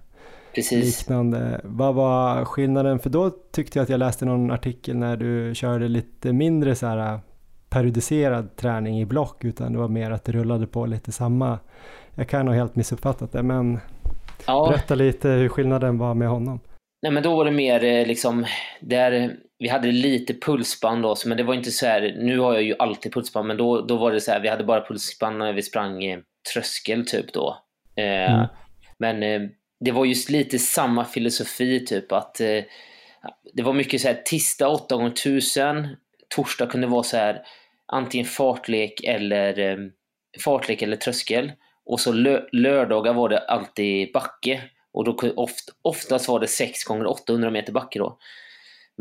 Precis. 0.54 0.84
liknande. 0.84 1.60
Vad 1.64 1.94
var 1.94 2.44
skillnaden? 2.44 2.98
För 2.98 3.10
då 3.10 3.30
tyckte 3.30 3.78
jag 3.78 3.82
att 3.84 3.90
jag 3.90 3.98
läste 3.98 4.24
någon 4.24 4.50
artikel 4.50 4.96
när 4.96 5.16
du 5.16 5.54
körde 5.54 5.88
lite 5.88 6.32
mindre 6.32 6.74
så 6.74 6.86
här 6.86 7.20
periodiserad 7.68 8.56
träning 8.56 9.00
i 9.00 9.06
block 9.06 9.44
utan 9.44 9.72
det 9.72 9.78
var 9.78 9.88
mer 9.88 10.10
att 10.10 10.24
det 10.24 10.32
rullade 10.32 10.66
på 10.66 10.86
lite 10.86 11.12
samma. 11.12 11.58
Jag 12.14 12.28
kan 12.28 12.48
ha 12.48 12.54
helt 12.54 12.76
missuppfattat 12.76 13.32
det 13.32 13.42
men 13.42 13.80
ja. 14.46 14.68
berätta 14.70 14.94
lite 14.94 15.28
hur 15.28 15.48
skillnaden 15.48 15.98
var 15.98 16.14
med 16.14 16.28
honom. 16.28 16.60
Nej, 17.02 17.12
men 17.12 17.22
då 17.22 17.36
var 17.36 17.44
det 17.44 17.50
mer 17.50 17.84
eh, 17.84 18.06
liksom, 18.06 18.44
där, 18.80 19.36
vi 19.62 19.68
hade 19.68 19.92
lite 19.92 20.34
pulsband 20.34 21.02
då, 21.02 21.16
men 21.26 21.36
det 21.36 21.42
var 21.42 21.54
inte 21.54 21.70
så 21.70 21.86
här, 21.86 22.14
nu 22.18 22.38
har 22.38 22.52
jag 22.52 22.62
ju 22.62 22.76
alltid 22.78 23.12
pulsband, 23.14 23.48
men 23.48 23.56
då, 23.56 23.80
då 23.80 23.96
var 23.96 24.12
det 24.12 24.20
så 24.20 24.30
här, 24.30 24.40
vi 24.40 24.48
hade 24.48 24.64
bara 24.64 24.86
pulsband 24.86 25.38
när 25.38 25.52
vi 25.52 25.62
sprang 25.62 26.22
tröskel 26.52 27.06
typ 27.06 27.32
då. 27.32 27.58
Eh, 27.96 28.32
mm. 28.32 28.46
Men 28.98 29.22
eh, 29.22 29.40
det 29.80 29.90
var 29.90 30.04
just 30.04 30.30
lite 30.30 30.58
samma 30.58 31.04
filosofi 31.04 31.86
typ 31.86 32.12
att 32.12 32.40
eh, 32.40 32.62
det 33.54 33.62
var 33.62 33.72
mycket 33.72 34.00
så 34.00 34.08
här, 34.08 34.22
tisdag 34.24 34.68
8 34.68 34.96
gånger 34.96 35.10
1000 35.10 35.96
torsdag 36.28 36.66
kunde 36.66 36.86
vara 36.86 37.02
så 37.02 37.16
här 37.16 37.42
antingen 37.86 38.26
fartlek 38.26 39.04
eller 39.04 39.58
eh, 39.58 39.76
fartlek 40.44 40.82
eller 40.82 40.96
tröskel 40.96 41.52
och 41.86 42.00
så 42.00 42.12
lö 42.12 42.40
lördagar 42.52 43.12
var 43.12 43.28
det 43.28 43.38
alltid 43.38 44.12
backe 44.12 44.62
och 44.92 45.04
då 45.04 45.32
oft, 45.36 45.68
oftast 45.82 46.28
var 46.28 46.40
det 46.40 46.48
6 46.48 46.84
gånger 46.84 47.06
800 47.06 47.50
meter 47.50 47.72
backe 47.72 47.98
då. 47.98 48.18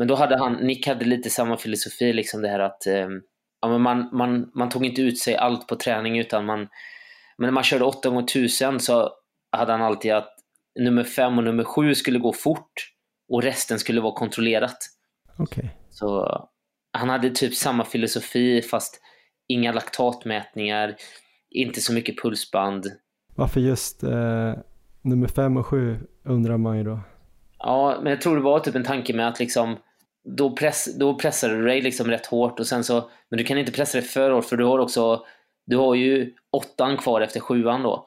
Men 0.02 0.08
då 0.08 0.14
hade 0.14 0.38
han, 0.38 0.52
Nick 0.52 0.86
hade 0.86 1.04
lite 1.04 1.30
samma 1.30 1.56
filosofi, 1.56 2.12
liksom 2.12 2.42
det 2.42 2.48
här 2.48 2.58
att 2.58 2.86
eh, 2.86 3.08
ja, 3.60 3.68
men 3.68 3.80
man, 3.82 4.08
man, 4.12 4.50
man 4.54 4.68
tog 4.68 4.86
inte 4.86 5.02
ut 5.02 5.18
sig 5.18 5.36
allt 5.36 5.66
på 5.66 5.76
träning 5.76 6.18
utan 6.18 6.44
man, 6.44 6.58
men 7.38 7.46
när 7.46 7.50
man 7.50 7.62
körde 7.62 7.84
8 7.84 8.08
gånger 8.08 8.22
1000 8.22 8.80
så 8.80 9.10
hade 9.52 9.72
han 9.72 9.82
alltid 9.82 10.12
att 10.12 10.34
nummer 10.80 11.04
5 11.04 11.38
och 11.38 11.44
nummer 11.44 11.64
7 11.64 11.94
skulle 11.94 12.18
gå 12.18 12.32
fort 12.32 12.72
och 13.28 13.42
resten 13.42 13.78
skulle 13.78 14.00
vara 14.00 14.14
kontrollerat. 14.14 14.76
Okay. 15.38 15.68
Så 15.90 16.38
han 16.92 17.08
hade 17.08 17.30
typ 17.30 17.54
samma 17.54 17.84
filosofi 17.84 18.62
fast 18.62 19.00
inga 19.48 19.72
laktatmätningar, 19.72 20.96
inte 21.50 21.80
så 21.80 21.92
mycket 21.92 22.22
pulsband. 22.22 22.86
Varför 23.34 23.60
just 23.60 24.02
eh, 24.02 24.54
nummer 25.02 25.28
fem 25.28 25.56
och 25.56 25.66
sju 25.66 25.98
undrar 26.24 26.56
man 26.56 26.78
ju 26.78 26.84
då. 26.84 27.00
Ja, 27.58 27.98
men 28.02 28.10
jag 28.10 28.20
tror 28.20 28.36
det 28.36 28.42
var 28.42 28.60
typ 28.60 28.74
en 28.74 28.84
tanke 28.84 29.14
med 29.14 29.28
att 29.28 29.38
liksom 29.38 29.76
då, 30.24 30.56
press, 30.56 30.98
då 30.98 31.14
pressar 31.14 31.48
du 31.48 31.64
dig 31.66 31.80
liksom 31.80 32.10
rätt 32.10 32.26
hårt 32.26 32.60
och 32.60 32.66
sen 32.66 32.84
så, 32.84 33.10
men 33.28 33.38
du 33.38 33.44
kan 33.44 33.58
inte 33.58 33.72
pressa 33.72 33.98
dig 33.98 34.06
för 34.06 34.30
hårt 34.30 34.44
för 34.44 34.56
du 34.56 34.64
har 34.64 34.78
också, 34.78 35.24
du 35.66 35.76
har 35.76 35.94
ju 35.94 36.32
åttan 36.50 36.96
kvar 36.96 37.20
efter 37.20 37.40
sjuan 37.40 37.82
då. 37.82 38.06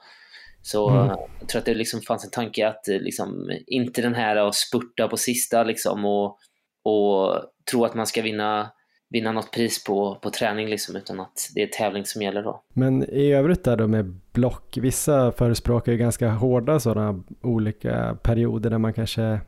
Så 0.61 0.89
mm. 0.89 1.07
jag 1.39 1.49
tror 1.49 1.59
att 1.59 1.65
det 1.65 1.73
liksom 1.73 2.01
fanns 2.01 2.25
en 2.25 2.31
tanke 2.31 2.67
att 2.67 2.87
liksom, 2.87 3.51
inte 3.67 4.01
den 4.01 4.15
här 4.15 4.35
att 4.35 4.55
spurta 4.55 5.07
på 5.07 5.17
sista 5.17 5.63
liksom 5.63 6.05
och, 6.05 6.37
och 6.83 7.41
tro 7.71 7.85
att 7.85 7.95
man 7.95 8.07
ska 8.07 8.21
vinna 8.21 8.71
vinna 9.09 9.31
något 9.31 9.51
pris 9.51 9.83
på, 9.83 10.15
på 10.21 10.29
träning 10.29 10.67
liksom, 10.67 10.95
utan 10.95 11.19
att 11.19 11.51
det 11.55 11.61
är 11.61 11.67
tävling 11.67 12.05
som 12.05 12.21
gäller 12.21 12.43
då. 12.43 12.63
Men 12.73 13.09
i 13.09 13.33
övrigt 13.33 13.63
där 13.63 13.77
då 13.77 13.87
med 13.87 14.19
block, 14.33 14.77
vissa 14.77 15.31
förespråkar 15.31 15.91
ju 15.91 15.97
ganska 15.97 16.29
hårda 16.29 16.79
sådana 16.79 17.23
olika 17.41 18.17
perioder 18.23 18.69
där 18.69 18.77
man 18.77 18.93
kanske 18.93 19.39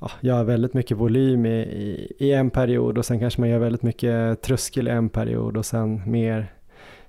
ja, 0.00 0.10
gör 0.20 0.44
väldigt 0.44 0.74
mycket 0.74 0.96
volym 0.96 1.46
i, 1.46 1.58
i, 1.58 2.12
i, 2.18 2.32
en 2.32 2.50
period 2.50 2.98
och 2.98 3.06
sen 3.06 3.20
kanske 3.20 3.40
man 3.40 3.50
gör 3.50 3.58
väldigt 3.58 3.82
mycket 3.82 4.42
tröskel 4.42 4.88
i 4.88 4.90
en 4.90 5.08
period 5.08 5.56
och 5.56 5.66
sen 5.66 6.10
mer 6.10 6.52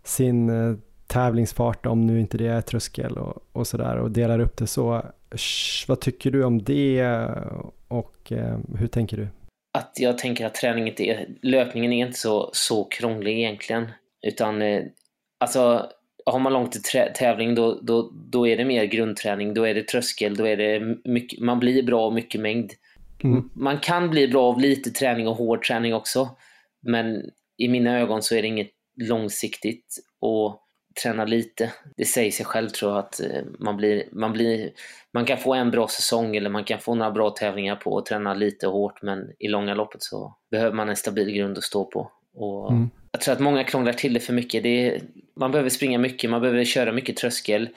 sin 0.04 0.50
eh, 0.50 0.76
tävlingsfart 1.08 1.86
om 1.86 2.08
nu 2.08 2.20
inte 2.20 2.38
det 2.38 2.48
är 2.48 2.62
tröskel 2.62 3.18
och, 3.18 3.46
och 3.52 3.68
sådär 3.68 3.98
och 3.98 4.12
delar 4.12 4.40
upp 4.40 4.58
det 4.58 4.68
så. 4.68 5.06
Sh, 5.36 5.86
vad 5.88 6.00
tycker 6.00 6.32
du 6.32 6.44
om 6.44 6.64
det 6.64 7.04
och 7.88 8.32
eh, 8.32 8.58
hur 8.78 8.88
tänker 8.88 9.18
du? 9.18 9.28
att 9.72 9.94
jag 9.96 10.18
tänker 10.18 10.46
att 10.46 10.56
träning 10.56 10.88
inte 10.88 11.04
är, 11.04 11.28
löpningen 11.42 11.94
är 11.94 12.06
inte 12.06 12.20
så, 12.20 12.50
så 12.54 12.84
krånglig 12.84 13.40
egentligen. 13.40 13.92
Utan 14.22 14.62
eh, 14.62 14.84
alltså, 15.40 15.90
har 16.32 16.40
man 16.40 16.54
långt 16.54 16.72
till 16.72 16.82
tävling 17.16 17.56
då, 17.56 17.80
då, 17.82 18.12
då 18.14 18.48
är 18.48 18.58
det 18.58 18.66
mer 18.66 18.86
grundträning, 18.86 19.54
då 19.54 19.64
är 19.64 19.74
det 19.74 19.88
tröskel, 19.88 20.36
då 20.36 20.48
är 20.48 20.58
det 20.58 20.98
mycket, 21.04 21.40
man 21.40 21.60
blir 21.60 21.84
bra 21.84 22.02
av 22.02 22.14
mycket 22.14 22.42
mängd. 22.42 22.72
Mm. 23.24 23.50
Man 23.54 23.80
kan 23.80 24.10
bli 24.10 24.28
bra 24.28 24.44
av 24.44 24.60
lite 24.60 24.92
träning 24.92 25.28
och 25.28 25.36
hård 25.36 25.64
träning 25.64 25.94
också. 25.94 26.30
Men 26.82 27.32
i 27.58 27.68
mina 27.68 28.00
ögon 28.00 28.22
så 28.22 28.36
är 28.36 28.42
det 28.42 28.48
inget 28.48 28.72
långsiktigt. 29.02 29.96
Och 30.20 30.66
träna 31.04 31.26
lite. 31.26 31.74
Det 31.98 32.06
säger 32.06 32.32
sig 32.32 32.46
själv 32.46 32.70
tror 32.70 32.92
jag 32.92 33.00
att 33.00 33.20
eh, 33.20 33.44
man, 33.60 33.78
blir, 33.78 34.04
man, 34.12 34.34
blir, 34.34 34.72
man 35.14 35.26
kan 35.26 35.38
få 35.38 35.54
en 35.54 35.72
bra 35.72 35.88
säsong 35.88 36.36
eller 36.36 36.50
man 36.50 36.64
kan 36.64 36.80
få 36.80 36.96
några 36.96 37.12
bra 37.12 37.30
tävlingar 37.30 37.76
på 37.76 37.92
och 37.92 38.06
träna 38.06 38.34
lite 38.34 38.68
hårt 38.68 39.02
men 39.02 39.32
i 39.40 39.48
långa 39.48 39.74
loppet 39.74 40.04
så 40.04 40.36
behöver 40.52 40.76
man 40.76 40.90
en 40.90 40.96
stabil 40.96 41.32
grund 41.32 41.58
att 41.58 41.64
stå 41.64 41.86
på. 41.86 42.12
Och 42.34 42.72
mm. 42.72 42.90
Jag 43.12 43.22
tror 43.22 43.34
att 43.34 43.40
många 43.40 43.64
krånglar 43.64 43.94
till 43.94 44.14
det 44.14 44.20
för 44.20 44.34
mycket. 44.34 44.64
Det 44.64 44.88
är, 44.88 45.02
man 45.36 45.52
behöver 45.52 45.70
springa 45.70 45.98
mycket, 46.00 46.30
man 46.30 46.42
behöver 46.42 46.64
köra 46.64 46.92
mycket 46.92 47.18
tröskel. 47.18 47.70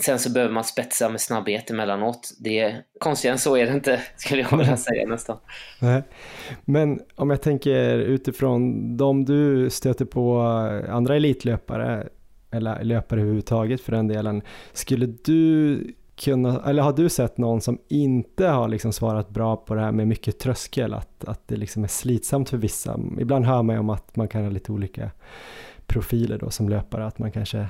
Sen 0.00 0.18
så 0.18 0.30
behöver 0.30 0.54
man 0.54 0.64
spetsa 0.64 1.08
med 1.08 1.20
snabbhet 1.20 1.70
emellanåt. 1.70 2.32
Det 2.40 2.58
är, 2.58 2.82
konstigare 3.00 3.32
än 3.34 3.38
så 3.38 3.56
är 3.56 3.66
det 3.66 3.72
inte, 3.72 4.00
skulle 4.16 4.42
jag 4.42 4.58
vilja 4.58 4.76
säga 4.76 5.08
nästan. 5.08 5.36
Nej. 5.80 6.02
Men 6.64 7.00
om 7.14 7.30
jag 7.30 7.42
tänker 7.42 7.98
utifrån 7.98 8.96
de 8.96 9.24
du 9.24 9.70
stöter 9.70 10.04
på 10.04 10.40
andra 10.88 11.16
elitlöpare, 11.16 12.08
eller 12.52 12.84
löpare 12.84 13.20
överhuvudtaget 13.20 13.80
för 13.80 13.92
den 13.92 14.08
delen. 14.08 14.42
Skulle 14.72 15.06
du 15.06 15.94
kunna, 16.24 16.62
eller 16.66 16.82
har 16.82 16.92
du 16.92 17.08
sett 17.08 17.38
någon 17.38 17.60
som 17.60 17.78
inte 17.88 18.46
har 18.46 18.68
liksom 18.68 18.92
svarat 18.92 19.30
bra 19.30 19.56
på 19.56 19.74
det 19.74 19.80
här 19.80 19.92
med 19.92 20.08
mycket 20.08 20.38
tröskel, 20.38 20.94
att, 20.94 21.24
att 21.24 21.48
det 21.48 21.56
liksom 21.56 21.84
är 21.84 21.88
slitsamt 21.88 22.48
för 22.48 22.56
vissa? 22.56 23.00
Ibland 23.20 23.46
hör 23.46 23.62
man 23.62 23.76
ju 23.76 23.80
om 23.80 23.90
att 23.90 24.16
man 24.16 24.28
kan 24.28 24.42
ha 24.42 24.50
lite 24.50 24.72
olika 24.72 25.10
profiler 25.86 26.38
då 26.38 26.50
som 26.50 26.68
löpare, 26.68 27.06
att 27.06 27.18
man 27.18 27.32
kanske 27.32 27.66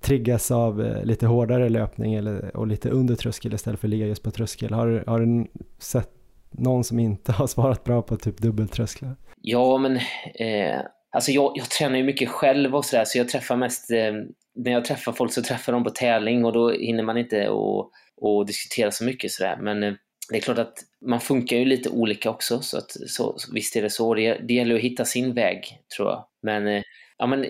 triggas 0.00 0.50
av 0.50 0.84
eh, 0.84 1.04
lite 1.04 1.26
hårdare 1.26 1.68
löpning 1.68 2.14
eller, 2.14 2.56
och 2.56 2.66
lite 2.66 2.90
under 2.90 3.14
tröskel 3.14 3.54
istället 3.54 3.80
för 3.80 3.86
att 3.86 3.90
ligga 3.90 4.06
just 4.06 4.22
på 4.22 4.30
tröskel. 4.30 4.74
Har, 4.74 5.04
har 5.06 5.20
du 5.20 5.46
sett 5.78 6.10
någon 6.50 6.84
som 6.84 6.98
inte 6.98 7.32
har 7.38 7.46
svarat 7.46 7.84
bra 7.84 8.02
på 8.02 8.16
typ 8.16 8.38
dubbeltrösklar? 8.38 9.16
Ja, 9.40 9.78
men 9.78 9.96
eh, 10.34 10.80
Alltså 11.10 11.30
jag, 11.32 11.52
jag 11.54 11.70
tränar 11.70 11.96
ju 11.96 12.04
mycket 12.04 12.28
själv 12.28 12.76
och 12.76 12.84
sådär, 12.84 13.04
så 13.04 13.18
jag 13.18 13.28
träffar 13.28 13.56
mest, 13.56 13.90
eh, 13.90 14.12
när 14.54 14.72
jag 14.72 14.84
träffar 14.84 15.12
folk 15.12 15.32
så 15.32 15.42
träffar 15.42 15.72
de 15.72 15.84
på 15.84 15.90
tävling 15.90 16.44
och 16.44 16.52
då 16.52 16.70
hinner 16.70 17.02
man 17.02 17.18
inte 17.18 17.48
och, 17.48 17.90
och 18.16 18.46
diskutera 18.46 18.90
så 18.90 19.04
mycket 19.04 19.30
sådär. 19.30 19.58
Men 19.60 19.82
eh, 19.82 19.92
det 20.30 20.36
är 20.36 20.40
klart 20.40 20.58
att 20.58 20.84
man 21.06 21.20
funkar 21.20 21.56
ju 21.56 21.64
lite 21.64 21.88
olika 21.88 22.30
också, 22.30 22.60
så, 22.60 22.78
att, 22.78 22.90
så, 22.90 23.38
så 23.38 23.52
visst 23.52 23.76
är 23.76 23.82
det 23.82 23.90
så. 23.90 24.14
Det, 24.14 24.34
det 24.34 24.54
gäller 24.54 24.74
att 24.74 24.80
hitta 24.80 25.04
sin 25.04 25.34
väg, 25.34 25.80
tror 25.96 26.08
jag. 26.08 26.24
Men, 26.42 26.66
eh, 26.66 26.82
ja, 27.18 27.26
men 27.26 27.46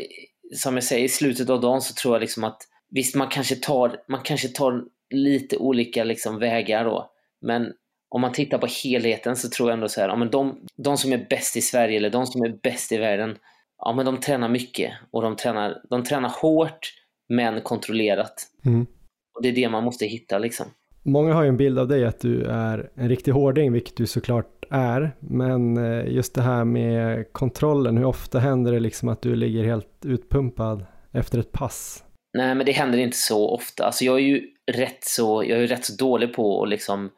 som 0.54 0.74
jag 0.74 0.84
säger, 0.84 1.04
i 1.04 1.08
slutet 1.08 1.50
av 1.50 1.60
dagen 1.60 1.80
så 1.80 1.94
tror 1.94 2.14
jag 2.14 2.20
liksom 2.20 2.44
att 2.44 2.62
visst, 2.90 3.14
man 3.14 3.28
kanske 3.28 3.56
tar, 3.56 3.96
man 4.08 4.20
kanske 4.24 4.48
tar 4.48 4.84
lite 5.10 5.56
olika 5.56 6.04
liksom 6.04 6.38
vägar 6.38 6.84
då, 6.84 7.10
men 7.40 7.72
om 8.08 8.20
man 8.20 8.32
tittar 8.32 8.58
på 8.58 8.66
helheten 8.84 9.36
så 9.36 9.48
tror 9.48 9.68
jag 9.68 9.74
ändå 9.74 9.88
så 9.88 10.00
här, 10.00 10.08
ja, 10.08 10.16
men 10.16 10.30
de, 10.30 10.66
de 10.76 10.96
som 10.96 11.12
är 11.12 11.26
bäst 11.30 11.56
i 11.56 11.60
Sverige 11.60 11.96
eller 11.96 12.10
de 12.10 12.26
som 12.26 12.42
är 12.42 12.58
bäst 12.62 12.92
i 12.92 12.96
världen, 12.96 13.36
ja 13.78 13.92
men 13.92 14.06
de 14.06 14.20
tränar 14.20 14.48
mycket 14.48 14.92
och 15.10 15.22
de 15.22 15.36
tränar, 15.36 15.82
de 15.90 16.04
tränar 16.04 16.32
hårt 16.42 16.92
men 17.28 17.60
kontrollerat. 17.60 18.46
Mm. 18.64 18.86
Och 19.34 19.42
det 19.42 19.48
är 19.48 19.52
det 19.52 19.68
man 19.68 19.84
måste 19.84 20.06
hitta 20.06 20.38
liksom. 20.38 20.66
Många 21.02 21.34
har 21.34 21.42
ju 21.42 21.48
en 21.48 21.56
bild 21.56 21.78
av 21.78 21.88
dig 21.88 22.04
att 22.04 22.20
du 22.20 22.44
är 22.44 22.90
en 22.94 23.08
riktig 23.08 23.32
hårding, 23.32 23.72
vilket 23.72 23.96
du 23.96 24.06
såklart 24.06 24.64
är. 24.70 25.16
Men 25.20 25.76
eh, 25.76 26.12
just 26.12 26.34
det 26.34 26.42
här 26.42 26.64
med 26.64 27.32
kontrollen, 27.32 27.96
hur 27.96 28.04
ofta 28.04 28.38
händer 28.38 28.72
det 28.72 28.80
liksom 28.80 29.08
att 29.08 29.22
du 29.22 29.36
ligger 29.36 29.64
helt 29.64 30.04
utpumpad 30.04 30.86
efter 31.12 31.38
ett 31.38 31.52
pass? 31.52 32.04
Nej, 32.38 32.54
men 32.54 32.66
det 32.66 32.72
händer 32.72 32.98
inte 32.98 33.16
så 33.16 33.48
ofta. 33.48 33.84
Alltså 33.84 34.04
jag 34.04 34.16
är 34.16 34.22
ju 34.22 34.46
rätt 34.72 35.04
så, 35.04 35.44
jag 35.44 35.62
är 35.62 35.66
rätt 35.66 35.84
så 35.84 35.96
dålig 35.96 36.34
på 36.34 36.62
att 36.62 36.68
liksom, 36.68 37.10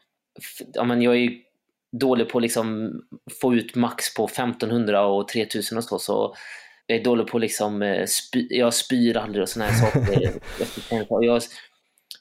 ja 0.73 0.85
men 0.85 1.03
jag 1.03 1.15
är 1.15 1.19
ju 1.19 1.39
dålig 1.93 2.29
på 2.29 2.39
att 2.39 2.43
liksom 2.43 2.93
få 3.41 3.55
ut 3.55 3.75
max 3.75 4.15
på 4.15 4.25
1500 4.25 5.07
och 5.07 5.29
3000 5.29 5.79
och 5.79 5.85
så, 5.85 5.99
så 5.99 6.35
jag 6.87 6.99
är 6.99 7.05
dålig 7.05 7.27
på 7.27 7.39
liksom, 7.39 7.83
eh, 7.83 8.07
spy, 8.07 8.47
jag 8.51 8.75
spyr 8.75 9.17
aldrig 9.17 9.43
och 9.43 9.49
såna 9.49 9.65
här 9.65 9.91
saker. 9.91 10.33
jag, 11.25 11.43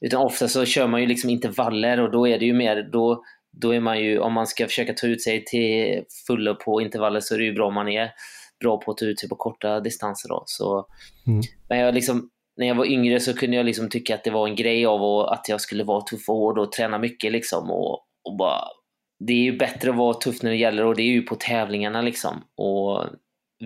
utan 0.02 0.22
ofta 0.22 0.48
så 0.48 0.66
kör 0.66 0.88
man 0.88 1.02
ju 1.02 1.08
liksom 1.08 1.30
intervaller 1.30 2.00
och 2.00 2.12
då 2.12 2.28
är 2.28 2.40
det 2.40 2.46
ju 2.46 2.54
mer, 2.54 2.90
då, 2.92 3.24
då 3.52 3.74
är 3.76 3.80
man 3.80 4.00
ju, 4.00 4.20
om 4.20 4.34
man 4.34 4.48
ska 4.48 4.66
försöka 4.66 4.94
ta 4.94 5.08
ut 5.08 5.24
sig 5.24 5.44
till 5.46 6.04
fullo 6.28 6.56
på 6.56 6.82
intervaller 6.82 7.20
så 7.20 7.34
är 7.34 7.40
det 7.40 7.46
ju 7.46 7.54
bra 7.54 7.68
om 7.68 7.74
man 7.74 7.88
är 7.88 8.12
bra 8.60 8.78
på 8.78 8.92
att 8.92 8.98
ta 8.98 9.06
ut 9.06 9.20
sig 9.20 9.30
på 9.30 9.36
korta 9.36 9.80
distanser 9.80 10.30
då. 10.30 10.44
Så, 10.46 10.88
Mm. 11.28 11.42
Men 11.70 11.80
jag 11.80 11.94
liksom, 11.94 12.30
när 12.58 12.68
jag 12.68 12.76
var 12.76 12.86
yngre 12.86 13.20
så 13.20 13.34
kunde 13.34 13.58
jag 13.58 13.66
liksom 13.66 13.90
tycka 13.90 14.16
att 14.16 14.24
det 14.24 14.32
var 14.32 14.48
en 14.48 14.56
grej 14.56 14.86
av 14.86 15.20
att 15.20 15.50
jag 15.50 15.62
skulle 15.62 15.84
vara 15.84 16.02
tuff 16.02 16.30
och 16.30 16.36
hård 16.36 16.60
och 16.60 16.72
träna 16.72 16.98
mycket 16.98 17.32
liksom 17.32 17.72
och, 17.72 18.06
och 18.24 18.38
bara 18.38 18.64
det 19.20 19.34
är 19.34 19.44
ju 19.44 19.58
bättre 19.58 19.90
att 19.90 19.96
vara 19.96 20.14
tuff 20.14 20.42
när 20.42 20.52
det 20.52 20.58
gäller 20.58 20.86
och 20.86 20.96
det 20.96 21.02
är 21.02 21.12
ju 21.12 21.22
på 21.22 21.36
tävlingarna 21.36 22.02
liksom. 22.02 22.44
Och 22.56 23.06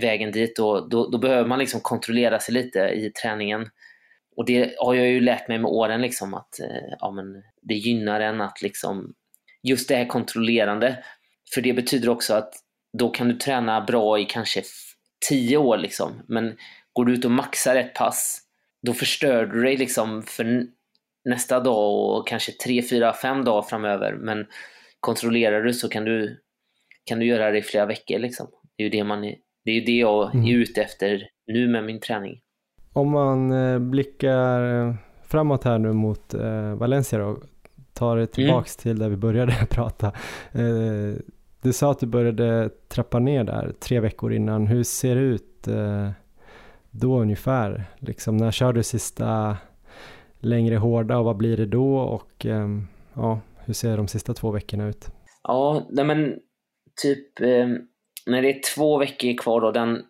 vägen 0.01 0.31
dit 0.31 0.59
och 0.59 0.89
då, 0.89 1.09
då 1.09 1.17
behöver 1.17 1.49
man 1.49 1.59
liksom 1.59 1.81
kontrollera 1.81 2.39
sig 2.39 2.53
lite 2.53 2.79
i 2.79 3.09
träningen. 3.09 3.69
Och 4.35 4.45
det 4.45 4.75
har 4.79 4.93
jag 4.93 5.07
ju 5.07 5.19
lärt 5.19 5.47
mig 5.47 5.57
med 5.59 5.71
åren 5.71 6.01
liksom 6.01 6.33
att 6.33 6.59
eh, 6.59 6.95
ja, 6.99 7.11
men 7.11 7.43
det 7.61 7.73
gynnar 7.73 8.21
en 8.21 8.41
att 8.41 8.61
liksom 8.61 9.13
just 9.63 9.89
det 9.89 9.95
här 9.95 10.05
kontrollerande. 10.05 11.03
För 11.53 11.61
det 11.61 11.73
betyder 11.73 12.09
också 12.09 12.33
att 12.33 12.53
då 12.97 13.09
kan 13.09 13.27
du 13.27 13.35
träna 13.35 13.81
bra 13.81 14.19
i 14.19 14.25
kanske 14.25 14.59
f- 14.59 14.93
tio 15.29 15.57
år 15.57 15.77
liksom. 15.77 16.23
Men 16.27 16.57
går 16.93 17.05
du 17.05 17.13
ut 17.13 17.25
och 17.25 17.31
maxar 17.31 17.75
ett 17.75 17.93
pass 17.93 18.39
då 18.81 18.93
förstör 18.93 19.45
du 19.45 19.63
dig 19.63 19.77
liksom 19.77 20.23
för 20.23 20.67
nästa 21.25 21.59
dag 21.59 22.17
och 22.17 22.27
kanske 22.27 22.51
tre, 22.51 22.81
fyra, 22.81 23.13
fem 23.13 23.43
dagar 23.43 23.61
framöver 23.61 24.13
men 24.13 24.45
kontrollerar 24.99 25.61
du 25.61 25.73
så 25.73 25.89
kan 25.89 26.05
du, 26.05 26.41
kan 27.05 27.19
du 27.19 27.25
göra 27.25 27.51
det 27.51 27.57
i 27.57 27.61
flera 27.61 27.85
veckor 27.85 28.19
liksom. 28.19 28.47
Det 28.77 28.83
är 28.83 28.85
ju 28.85 28.89
det, 28.89 29.03
man 29.03 29.21
det, 29.65 29.71
är 29.71 29.85
det 29.85 29.97
jag 29.97 30.35
Mm. 30.35 30.45
är 30.45 30.53
ute 30.53 30.81
efter 30.81 31.27
nu 31.47 31.67
med 31.67 31.83
min 31.83 31.99
träning. 31.99 32.39
Om 32.93 33.11
man 33.11 33.51
eh, 33.51 33.79
blickar 33.79 34.87
eh, 34.87 34.95
framåt 35.23 35.63
här 35.63 35.77
nu 35.77 35.93
mot 35.93 36.33
eh, 36.33 36.73
Valencia 36.73 37.19
då, 37.19 37.37
tar 37.93 38.17
det 38.17 38.27
tillbaks 38.27 38.75
till 38.75 38.99
där 38.99 39.09
vi 39.09 39.15
började 39.15 39.53
prata. 39.69 40.11
Du 41.61 41.73
sa 41.73 41.91
att 41.91 41.99
du 41.99 42.05
började 42.05 42.69
trappa 42.87 43.19
ner 43.19 43.43
där 43.43 43.73
tre 43.79 43.99
veckor 43.99 44.33
innan. 44.33 44.67
Hur 44.67 44.83
ser 44.83 45.15
det 45.15 45.21
ut 45.21 45.67
då 46.91 47.19
ungefär? 47.21 47.83
Liksom, 47.99 48.37
när 48.37 48.51
kör 48.51 48.73
du 48.73 48.83
sista 48.83 49.57
längre 50.45 50.75
hårda 50.75 51.17
och 51.17 51.25
vad 51.25 51.37
blir 51.37 51.57
det 51.57 51.65
då? 51.65 51.97
Och 51.97 52.45
ehm, 52.45 52.87
ja, 53.15 53.39
hur 53.65 53.73
ser 53.73 53.97
de 53.97 54.07
sista 54.07 54.33
två 54.33 54.51
veckorna 54.51 54.87
ut? 54.87 55.07
Ja, 55.43 55.87
nej 55.89 56.05
men 56.05 56.39
typ 57.01 57.41
eh, 57.41 57.67
när 58.25 58.41
det 58.41 58.49
är 58.49 58.61
två 58.75 58.97
veckor 58.97 59.37
kvar 59.37 59.61
då, 59.61 59.71
den 59.71 60.03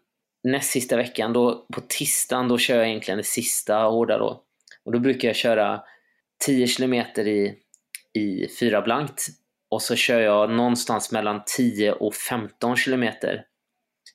näst 0.43 0.71
sista 0.71 0.97
veckan, 0.97 1.33
då 1.33 1.65
på 1.73 1.81
tisdagen, 1.87 2.47
då 2.47 2.57
kör 2.57 2.77
jag 2.77 2.87
egentligen 2.87 3.17
det 3.17 3.23
sista 3.23 3.77
hårda 3.77 4.17
då. 4.17 4.43
Och 4.85 4.91
då 4.91 4.99
brukar 4.99 5.27
jag 5.27 5.35
köra 5.35 5.81
10 6.45 6.67
kilometer 6.67 7.27
i, 7.27 7.55
i 8.13 8.47
fyra 8.59 8.81
blankt 8.81 9.27
och 9.69 9.81
så 9.81 9.95
kör 9.95 10.19
jag 10.19 10.49
någonstans 10.49 11.11
mellan 11.11 11.41
10 11.57 11.91
och 11.91 12.15
15 12.15 12.75
kilometer 12.75 13.45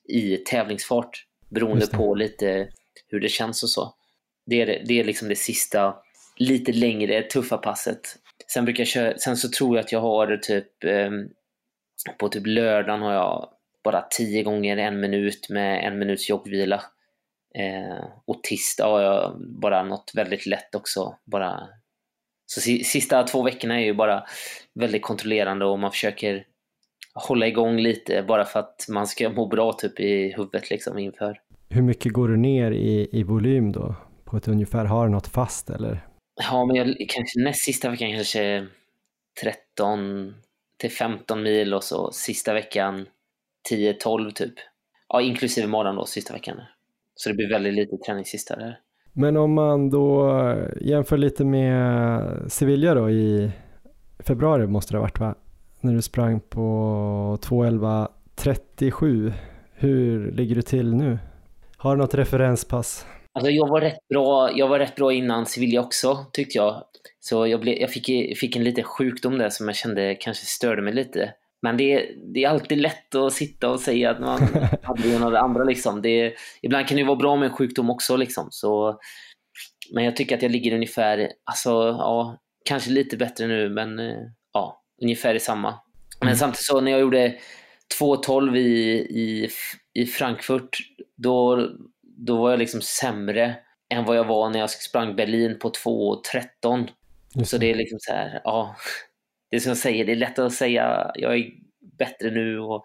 i 0.09 0.37
tävlingsfart 0.37 1.25
beroende 1.49 1.87
på 1.87 2.15
lite 2.15 2.69
hur 3.07 3.19
det 3.19 3.29
känns 3.29 3.63
och 3.63 3.69
så. 3.69 3.93
Det 4.45 4.61
är, 4.61 4.83
det 4.85 4.99
är 4.99 5.03
liksom 5.03 5.27
det 5.27 5.35
sista 5.35 5.95
lite 6.39 6.71
längre 6.71 7.21
tuffa 7.21 7.57
passet. 7.57 8.01
Sen, 8.53 8.65
brukar 8.65 8.81
jag 8.81 8.87
köra, 8.87 9.17
sen 9.17 9.37
så 9.37 9.49
tror 9.49 9.75
jag 9.75 9.83
att 9.83 9.91
jag 9.91 10.01
har 10.01 10.37
typ 10.37 10.83
ehm, 10.83 11.29
på 12.19 12.29
typ 12.29 12.47
lördagen 12.47 13.01
har 13.01 13.13
jag 13.13 13.49
bara 13.83 14.01
10 14.01 14.43
gånger 14.43 14.77
en 14.77 14.99
minut 14.99 15.49
med 15.49 15.87
en 15.87 15.99
minuts 15.99 16.29
joggvila. 16.29 16.81
Eh, 17.55 18.05
och 18.25 18.43
tisdag 18.43 18.85
har 18.85 19.01
jag 19.01 19.41
bara 19.61 19.83
något 19.83 20.11
väldigt 20.15 20.45
lätt 20.45 20.75
också. 20.75 21.15
Bara... 21.25 21.59
Så 22.45 22.61
sista 22.61 23.23
två 23.23 23.43
veckorna 23.43 23.79
är 23.79 23.85
ju 23.85 23.93
bara 23.93 24.23
väldigt 24.73 25.01
kontrollerande 25.01 25.65
och 25.65 25.79
man 25.79 25.91
försöker 25.91 26.45
hålla 27.13 27.47
igång 27.47 27.77
lite 27.77 28.23
bara 28.27 28.45
för 28.45 28.59
att 28.59 28.85
man 28.89 29.07
ska 29.07 29.29
må 29.29 29.47
bra 29.47 29.73
typ 29.73 29.99
i 29.99 30.33
huvudet 30.37 30.69
liksom 30.69 30.97
inför. 30.97 31.41
Hur 31.69 31.81
mycket 31.81 32.13
går 32.13 32.27
du 32.27 32.37
ner 32.37 32.71
i, 32.71 33.09
i 33.11 33.23
volym 33.23 33.71
då? 33.71 33.95
På 34.25 34.37
ett 34.37 34.47
ungefär, 34.47 34.85
har 34.85 35.05
du 35.05 35.11
något 35.11 35.27
fast 35.27 35.69
eller? 35.69 36.08
Ja, 36.43 36.65
men 36.65 36.75
jag, 36.75 36.95
kanske 37.09 37.39
näst 37.39 37.65
sista 37.65 37.89
veckan 37.89 38.11
kanske 38.11 38.67
13 39.41 40.33
till 40.77 40.91
15 40.91 41.43
mil 41.43 41.73
och 41.73 41.83
så 41.83 42.11
sista 42.11 42.53
veckan 42.53 43.05
10-12 43.71 44.31
typ. 44.31 44.53
Ja, 45.07 45.21
inklusive 45.21 45.67
morgon 45.67 45.95
då, 45.95 46.05
sista 46.05 46.33
veckan. 46.33 46.57
Så 47.15 47.29
det 47.29 47.35
blir 47.35 47.49
väldigt 47.49 47.73
lite 47.73 47.97
träning 48.05 48.25
sista 48.25 48.55
där. 48.55 48.79
Men 49.13 49.37
om 49.37 49.53
man 49.53 49.89
då 49.89 50.31
jämför 50.81 51.17
lite 51.17 51.45
med 51.45 52.21
Sevilla 52.47 52.93
då 52.93 53.09
i 53.09 53.51
februari 54.19 54.67
måste 54.67 54.93
det 54.93 54.97
ha 54.97 55.01
varit 55.01 55.19
va? 55.19 55.35
När 55.81 55.93
du 55.93 56.01
sprang 56.01 56.39
på 56.39 56.59
2.11.37. 57.41 59.33
Hur 59.73 60.31
ligger 60.31 60.55
du 60.55 60.61
till 60.61 60.95
nu? 60.95 61.19
Har 61.77 61.95
du 61.95 62.01
något 62.01 62.13
referenspass? 62.13 63.05
Alltså 63.33 63.51
jag 63.51 63.67
var 63.67 63.81
rätt 63.81 64.07
bra, 64.09 64.57
jag 64.57 64.67
var 64.67 64.79
rätt 64.79 64.95
bra 64.95 65.13
innan 65.13 65.45
Sevilla 65.45 65.81
också, 65.81 66.25
tyckte 66.33 66.57
jag. 66.57 66.83
Så 67.19 67.47
jag, 67.47 67.59
blev, 67.59 67.77
jag 67.77 67.91
fick, 67.91 68.37
fick 68.37 68.55
en 68.55 68.63
liten 68.63 68.83
sjukdom 68.83 69.37
där 69.37 69.49
som 69.49 69.67
jag 69.67 69.75
kände 69.75 70.15
kanske 70.15 70.45
störde 70.45 70.81
mig 70.81 70.93
lite. 70.93 71.33
Men 71.61 71.77
det, 71.77 72.09
det 72.33 72.43
är 72.43 72.49
alltid 72.49 72.77
lätt 72.77 73.15
att 73.15 73.33
sitta 73.33 73.69
och 73.69 73.79
säga 73.79 74.11
att 74.11 74.19
man 74.19 74.41
hade 74.83 75.09
ena 75.09 75.25
och 75.25 75.31
det 75.31 75.39
andra. 75.39 75.63
Liksom. 75.63 76.01
Det, 76.01 76.33
ibland 76.61 76.87
kan 76.87 76.97
det 76.97 77.03
vara 77.03 77.15
bra 77.15 77.35
med 77.35 77.49
en 77.49 77.55
sjukdom 77.55 77.89
också. 77.89 78.17
Liksom. 78.17 78.47
Så, 78.51 78.99
men 79.93 80.03
jag 80.03 80.15
tycker 80.15 80.35
att 80.35 80.41
jag 80.41 80.51
ligger 80.51 80.75
ungefär, 80.75 81.31
alltså, 81.43 81.69
ja, 81.71 82.37
kanske 82.65 82.91
lite 82.91 83.17
bättre 83.17 83.47
nu, 83.47 83.69
men 83.69 83.99
eh, 83.99 84.17
ja, 84.53 84.83
ungefär 85.01 85.35
i 85.35 85.39
samma. 85.39 85.79
Men 86.21 86.37
samtidigt 86.37 86.65
så 86.65 86.81
när 86.81 86.91
jag 86.91 87.01
gjorde 87.01 87.35
2.12 87.99 88.57
i, 88.57 88.91
i, 88.99 89.49
i 89.93 90.05
Frankfurt, 90.05 90.77
då, 91.17 91.67
då 92.25 92.37
var 92.41 92.49
jag 92.49 92.59
liksom 92.59 92.81
sämre 92.81 93.55
än 93.93 94.05
vad 94.05 94.17
jag 94.17 94.23
var 94.25 94.49
när 94.49 94.59
jag 94.59 94.69
sprang 94.69 95.15
Berlin 95.15 95.59
på 95.59 95.69
2.13. 95.69 96.87
Just 97.35 97.51
Så 97.51 97.57
det 97.57 97.71
är 97.71 97.75
liksom 97.75 97.97
så 97.99 98.11
här, 98.13 98.41
ja. 98.43 98.75
Det 99.51 99.55
är 99.55 99.59
som 99.59 99.69
jag 99.69 99.77
säger, 99.77 100.05
det 100.05 100.11
är 100.11 100.15
lätt 100.15 100.39
att 100.39 100.53
säga 100.53 101.11
jag 101.15 101.37
är 101.37 101.45
bättre 101.97 102.31
nu 102.31 102.59
och 102.59 102.83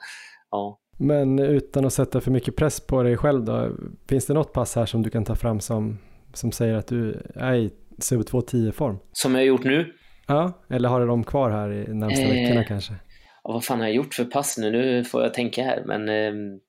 ja. 0.50 0.80
Men 0.98 1.38
utan 1.38 1.84
att 1.86 1.92
sätta 1.92 2.20
för 2.20 2.30
mycket 2.30 2.56
press 2.56 2.80
på 2.80 3.02
dig 3.02 3.16
själv 3.16 3.44
då, 3.44 3.70
finns 4.08 4.26
det 4.26 4.34
något 4.34 4.52
pass 4.52 4.76
här 4.76 4.86
som 4.86 5.02
du 5.02 5.10
kan 5.10 5.24
ta 5.24 5.34
fram 5.34 5.60
som, 5.60 5.98
som 6.34 6.52
säger 6.52 6.74
att 6.74 6.86
du 6.86 7.22
är 7.34 7.54
i 7.54 7.70
sub 7.98 8.20
2.10 8.20 8.72
form? 8.72 8.98
Som 9.12 9.32
jag 9.34 9.40
har 9.40 9.46
gjort 9.46 9.64
nu. 9.64 9.92
Ja, 10.26 10.52
eller 10.70 10.88
har 10.88 11.00
du 11.00 11.06
dem 11.06 11.24
kvar 11.24 11.50
här 11.50 11.72
i 11.72 11.94
närmsta 11.94 12.22
Eh. 12.22 12.28
veckorna 12.28 12.64
kanske? 12.64 12.92
Ja, 13.44 13.52
vad 13.52 13.64
fan 13.64 13.78
har 13.78 13.86
jag 13.86 13.94
gjort 13.94 14.14
för 14.14 14.24
pass 14.24 14.58
nu? 14.58 14.70
Nu 14.70 15.04
får 15.04 15.22
jag 15.22 15.34
tänka 15.34 15.62
här, 15.62 15.82
men 15.86 16.08
ehm, 16.08 16.60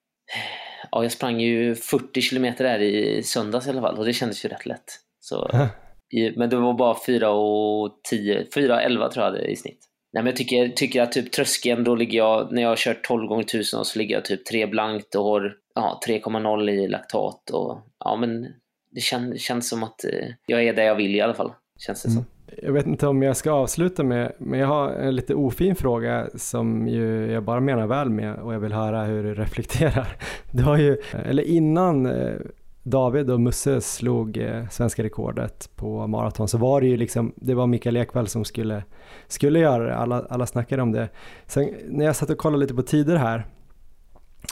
ja, 0.91 1.03
jag 1.03 1.11
sprang 1.11 1.39
ju 1.39 1.75
40 1.75 2.21
kilometer 2.21 2.63
där 2.63 2.79
i 2.79 3.23
söndags 3.23 3.67
i 3.67 3.69
alla 3.69 3.81
fall 3.81 3.97
och 3.97 4.05
det 4.05 4.13
kändes 4.13 4.45
ju 4.45 4.49
rätt 4.49 4.65
lätt. 4.65 4.99
Så, 5.19 5.49
men 6.35 6.49
det 6.49 6.55
var 6.55 6.73
bara 6.73 6.97
4 7.05 7.29
och 7.29 7.99
10, 8.09 8.47
4 8.53 8.75
och 8.75 8.81
11 8.81 9.09
tror 9.09 9.25
jag 9.25 9.33
det 9.33 9.45
i 9.47 9.55
snitt. 9.55 9.79
Nej, 10.13 10.23
men 10.23 10.31
jag 10.31 10.35
tycker, 10.35 10.67
tycker 10.67 11.01
att 11.01 11.11
typ 11.11 11.31
tröskeln, 11.31 11.83
då 11.83 11.95
ligger 11.95 12.17
jag, 12.17 12.51
när 12.51 12.61
jag 12.61 12.69
har 12.69 12.75
kört 12.75 13.03
12 13.03 13.27
gånger 13.27 13.43
1000 13.43 13.85
så 13.85 13.99
ligger 13.99 14.15
jag 14.15 14.25
typ 14.25 14.45
3 14.45 14.65
blankt 14.65 15.15
och 15.15 15.23
har 15.23 15.55
ja, 15.75 16.01
3,0 16.07 16.69
i 16.69 16.87
laktat. 16.87 17.49
Och, 17.49 17.81
ja, 17.99 18.15
men 18.15 18.47
det 18.91 19.01
kän, 19.01 19.37
känns 19.37 19.69
som 19.69 19.83
att 19.83 20.03
eh, 20.03 20.27
jag 20.45 20.63
är 20.63 20.73
där 20.73 20.83
jag 20.83 20.95
vill 20.95 21.15
i 21.15 21.21
alla 21.21 21.33
fall. 21.33 21.53
Känns 21.79 22.03
det 22.03 22.11
som. 22.11 22.25
Jag 22.61 22.73
vet 22.73 22.85
inte 22.85 23.07
om 23.07 23.23
jag 23.23 23.37
ska 23.37 23.51
avsluta 23.51 24.03
med, 24.03 24.31
men 24.37 24.59
jag 24.59 24.67
har 24.67 24.89
en 24.89 25.15
lite 25.15 25.35
ofin 25.35 25.75
fråga 25.75 26.27
som 26.35 26.87
ju 26.87 27.31
jag 27.31 27.43
bara 27.43 27.59
menar 27.59 27.87
väl 27.87 28.09
med 28.09 28.35
och 28.35 28.53
jag 28.53 28.59
vill 28.59 28.73
höra 28.73 29.03
hur 29.03 29.23
du 29.23 29.33
reflekterar. 29.35 30.07
Du 30.51 30.63
har 30.63 30.77
ju, 30.77 30.97
eller 31.25 31.43
innan 31.43 32.05
eh, 32.05 32.33
David 32.83 33.29
och 33.29 33.41
Musse 33.41 33.81
slog 33.81 34.37
eh, 34.37 34.67
svenska 34.69 35.03
rekordet 35.03 35.69
på 35.75 36.07
maraton 36.07 36.47
så 36.47 36.57
var 36.57 36.81
det 36.81 36.87
ju 36.87 36.97
liksom, 36.97 37.33
det 37.35 37.53
var 37.53 37.67
Mikael 37.67 37.97
Ekvall 37.97 38.27
som 38.27 38.45
skulle, 38.45 38.83
skulle 39.27 39.59
göra 39.59 39.83
det, 39.83 39.95
alla, 39.95 40.25
alla 40.29 40.45
snackade 40.45 40.81
om 40.81 40.91
det. 40.91 41.09
Sen 41.47 41.69
när 41.87 42.05
jag 42.05 42.15
satt 42.15 42.29
och 42.29 42.37
kollade 42.37 42.61
lite 42.61 42.73
på 42.73 42.81
tider 42.81 43.15
här, 43.15 43.45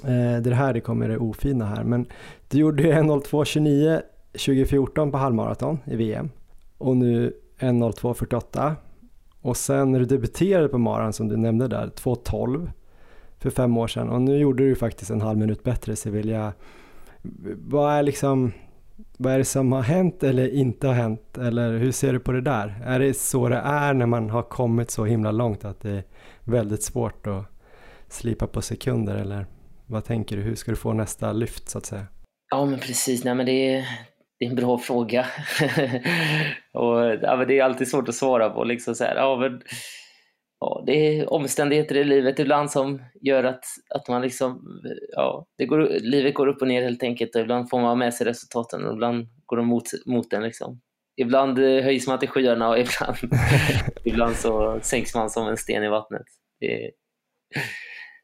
eh, 0.03 0.41
det 0.41 0.55
här 0.55 0.73
det 0.73 0.81
kommer 0.81 1.09
det 1.09 1.17
ofina 1.17 1.65
här, 1.65 1.83
men 1.83 2.05
du 2.49 2.57
gjorde 2.57 2.83
1.02.29 2.83 4.01
2014 4.31 5.11
på 5.11 5.17
halvmaraton 5.17 5.79
i 5.85 5.95
VM 5.95 6.29
och 6.77 6.97
nu 6.97 7.33
1.02.48 7.63 8.75
och 9.41 9.57
sen 9.57 9.91
när 9.91 9.99
du 9.99 10.05
debuterade 10.05 10.69
på 10.69 10.77
maran 10.77 11.13
som 11.13 11.27
du 11.27 11.37
nämnde 11.37 11.67
där, 11.67 11.87
2.12 11.87 12.71
för 13.39 13.49
fem 13.49 13.77
år 13.77 13.87
sedan 13.87 14.09
och 14.09 14.21
nu 14.21 14.37
gjorde 14.37 14.63
du 14.63 14.75
faktiskt 14.75 15.11
en 15.11 15.21
halv 15.21 15.37
minut 15.37 15.63
bättre 15.63 15.95
Sevilla. 15.95 16.53
Vad 17.57 17.93
är 17.93 18.03
liksom, 18.03 18.51
vad 19.17 19.33
är 19.33 19.37
det 19.37 19.45
som 19.45 19.71
har 19.71 19.81
hänt 19.81 20.23
eller 20.23 20.53
inte 20.53 20.87
har 20.87 20.93
hänt 20.93 21.37
eller 21.37 21.77
hur 21.77 21.91
ser 21.91 22.13
du 22.13 22.19
på 22.19 22.31
det 22.31 22.41
där? 22.41 22.81
Är 22.85 22.99
det 22.99 23.17
så 23.17 23.49
det 23.49 23.57
är 23.57 23.93
när 23.93 24.05
man 24.05 24.29
har 24.29 24.43
kommit 24.43 24.91
så 24.91 25.05
himla 25.05 25.31
långt 25.31 25.65
att 25.65 25.79
det 25.79 25.91
är 25.91 26.03
väldigt 26.43 26.83
svårt 26.83 27.27
att 27.27 27.45
slipa 28.07 28.47
på 28.47 28.61
sekunder 28.61 29.15
eller 29.15 29.45
vad 29.85 30.05
tänker 30.05 30.37
du? 30.37 30.41
Hur 30.41 30.55
ska 30.55 30.71
du 30.71 30.77
få 30.77 30.93
nästa 30.93 31.31
lyft 31.31 31.69
så 31.69 31.77
att 31.77 31.85
säga? 31.85 32.05
Ja 32.51 32.65
men 32.65 32.79
precis, 32.79 33.23
nej 33.23 33.35
men 33.35 33.45
det 33.45 33.75
är, 33.75 33.85
det 34.39 34.45
är 34.45 34.49
en 34.49 34.55
bra 34.55 34.77
fråga. 34.77 35.21
och, 36.73 36.99
ja, 37.21 37.35
men 37.35 37.47
det 37.47 37.59
är 37.59 37.63
alltid 37.63 37.87
svårt 37.87 38.09
att 38.09 38.15
svara 38.15 38.49
på. 38.49 38.63
Liksom 38.63 38.95
så 38.95 39.03
här, 39.03 39.15
ja, 39.15 39.37
men, 39.37 39.61
ja, 40.59 40.83
det 40.85 40.91
är 40.91 41.33
omständigheter 41.33 41.97
i 41.97 42.03
livet 42.03 42.39
ibland 42.39 42.71
som 42.71 43.01
gör 43.21 43.43
att, 43.43 43.65
att 43.95 44.07
man 44.07 44.21
liksom, 44.21 44.61
ja, 45.11 45.45
det 45.57 45.65
går, 45.65 45.87
livet 45.99 46.33
går 46.33 46.47
upp 46.47 46.61
och 46.61 46.67
ner 46.67 46.83
helt 46.83 47.03
enkelt 47.03 47.35
och 47.35 47.41
ibland 47.41 47.69
får 47.69 47.81
man 47.81 47.97
med 47.97 48.13
sig 48.13 48.27
resultaten 48.27 48.85
och 48.85 48.93
ibland 48.93 49.27
går 49.45 49.57
de 49.57 49.67
mot, 49.67 49.83
mot 50.05 50.33
en. 50.33 50.43
Liksom. 50.43 50.81
Ibland 51.21 51.59
eh, 51.59 51.83
höjs 51.83 52.07
man 52.07 52.19
till 52.19 52.29
skyarna 52.29 52.69
och 52.69 52.77
ibland, 52.79 53.17
ibland 54.03 54.35
så 54.35 54.79
sänks 54.81 55.15
man 55.15 55.29
som 55.29 55.47
en 55.47 55.57
sten 55.57 55.83
i 55.83 55.89
vattnet. 55.89 56.25
Det 56.59 56.85
är, 56.85 56.91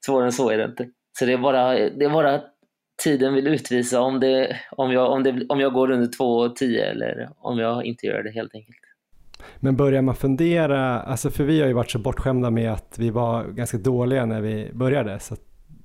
svårare 0.06 0.26
än 0.26 0.32
så 0.32 0.50
är 0.50 0.58
det 0.58 0.66
inte. 0.66 0.90
Så 1.20 1.26
det 1.26 1.34
är 1.34 1.38
bara, 1.38 1.74
det 1.74 2.06
är 2.06 2.10
bara 2.10 2.42
tiden 3.00 3.34
vill 3.34 3.48
utvisa 3.48 4.02
om, 4.02 4.20
det, 4.20 4.60
om, 4.72 4.92
jag, 4.92 5.12
om, 5.12 5.24
det, 5.24 5.46
om 5.50 5.60
jag 5.60 5.74
går 5.74 5.92
under 5.92 6.08
2,10 6.08 6.92
eller 6.92 7.30
om 7.38 7.60
jag 7.60 7.86
inte 7.86 8.06
gör 8.06 8.24
det 8.24 8.32
helt 8.32 8.56
enkelt. 8.56 8.78
Men 9.60 9.76
börjar 9.76 10.02
man 10.02 10.16
fundera, 10.16 11.00
alltså 11.00 11.30
för 11.30 11.44
vi 11.44 11.62
har 11.62 11.68
ju 11.68 11.74
varit 11.74 11.92
så 11.92 12.00
bortskämda 12.00 12.50
med 12.50 12.72
att 12.72 12.96
vi 13.00 13.10
var 13.10 13.44
ganska 13.44 13.78
dåliga 13.78 14.26
när 14.26 14.42
vi 14.42 14.70
började 14.74 15.20
så 15.20 15.36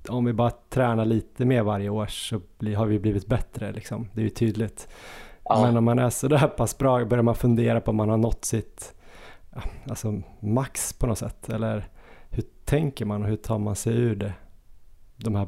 om 0.09 0.25
vi 0.25 0.33
bara 0.33 0.51
tränar 0.69 1.05
lite 1.05 1.45
mer 1.45 1.63
varje 1.63 1.89
år 1.89 2.05
så 2.05 2.41
har 2.77 2.85
vi 2.85 2.99
blivit 2.99 3.27
bättre 3.27 3.71
liksom. 3.71 4.09
Det 4.13 4.21
är 4.21 4.23
ju 4.23 4.29
tydligt. 4.29 4.87
Ja. 5.43 5.61
Men 5.65 5.77
om 5.77 5.83
man 5.83 5.99
är 5.99 6.09
så 6.09 6.27
där 6.27 6.47
pass 6.47 6.77
bra 6.77 7.05
börjar 7.05 7.23
man 7.23 7.35
fundera 7.35 7.81
på 7.81 7.91
om 7.91 7.97
man 7.97 8.09
har 8.09 8.17
nått 8.17 8.45
sitt 8.45 8.93
alltså 9.89 10.21
max 10.39 10.93
på 10.93 11.07
något 11.07 11.17
sätt 11.17 11.49
eller 11.49 11.87
hur 12.29 12.43
tänker 12.65 13.05
man 13.05 13.23
och 13.23 13.29
hur 13.29 13.35
tar 13.35 13.59
man 13.59 13.75
sig 13.75 13.93
ur 13.93 14.15
det? 14.15 14.33
De 15.17 15.35
här 15.35 15.47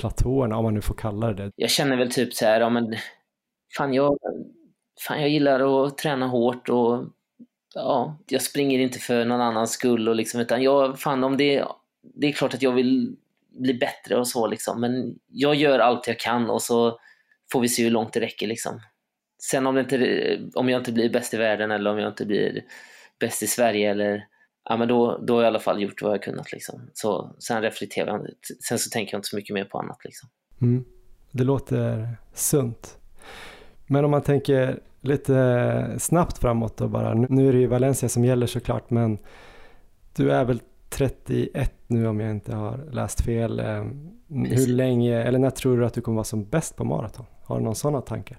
platåerna, 0.00 0.56
om 0.56 0.64
man 0.64 0.74
nu 0.74 0.80
får 0.80 0.94
kalla 0.94 1.32
det 1.32 1.52
Jag 1.56 1.70
känner 1.70 1.96
väl 1.96 2.10
typ 2.10 2.34
så 2.34 2.44
här, 2.44 2.60
ja 2.60 2.70
men 2.70 2.96
fan 3.76 3.94
jag, 3.94 4.18
fan 5.06 5.20
jag 5.20 5.30
gillar 5.30 5.86
att 5.86 5.98
träna 5.98 6.26
hårt 6.26 6.68
och 6.68 7.04
ja, 7.74 8.18
jag 8.26 8.42
springer 8.42 8.78
inte 8.78 8.98
för 8.98 9.24
någon 9.24 9.40
annans 9.40 9.70
skull 9.70 10.08
och 10.08 10.16
liksom, 10.16 10.40
utan 10.40 10.62
jag, 10.62 11.00
fan 11.00 11.24
om 11.24 11.36
det, 11.36 11.64
det 12.14 12.26
är 12.26 12.32
klart 12.32 12.54
att 12.54 12.62
jag 12.62 12.72
vill 12.72 13.16
bli 13.50 13.74
bättre 13.74 14.16
och 14.16 14.28
så 14.28 14.46
liksom, 14.46 14.80
men 14.80 15.18
jag 15.28 15.54
gör 15.54 15.78
allt 15.78 16.06
jag 16.06 16.18
kan 16.18 16.50
och 16.50 16.62
så 16.62 16.98
får 17.52 17.60
vi 17.60 17.68
se 17.68 17.84
hur 17.84 17.90
långt 17.90 18.12
det 18.12 18.20
räcker 18.20 18.46
liksom. 18.46 18.80
Sen 19.42 19.66
om, 19.66 19.74
det 19.74 19.80
inte, 19.80 20.40
om 20.54 20.68
jag 20.68 20.80
inte 20.80 20.92
blir 20.92 21.10
bäst 21.10 21.34
i 21.34 21.36
världen 21.36 21.70
eller 21.70 21.90
om 21.90 21.98
jag 21.98 22.08
inte 22.08 22.26
blir 22.26 22.64
bäst 23.20 23.42
i 23.42 23.46
Sverige 23.46 23.90
eller 23.90 24.26
ja, 24.64 24.76
men 24.76 24.88
då, 24.88 25.18
då 25.22 25.34
har 25.34 25.42
jag 25.42 25.46
i 25.46 25.52
alla 25.52 25.58
fall 25.58 25.82
gjort 25.82 26.02
vad 26.02 26.12
jag 26.12 26.22
kunnat. 26.22 26.52
Liksom. 26.52 26.90
Så, 26.94 27.36
sen 27.38 27.62
reflekterar 27.62 28.06
jag, 28.06 28.26
sen 28.68 28.78
så 28.78 28.90
tänker 28.90 29.14
jag 29.14 29.18
inte 29.18 29.28
så 29.28 29.36
mycket 29.36 29.54
mer 29.54 29.64
på 29.64 29.78
annat. 29.78 30.04
Liksom. 30.04 30.28
Mm. 30.60 30.84
Det 31.30 31.44
låter 31.44 32.08
sunt. 32.34 32.98
Men 33.86 34.04
om 34.04 34.10
man 34.10 34.22
tänker 34.22 34.80
lite 35.00 35.96
snabbt 35.98 36.38
framåt 36.38 36.80
och 36.80 36.90
bara, 36.90 37.14
nu 37.14 37.48
är 37.48 37.52
det 37.52 37.58
ju 37.58 37.66
Valencia 37.66 38.08
som 38.08 38.24
gäller 38.24 38.46
såklart, 38.46 38.90
men 38.90 39.18
du 40.16 40.32
är 40.32 40.44
väl 40.44 40.60
31 40.88 41.72
nu 41.86 42.06
om 42.06 42.20
jag 42.20 42.30
inte 42.30 42.54
har 42.54 42.78
läst 42.92 43.20
fel. 43.20 43.60
Eh, 43.60 43.84
hur 44.28 44.66
länge, 44.66 45.22
eller 45.22 45.38
när 45.38 45.50
tror 45.50 45.78
du 45.78 45.86
att 45.86 45.94
du 45.94 46.00
kommer 46.00 46.16
vara 46.16 46.24
som 46.24 46.44
bäst 46.44 46.76
på 46.76 46.84
maraton? 46.84 47.26
Har 47.44 47.58
du 47.58 47.64
någon 47.64 47.74
sådana 47.74 48.00
tankar? 48.00 48.38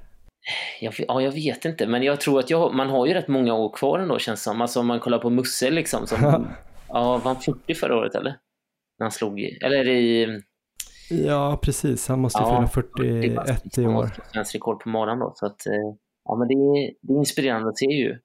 Jag, 0.80 0.94
ja, 0.98 1.22
jag 1.22 1.32
vet 1.32 1.66
inte, 1.66 1.88
men 1.88 2.04
jag 2.04 2.22
tror 2.22 2.39
att 2.39 2.50
jag, 2.50 2.74
man 2.74 2.89
har 2.89 3.06
ju 3.06 3.14
rätt 3.14 3.28
många 3.28 3.54
år 3.54 3.74
kvar 3.74 4.00
ändå 4.00 4.20
känns 4.20 4.44
som. 4.44 4.62
Alltså 4.62 4.80
om 4.80 4.88
man 4.88 5.00
kollar 5.00 5.20
på 5.20 5.30
Musse 5.30 5.70
liksom. 5.72 6.08
Som, 6.08 6.22
ja, 6.88 7.18
var 7.18 7.34
han 7.34 7.42
40 7.42 7.76
förra 7.76 7.98
året 7.98 8.16
eller? 8.16 8.38
När 9.00 9.06
han 9.06 9.12
slog 9.12 9.39
i, 9.39 9.58
eller 9.62 9.88
i... 9.88 10.39
Ja, 11.10 11.60
precis. 11.64 12.08
Han 12.08 12.20
måste 12.20 12.39
ju 12.39 12.46
ja, 12.46 12.68
fylla 12.68 13.46
41 13.46 13.78
i 13.78 13.86
år. 13.86 14.10
Svensk 14.34 14.56
rekord 14.56 14.84
på 14.84 14.89
morgonen 14.89 15.20
då. 15.20 15.32
Så 15.36 15.46
att, 15.46 15.66
eh, 15.66 15.96
ja, 16.26 16.36
men 16.36 16.48
det 16.48 16.54
är, 16.54 16.94
det 17.02 17.14
är 17.14 17.18
inspirerande 17.18 17.70
att 17.70 17.78
se 17.78 17.86
ju. 17.86 18.20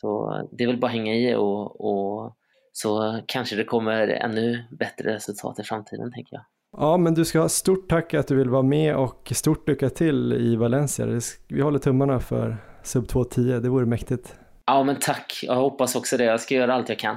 Så 0.00 0.40
det 0.52 0.64
är 0.64 0.68
väl 0.68 0.80
bara 0.80 0.86
att 0.86 0.92
hänga 0.92 1.14
i 1.14 1.34
och, 1.34 1.80
och 1.80 2.36
så 2.72 3.20
kanske 3.26 3.56
det 3.56 3.64
kommer 3.64 4.08
ännu 4.08 4.64
bättre 4.78 5.14
resultat 5.14 5.58
i 5.58 5.62
framtiden, 5.62 6.12
tänker 6.12 6.36
jag. 6.36 6.44
Ja, 6.76 6.96
men 6.96 7.14
du 7.14 7.24
ska 7.24 7.40
ha 7.40 7.48
stort 7.48 7.88
tack 7.88 8.14
att 8.14 8.28
du 8.28 8.36
vill 8.36 8.50
vara 8.50 8.62
med 8.62 8.96
och 8.96 9.32
stort 9.34 9.68
lycka 9.68 9.90
till 9.90 10.32
i 10.32 10.56
Valencia. 10.56 11.20
Vi 11.48 11.60
håller 11.60 11.78
tummarna 11.78 12.20
för 12.20 12.56
sub 12.82 13.04
2.10, 13.04 13.60
det 13.60 13.68
vore 13.68 13.86
mäktigt. 13.86 14.34
Ja, 14.66 14.84
men 14.84 14.96
tack. 15.00 15.40
Jag 15.42 15.54
hoppas 15.54 15.96
också 15.96 16.16
det. 16.16 16.24
Jag 16.24 16.40
ska 16.40 16.54
göra 16.54 16.74
allt 16.74 16.88
jag 16.88 16.98
kan. 16.98 17.16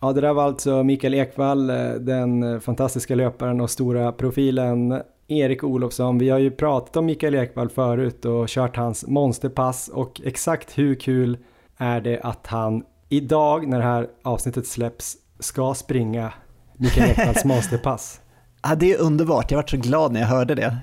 Ja, 0.00 0.12
det 0.12 0.20
där 0.20 0.32
var 0.32 0.44
alltså 0.44 0.82
Mikael 0.82 1.14
Ekvall, 1.14 1.70
eh, 1.70 1.76
den 1.92 2.60
fantastiska 2.60 3.14
löparen 3.14 3.60
och 3.60 3.70
stora 3.70 4.12
profilen 4.12 5.02
Erik 5.28 5.64
Olofsson. 5.64 6.18
Vi 6.18 6.30
har 6.30 6.38
ju 6.38 6.50
pratat 6.50 6.96
om 6.96 7.06
Mikael 7.06 7.34
Ekvall 7.34 7.68
förut 7.68 8.24
och 8.24 8.48
kört 8.48 8.76
hans 8.76 9.06
monsterpass 9.06 9.88
och 9.88 10.20
exakt 10.24 10.78
hur 10.78 10.94
kul 10.94 11.38
är 11.76 12.00
det 12.00 12.20
att 12.20 12.46
han 12.46 12.84
idag 13.16 13.68
när 13.68 13.78
det 13.78 13.84
här 13.84 14.08
avsnittet 14.22 14.66
släpps 14.66 15.16
ska 15.38 15.74
springa 15.74 16.32
Mikael 16.76 17.10
Ekvalls 17.10 17.44
monsterpass. 17.44 18.20
Ja, 18.62 18.74
det 18.74 18.92
är 18.92 19.00
underbart, 19.00 19.50
jag 19.50 19.58
var 19.58 19.66
så 19.66 19.76
glad 19.76 20.12
när 20.12 20.20
jag 20.20 20.26
hörde 20.26 20.54
det. 20.54 20.76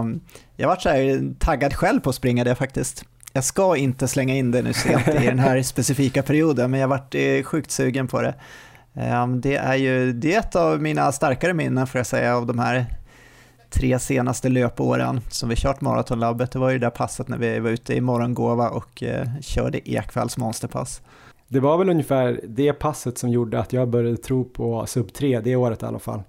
Um, 0.00 0.20
jag 0.56 0.68
var 0.68 0.76
så 0.76 0.88
här 0.88 1.34
taggad 1.38 1.74
själv 1.74 2.00
på 2.00 2.10
att 2.10 2.16
springa 2.16 2.44
det 2.44 2.54
faktiskt. 2.54 3.04
Jag 3.32 3.44
ska 3.44 3.76
inte 3.76 4.08
slänga 4.08 4.34
in 4.34 4.50
det 4.50 4.62
nu 4.62 4.72
sent 4.72 5.08
i 5.08 5.26
den 5.26 5.38
här 5.38 5.62
specifika 5.62 6.22
perioden, 6.22 6.70
men 6.70 6.80
jag 6.80 6.88
varit 6.88 7.14
eh, 7.14 7.42
sjukt 7.42 7.70
sugen 7.70 8.08
på 8.08 8.22
det. 8.22 8.34
Um, 8.92 9.40
det 9.40 9.56
är 9.56 9.74
ju 9.74 10.12
det 10.12 10.34
är 10.34 10.38
ett 10.38 10.56
av 10.56 10.82
mina 10.82 11.12
starkare 11.12 11.54
minnen 11.54 11.86
får 11.86 11.98
jag 11.98 12.06
säga 12.06 12.36
av 12.36 12.46
de 12.46 12.58
här 12.58 12.86
tre 13.70 13.98
senaste 13.98 14.48
löpåren 14.48 15.20
som 15.28 15.48
vi 15.48 15.56
kört 15.56 15.80
Maratonlabbet. 15.80 16.50
Det 16.50 16.58
var 16.58 16.70
ju 16.70 16.78
det 16.78 16.86
där 16.86 16.90
passet 16.90 17.28
när 17.28 17.38
vi 17.38 17.58
var 17.58 17.70
ute 17.70 17.94
i 17.94 18.00
morgongåva 18.00 18.68
och 18.68 19.02
uh, 19.02 19.40
körde 19.40 19.90
Ekvalls 19.90 20.36
monsterpass. 20.36 21.02
Det 21.52 21.60
var 21.60 21.78
väl 21.78 21.88
ungefär 21.88 22.40
det 22.44 22.72
passet 22.72 23.18
som 23.18 23.30
gjorde 23.30 23.58
att 23.58 23.72
jag 23.72 23.88
började 23.88 24.16
tro 24.16 24.44
på 24.44 24.86
sub 24.86 25.12
3 25.12 25.40
det 25.40 25.56
året 25.56 25.82
i 25.82 25.86
alla 25.86 25.98
fall. 25.98 26.22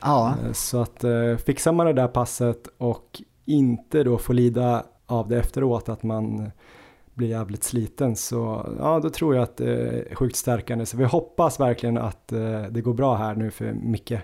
Ja. 0.00 0.34
Eh, 0.44 0.52
så 0.52 0.80
att 0.80 1.04
eh, 1.04 1.36
fixar 1.36 1.72
man 1.72 1.86
det 1.86 1.92
där 1.92 2.08
passet 2.08 2.68
och 2.78 3.22
inte 3.44 4.02
då 4.02 4.18
får 4.18 4.34
lida 4.34 4.84
av 5.06 5.28
det 5.28 5.38
efteråt 5.38 5.88
att 5.88 6.02
man 6.02 6.50
blir 7.14 7.28
jävligt 7.28 7.64
sliten 7.64 8.16
så 8.16 8.66
ja, 8.78 9.00
då 9.00 9.10
tror 9.10 9.34
jag 9.34 9.42
att 9.42 9.56
det 9.56 9.72
är 9.72 10.14
sjukt 10.14 10.36
stärkande. 10.36 10.86
Så 10.86 10.96
vi 10.96 11.04
hoppas 11.04 11.60
verkligen 11.60 11.98
att 11.98 12.32
eh, 12.32 12.62
det 12.62 12.80
går 12.80 12.94
bra 12.94 13.16
här 13.16 13.34
nu 13.34 13.50
för 13.50 13.72
Micke. 13.72 14.14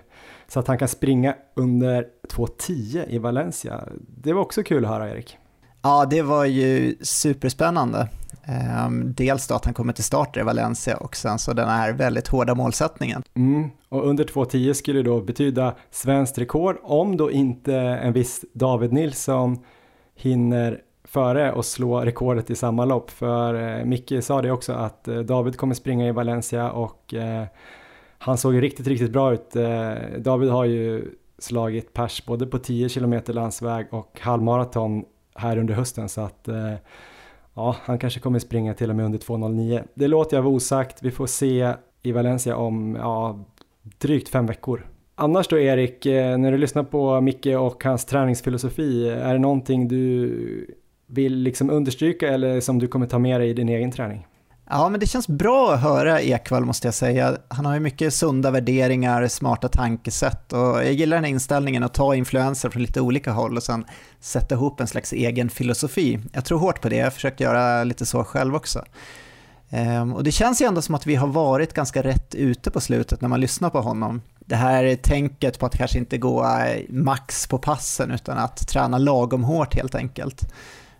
Så 0.47 0.59
att 0.59 0.67
han 0.67 0.77
kan 0.77 0.87
springa 0.87 1.35
under 1.55 2.07
2.10 2.29 3.05
i 3.09 3.17
Valencia. 3.17 3.83
Det 4.07 4.33
var 4.33 4.41
också 4.41 4.63
kul 4.63 4.85
att 4.85 4.91
höra 4.91 5.09
Erik. 5.09 5.37
Ja, 5.81 6.05
det 6.09 6.21
var 6.21 6.45
ju 6.45 6.95
superspännande. 7.01 8.09
Ehm, 8.45 9.13
dels 9.13 9.47
då 9.47 9.55
att 9.55 9.65
han 9.65 9.73
kommer 9.73 9.93
till 9.93 10.03
start 10.03 10.37
i 10.37 10.41
Valencia 10.41 10.97
och 10.97 11.15
sen 11.15 11.39
så 11.39 11.53
den 11.53 11.69
här 11.69 11.93
väldigt 11.93 12.27
hårda 12.27 12.55
målsättningen. 12.55 13.23
Mm, 13.33 13.69
och 13.89 14.07
under 14.07 14.23
2.10 14.23 14.73
skulle 14.73 15.01
då 15.01 15.21
betyda 15.21 15.75
svenskt 15.91 16.37
rekord 16.37 16.77
om 16.83 17.17
då 17.17 17.31
inte 17.31 17.75
en 17.75 18.13
viss 18.13 18.45
David 18.53 18.93
Nilsson 18.93 19.59
hinner 20.15 20.81
före 21.03 21.51
och 21.51 21.65
slå 21.65 22.01
rekordet 22.01 22.49
i 22.49 22.55
samma 22.55 22.85
lopp. 22.85 23.11
För 23.11 23.79
eh, 23.79 23.85
Micke 23.85 24.13
sa 24.21 24.41
det 24.41 24.51
också 24.51 24.73
att 24.73 25.07
eh, 25.07 25.19
David 25.19 25.57
kommer 25.57 25.75
springa 25.75 26.07
i 26.07 26.11
Valencia 26.11 26.71
och 26.71 27.13
eh, 27.13 27.43
han 28.17 28.37
såg 28.37 28.61
riktigt, 28.61 28.87
riktigt 28.87 29.11
bra 29.11 29.33
ut. 29.33 29.55
Eh, 29.55 29.93
David 30.17 30.49
har 30.49 30.65
ju 30.65 31.11
slagit 31.37 31.93
pers 31.93 32.25
både 32.25 32.45
på 32.45 32.57
10 32.57 32.89
km 32.89 33.21
landsväg 33.27 33.87
och 33.89 34.19
halvmaraton 34.21 35.05
här 35.35 35.57
under 35.57 35.73
hösten 35.73 36.09
så 36.09 36.21
att 36.21 36.47
eh, 36.47 36.73
ja, 37.55 37.75
han 37.83 37.99
kanske 37.99 38.19
kommer 38.19 38.39
springa 38.39 38.73
till 38.73 38.89
och 38.89 38.95
med 38.95 39.05
under 39.05 39.19
2.09. 39.19 39.83
Det 39.93 40.07
låter 40.07 40.37
jag 40.37 40.41
vara 40.43 40.53
osagt. 40.53 41.03
Vi 41.03 41.11
får 41.11 41.27
se 41.27 41.73
i 42.03 42.11
Valencia 42.11 42.55
om 42.55 42.95
ja, 42.99 43.45
drygt 43.97 44.29
fem 44.29 44.45
veckor. 44.45 44.87
Annars 45.15 45.47
då 45.47 45.59
Erik, 45.59 46.05
eh, 46.05 46.37
när 46.37 46.51
du 46.51 46.57
lyssnar 46.57 46.83
på 46.83 47.21
Micke 47.21 47.45
och 47.45 47.83
hans 47.83 48.05
träningsfilosofi, 48.05 49.09
är 49.09 49.33
det 49.33 49.39
någonting 49.39 49.87
du 49.87 50.75
vill 51.07 51.35
liksom 51.35 51.69
understryka 51.69 52.29
eller 52.29 52.59
som 52.59 52.79
du 52.79 52.87
kommer 52.87 53.07
ta 53.07 53.19
med 53.19 53.41
dig 53.41 53.49
i 53.49 53.53
din 53.53 53.69
egen 53.69 53.91
träning? 53.91 54.27
Ja, 54.69 54.89
men 54.89 54.99
det 54.99 55.07
känns 55.07 55.27
bra 55.27 55.73
att 55.73 55.81
höra 55.81 56.21
Ekvall 56.21 56.65
måste 56.65 56.87
jag 56.87 56.93
säga. 56.93 57.37
Han 57.47 57.65
har 57.65 57.73
ju 57.73 57.79
mycket 57.79 58.13
sunda 58.13 58.51
värderingar, 58.51 59.27
smarta 59.27 59.67
tankesätt 59.67 60.53
och 60.53 60.59
jag 60.59 60.93
gillar 60.93 61.17
den 61.17 61.23
här 61.23 61.31
inställningen 61.31 61.83
att 61.83 61.93
ta 61.93 62.15
influenser 62.15 62.69
från 62.69 62.81
lite 62.81 63.01
olika 63.01 63.31
håll 63.31 63.57
och 63.57 63.63
sen 63.63 63.85
sätta 64.19 64.55
ihop 64.55 64.79
en 64.79 64.87
slags 64.87 65.13
egen 65.13 65.49
filosofi. 65.49 66.19
Jag 66.33 66.45
tror 66.45 66.59
hårt 66.59 66.81
på 66.81 66.89
det, 66.89 66.95
jag 66.95 67.05
har 67.05 67.11
försökt 67.11 67.39
göra 67.39 67.83
lite 67.83 68.05
så 68.05 68.23
själv 68.23 68.55
också. 68.55 68.85
Ehm, 69.69 70.13
och 70.13 70.23
det 70.23 70.31
känns 70.31 70.61
ju 70.61 70.65
ändå 70.65 70.81
som 70.81 70.95
att 70.95 71.07
vi 71.07 71.15
har 71.15 71.27
varit 71.27 71.73
ganska 71.73 72.03
rätt 72.03 72.35
ute 72.35 72.71
på 72.71 72.81
slutet 72.81 73.21
när 73.21 73.29
man 73.29 73.41
lyssnar 73.41 73.69
på 73.69 73.81
honom. 73.81 74.21
Det 74.39 74.55
här 74.55 74.95
tänket 74.95 75.59
på 75.59 75.65
att 75.65 75.77
kanske 75.77 75.97
inte 75.97 76.17
gå 76.17 76.43
eh, 76.43 76.81
max 76.89 77.47
på 77.47 77.57
passen 77.57 78.11
utan 78.11 78.37
att 78.37 78.67
träna 78.67 78.97
lagom 78.97 79.43
hårt 79.43 79.75
helt 79.75 79.95
enkelt. 79.95 80.53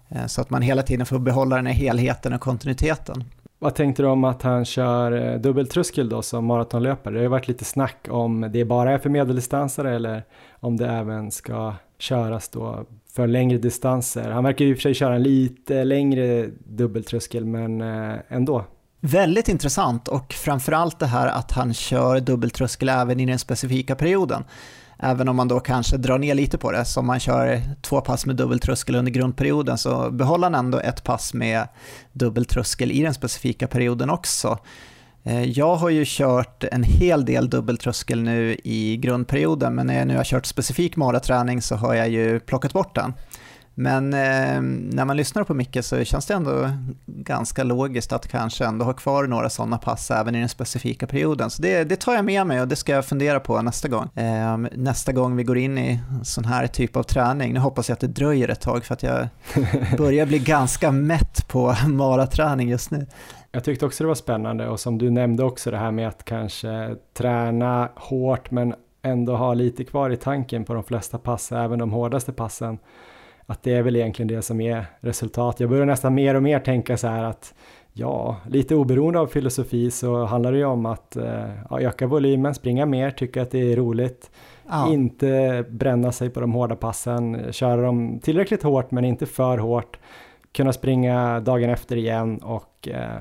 Eh, 0.09 0.25
så 0.25 0.41
att 0.41 0.49
man 0.49 0.61
hela 0.61 0.83
tiden 0.83 1.05
får 1.05 1.19
behålla 1.19 1.55
den 1.55 1.65
här 1.65 1.73
helheten 1.73 2.33
och 2.33 2.41
kontinuiteten. 2.41 3.23
Vad 3.59 3.75
tänkte 3.75 4.01
du 4.01 4.07
om 4.07 4.23
att 4.23 4.41
han 4.41 4.65
kör 4.65 5.11
eh, 5.11 5.39
dubbeltröskel 5.39 6.09
då 6.09 6.21
som 6.21 6.45
maratonlöpare? 6.45 7.13
Det 7.13 7.19
har 7.19 7.23
ju 7.23 7.29
varit 7.29 7.47
lite 7.47 7.65
snack 7.65 8.07
om 8.09 8.49
det 8.53 8.65
bara 8.65 8.91
är 8.91 8.97
för 8.97 9.09
medeldistansare 9.09 9.95
eller 9.95 10.23
om 10.59 10.77
det 10.77 10.87
även 10.87 11.31
ska 11.31 11.73
köras 11.97 12.49
då 12.49 12.85
för 13.15 13.27
längre 13.27 13.57
distanser. 13.57 14.29
Han 14.29 14.43
verkar 14.43 14.65
ju 14.65 14.71
i 14.71 14.73
och 14.73 14.77
för 14.77 14.81
sig 14.81 14.93
köra 14.93 15.15
en 15.15 15.23
lite 15.23 15.83
längre 15.83 16.49
dubbeltröskel 16.65 17.45
men 17.45 17.81
eh, 17.81 18.15
ändå. 18.27 18.65
Väldigt 18.99 19.49
intressant 19.49 20.07
och 20.07 20.33
framförallt 20.33 20.99
det 20.99 21.05
här 21.05 21.27
att 21.27 21.51
han 21.51 21.73
kör 21.73 22.19
dubbeltröskel 22.19 22.89
även 22.89 23.19
i 23.19 23.25
den 23.25 23.39
specifika 23.39 23.95
perioden. 23.95 24.43
Även 24.99 25.29
om 25.29 25.35
man 25.35 25.47
då 25.47 25.59
kanske 25.59 25.97
drar 25.97 26.17
ner 26.17 26.35
lite 26.35 26.57
på 26.57 26.71
det, 26.71 26.85
som 26.85 27.07
man 27.07 27.19
kör 27.19 27.61
två 27.81 28.01
pass 28.01 28.25
med 28.25 28.35
dubbeltröskel 28.35 28.95
under 28.95 29.11
grundperioden 29.11 29.77
så 29.77 30.11
behåller 30.11 30.43
han 30.43 30.55
ändå 30.55 30.79
ett 30.79 31.03
pass 31.03 31.33
med 31.33 31.67
dubbeltröskel 32.11 32.91
i 32.91 33.01
den 33.01 33.13
specifika 33.13 33.67
perioden 33.67 34.09
också. 34.09 34.59
Eh, 35.23 35.43
jag 35.43 35.75
har 35.75 35.89
ju 35.89 36.03
kört 36.07 36.63
en 36.63 36.83
hel 36.83 37.25
del 37.25 37.49
dubbeltröskel 37.49 38.21
nu 38.21 38.57
i 38.63 38.97
grundperioden, 38.97 39.75
men 39.75 39.87
när 39.87 39.97
jag 39.97 40.07
nu 40.07 40.17
har 40.17 40.23
kört 40.23 40.45
specifik 40.45 40.95
maraträning 40.95 41.61
så 41.61 41.75
har 41.75 41.93
jag 41.93 42.09
ju 42.09 42.39
plockat 42.39 42.73
bort 42.73 42.95
den. 42.95 43.13
Men 43.75 44.13
eh, 44.13 44.61
när 44.95 45.05
man 45.05 45.17
lyssnar 45.17 45.43
på 45.43 45.53
Micke 45.53 45.77
så 45.81 46.03
känns 46.03 46.25
det 46.25 46.33
ändå 46.33 46.69
ganska 47.05 47.63
logiskt 47.63 48.13
att 48.13 48.27
kanske 48.27 48.65
ändå 48.65 48.85
ha 48.85 48.93
kvar 48.93 49.27
några 49.27 49.49
sådana 49.49 49.77
pass 49.77 50.11
även 50.11 50.35
i 50.35 50.39
den 50.39 50.49
specifika 50.49 51.07
perioden. 51.07 51.49
Så 51.49 51.61
det, 51.61 51.83
det 51.83 51.95
tar 51.95 52.13
jag 52.13 52.25
med 52.25 52.47
mig 52.47 52.61
och 52.61 52.67
det 52.67 52.75
ska 52.75 52.91
jag 52.91 53.05
fundera 53.05 53.39
på 53.39 53.61
nästa 53.61 53.87
gång. 53.87 54.09
Eh, 54.15 54.57
nästa 54.57 55.11
gång 55.11 55.35
vi 55.35 55.43
går 55.43 55.57
in 55.57 55.77
i 55.77 55.99
sån 56.23 56.45
här 56.45 56.67
typ 56.67 56.95
av 56.95 57.03
träning. 57.03 57.53
Nu 57.53 57.59
hoppas 57.59 57.89
jag 57.89 57.93
att 57.93 57.99
det 57.99 58.07
dröjer 58.07 58.49
ett 58.49 58.61
tag 58.61 58.85
för 58.85 58.93
att 58.93 59.03
jag 59.03 59.27
börjar 59.97 60.25
bli 60.25 60.39
ganska 60.39 60.91
mätt 60.91 61.47
på 61.47 61.75
maraträning 61.87 62.69
just 62.69 62.91
nu. 62.91 63.07
Jag 63.51 63.63
tyckte 63.63 63.85
också 63.85 64.03
det 64.03 64.07
var 64.07 64.15
spännande 64.15 64.67
och 64.67 64.79
som 64.79 64.97
du 64.97 65.09
nämnde 65.09 65.43
också 65.43 65.71
det 65.71 65.77
här 65.77 65.91
med 65.91 66.07
att 66.07 66.25
kanske 66.25 66.95
träna 67.13 67.89
hårt 67.95 68.51
men 68.51 68.73
ändå 69.01 69.35
ha 69.35 69.53
lite 69.53 69.83
kvar 69.83 70.09
i 70.09 70.17
tanken 70.17 70.65
på 70.65 70.73
de 70.73 70.83
flesta 70.83 71.17
pass, 71.17 71.51
även 71.51 71.79
de 71.79 71.91
hårdaste 71.91 72.33
passen 72.33 72.77
att 73.45 73.63
det 73.63 73.73
är 73.73 73.81
väl 73.81 73.95
egentligen 73.95 74.27
det 74.27 74.41
som 74.41 74.61
är 74.61 74.85
resultat. 74.99 75.59
Jag 75.59 75.69
börjar 75.69 75.85
nästan 75.85 76.13
mer 76.13 76.35
och 76.35 76.43
mer 76.43 76.59
tänka 76.59 76.97
så 76.97 77.07
här 77.07 77.23
att 77.23 77.53
ja, 77.93 78.37
lite 78.49 78.75
oberoende 78.75 79.19
av 79.19 79.27
filosofi 79.27 79.91
så 79.91 80.25
handlar 80.25 80.51
det 80.51 80.57
ju 80.57 80.65
om 80.65 80.85
att 80.85 81.15
eh, 81.15 81.49
ja, 81.69 81.81
öka 81.81 82.07
volymen, 82.07 82.53
springa 82.53 82.85
mer, 82.85 83.11
tycka 83.11 83.41
att 83.41 83.51
det 83.51 83.71
är 83.71 83.75
roligt, 83.75 84.31
ja. 84.69 84.93
inte 84.93 85.63
bränna 85.69 86.11
sig 86.11 86.29
på 86.29 86.39
de 86.39 86.53
hårda 86.53 86.75
passen, 86.75 87.51
köra 87.51 87.81
dem 87.81 88.19
tillräckligt 88.23 88.63
hårt 88.63 88.91
men 88.91 89.05
inte 89.05 89.25
för 89.25 89.57
hårt, 89.57 89.99
kunna 90.51 90.73
springa 90.73 91.39
dagen 91.39 91.69
efter 91.69 91.95
igen 91.95 92.37
och 92.37 92.87
eh, 92.87 93.19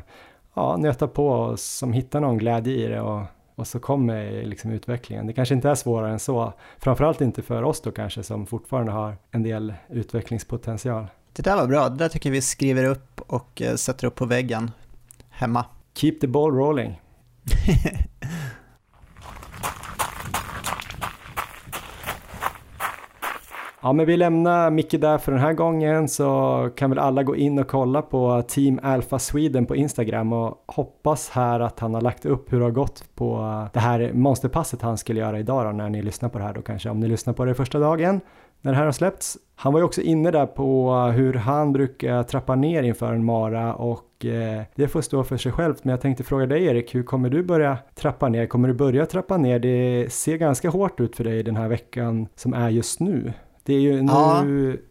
ja, 0.55 0.77
nöta 0.77 1.09
på 1.09 1.29
och 1.29 1.59
som 1.59 1.93
hittar 1.93 2.21
någon 2.21 2.39
glädje 2.39 2.75
i 2.75 2.87
det 2.87 3.01
och 3.01 3.23
och 3.55 3.67
så 3.67 3.79
kommer 3.79 4.43
liksom 4.43 4.71
utvecklingen. 4.71 5.27
Det 5.27 5.33
kanske 5.33 5.55
inte 5.55 5.71
är 5.71 5.75
svårare 5.75 6.13
än 6.13 6.19
så. 6.19 6.53
Framförallt 6.79 7.21
inte 7.21 7.43
för 7.43 7.63
oss 7.63 7.81
då 7.81 7.91
kanske 7.91 8.23
som 8.23 8.47
fortfarande 8.47 8.93
har 8.93 9.17
en 9.31 9.43
del 9.43 9.75
utvecklingspotential. 9.89 11.07
Det 11.33 11.43
där 11.43 11.57
var 11.57 11.67
bra. 11.67 11.89
Det 11.89 11.97
där 11.97 12.09
tycker 12.09 12.31
jag 12.31 12.33
vi 12.33 12.43
skriver 12.43 12.85
upp 12.85 13.21
och 13.27 13.63
eh, 13.63 13.75
sätter 13.75 14.07
upp 14.07 14.15
på 14.15 14.27
väggen 14.27 14.71
hemma. 15.31 15.65
Keep 15.95 16.13
the 16.21 16.27
ball 16.27 16.53
rolling. 16.53 17.01
Ja, 23.85 23.93
men 23.93 24.07
vi 24.07 24.17
lämnar 24.17 24.71
Micke 24.71 25.01
där 25.01 25.19
för 25.19 25.33
den 25.33 25.41
här 25.41 25.53
gången 25.53 26.09
så 26.09 26.71
kan 26.77 26.91
väl 26.91 26.99
alla 26.99 27.23
gå 27.23 27.37
in 27.37 27.59
och 27.59 27.69
kolla 27.69 28.03
på 28.03 28.43
Team 28.43 28.81
Alpha 28.83 29.19
Sweden 29.19 29.67
på 29.67 29.77
Instagram 29.77 30.33
och 30.33 30.65
hoppas 30.67 31.31
här 31.31 31.61
att 31.61 31.81
han 31.81 31.95
har 31.95 32.01
lagt 32.01 32.27
upp 32.27 32.53
hur 32.53 32.59
det 32.59 32.65
har 32.65 32.71
gått 32.71 33.05
på 33.15 33.39
det 33.73 33.81
här 33.81 34.11
monsterpasset 34.13 34.83
han 34.83 34.99
skulle 34.99 35.21
göra 35.21 35.39
idag 35.39 35.67
då 35.67 35.73
när 35.73 35.91
ni 35.91 36.03
lyssnar 36.03 36.29
på 36.29 36.39
det 36.39 36.45
här 36.45 36.55
då 36.55 36.63
kanske 36.63 36.91
om 36.91 37.01
ni 37.01 37.09
lyssnar 37.09 37.35
på 37.35 37.45
det 37.45 37.55
första 37.55 37.79
dagen 37.79 38.21
när 38.61 38.73
det 38.73 38.79
här 38.79 38.85
har 38.85 38.93
släppts. 38.93 39.39
Han 39.57 39.73
var 39.73 39.81
ju 39.81 39.85
också 39.85 40.01
inne 40.01 40.31
där 40.31 40.47
på 40.47 40.95
hur 40.95 41.35
han 41.35 41.73
brukar 41.73 42.23
trappa 42.23 42.55
ner 42.55 42.83
inför 42.83 43.13
en 43.13 43.25
mara 43.25 43.75
och 43.75 44.25
eh, 44.25 44.63
det 44.75 44.89
får 44.89 45.01
stå 45.01 45.25
för 45.25 45.37
sig 45.37 45.53
självt. 45.53 45.85
Men 45.85 45.91
jag 45.91 46.01
tänkte 46.01 46.25
fråga 46.25 46.47
dig 46.47 46.65
Erik, 46.65 46.95
hur 46.95 47.03
kommer 47.03 47.31
du 47.31 47.43
börja 47.43 47.79
trappa 47.95 48.29
ner? 48.29 48.47
Kommer 48.47 48.69
du 48.69 48.75
börja 48.75 49.07
trappa 49.07 49.37
ner? 49.37 49.59
Det 49.59 50.13
ser 50.13 50.37
ganska 50.37 50.71
hårt 50.71 51.01
ut 51.01 51.17
för 51.17 51.25
dig 51.25 51.43
den 51.43 51.57
här 51.57 51.69
veckan 51.69 52.29
som 52.35 52.55
är 52.55 52.69
just 52.69 53.01
nu. 53.01 53.33
Det 53.65 53.75
är 53.75 53.81
ju 53.81 54.03
nu 54.03 54.13
ja. 54.13 54.45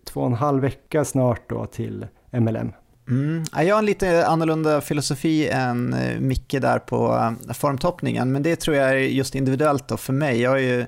två 0.05 0.21
och 0.21 0.27
en 0.27 0.33
halv 0.33 0.61
vecka 0.61 1.05
snart 1.05 1.49
då 1.49 1.65
till 1.65 2.07
MLM. 2.31 2.71
Mm. 3.09 3.43
Jag 3.53 3.75
har 3.75 3.79
en 3.79 3.85
lite 3.85 4.27
annorlunda 4.27 4.81
filosofi 4.81 5.49
än 5.49 5.93
eh, 5.93 6.19
Micke 6.19 6.55
där 6.61 6.79
på 6.79 7.15
eh, 7.47 7.53
formtoppningen, 7.53 8.31
men 8.31 8.43
det 8.43 8.55
tror 8.55 8.77
jag 8.77 8.89
är 8.89 8.95
just 8.95 9.35
individuellt 9.35 9.87
då 9.87 9.97
för 9.97 10.13
mig. 10.13 10.41
Jag 10.41 10.49
har 10.49 10.57
ju, 10.57 10.85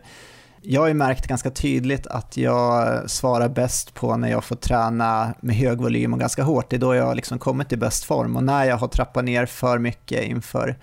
jag 0.62 0.82
har 0.82 0.88
ju 0.88 0.94
märkt 0.94 1.28
ganska 1.28 1.50
tydligt 1.50 2.08
att 2.08 2.38
jag 2.38 3.10
svarar 3.10 3.50
bäst 3.50 3.94
på 3.94 4.18
när 4.18 4.32
jag 4.32 4.44
får 4.44 4.56
träna 4.56 5.34
med 5.40 5.56
hög 5.56 5.82
volym 5.82 6.14
och 6.14 6.20
ganska 6.20 6.44
hårt. 6.44 6.70
Det 6.70 6.76
är 6.76 6.80
då 6.80 6.96
jag 6.96 7.16
liksom 7.16 7.40
kommit 7.40 7.74
i 7.74 7.78
bäst 7.78 8.04
form 8.04 8.36
och 8.36 8.44
när 8.44 8.66
jag 8.66 8.78
har 8.78 8.88
trappat 8.88 9.26
ner 9.26 9.46
för 9.46 9.80
mycket 9.80 10.24
inför 10.24 10.76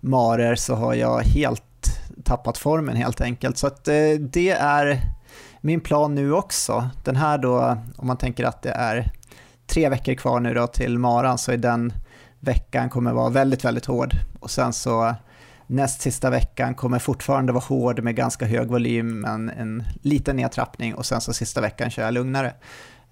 marer 0.00 0.54
så 0.54 0.74
har 0.74 0.94
jag 0.94 1.20
helt 1.20 1.62
tappat 2.24 2.58
formen 2.58 2.96
helt 2.96 3.20
enkelt. 3.20 3.58
Så 3.58 3.66
att 3.66 3.88
eh, 3.88 3.94
det 4.18 4.50
är 4.50 5.00
min 5.60 5.80
plan 5.80 6.14
nu 6.14 6.32
också. 6.32 6.88
Den 7.04 7.16
här 7.16 7.38
då, 7.38 7.78
om 7.96 8.06
man 8.06 8.16
tänker 8.16 8.44
att 8.44 8.62
det 8.62 8.70
är 8.70 9.10
tre 9.66 9.88
veckor 9.88 10.14
kvar 10.14 10.40
nu 10.40 10.54
då 10.54 10.66
till 10.66 10.98
maran 10.98 11.38
så 11.38 11.52
är 11.52 11.56
den 11.56 11.92
veckan 12.40 12.90
kommer 12.90 13.12
vara 13.12 13.30
väldigt, 13.30 13.64
väldigt 13.64 13.86
hård. 13.86 14.14
Och 14.40 14.50
sen 14.50 14.72
så 14.72 15.14
näst 15.66 16.00
sista 16.00 16.30
veckan 16.30 16.74
kommer 16.74 16.98
fortfarande 16.98 17.52
vara 17.52 17.64
hård 17.64 18.02
med 18.02 18.16
ganska 18.16 18.46
hög 18.46 18.68
volym, 18.68 19.20
men 19.20 19.50
en 19.50 19.84
liten 20.02 20.36
nedtrappning 20.36 20.94
och 20.94 21.06
sen 21.06 21.20
så 21.20 21.32
sista 21.32 21.60
veckan 21.60 21.90
kör 21.90 22.02
jag 22.02 22.14
lugnare. 22.14 22.54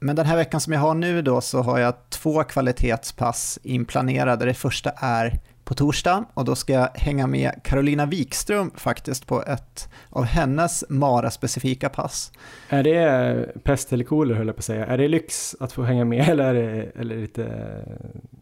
Men 0.01 0.16
den 0.16 0.26
här 0.26 0.36
veckan 0.36 0.61
som 0.61 0.72
jag 0.72 0.80
har 0.80 0.94
nu 0.94 1.22
då 1.22 1.40
så 1.40 1.62
har 1.62 1.78
jag 1.78 1.94
två 2.11 2.44
kvalitetspass 2.44 3.59
inplanerade. 3.62 4.44
Det 4.44 4.55
första 4.55 4.90
är 4.90 5.40
på 5.68 5.74
torsdag 5.74 6.24
och 6.34 6.44
då 6.44 6.54
ska 6.54 6.72
jag 6.72 6.88
hänga 6.94 7.26
med 7.26 7.52
Carolina 7.64 8.06
Wikström 8.06 8.70
faktiskt 8.76 9.26
på 9.26 9.42
ett 9.42 9.88
av 10.10 10.24
hennes 10.24 10.84
Mara-specifika 10.88 11.88
pass. 11.88 12.32
Är 12.68 12.82
det 12.82 13.62
pest 13.64 13.92
eller 13.92 14.04
kolera 14.04 14.38
höll 14.38 14.46
jag 14.46 14.56
på 14.56 14.60
att 14.60 14.64
säga. 14.64 14.86
Är 14.86 14.98
det 14.98 15.08
lyx 15.08 15.56
att 15.60 15.72
få 15.72 15.82
hänga 15.82 16.04
med 16.04 16.28
eller 16.28 16.44
är 16.44 16.54
det, 16.54 17.00
eller 17.00 17.16
lite, 17.16 17.74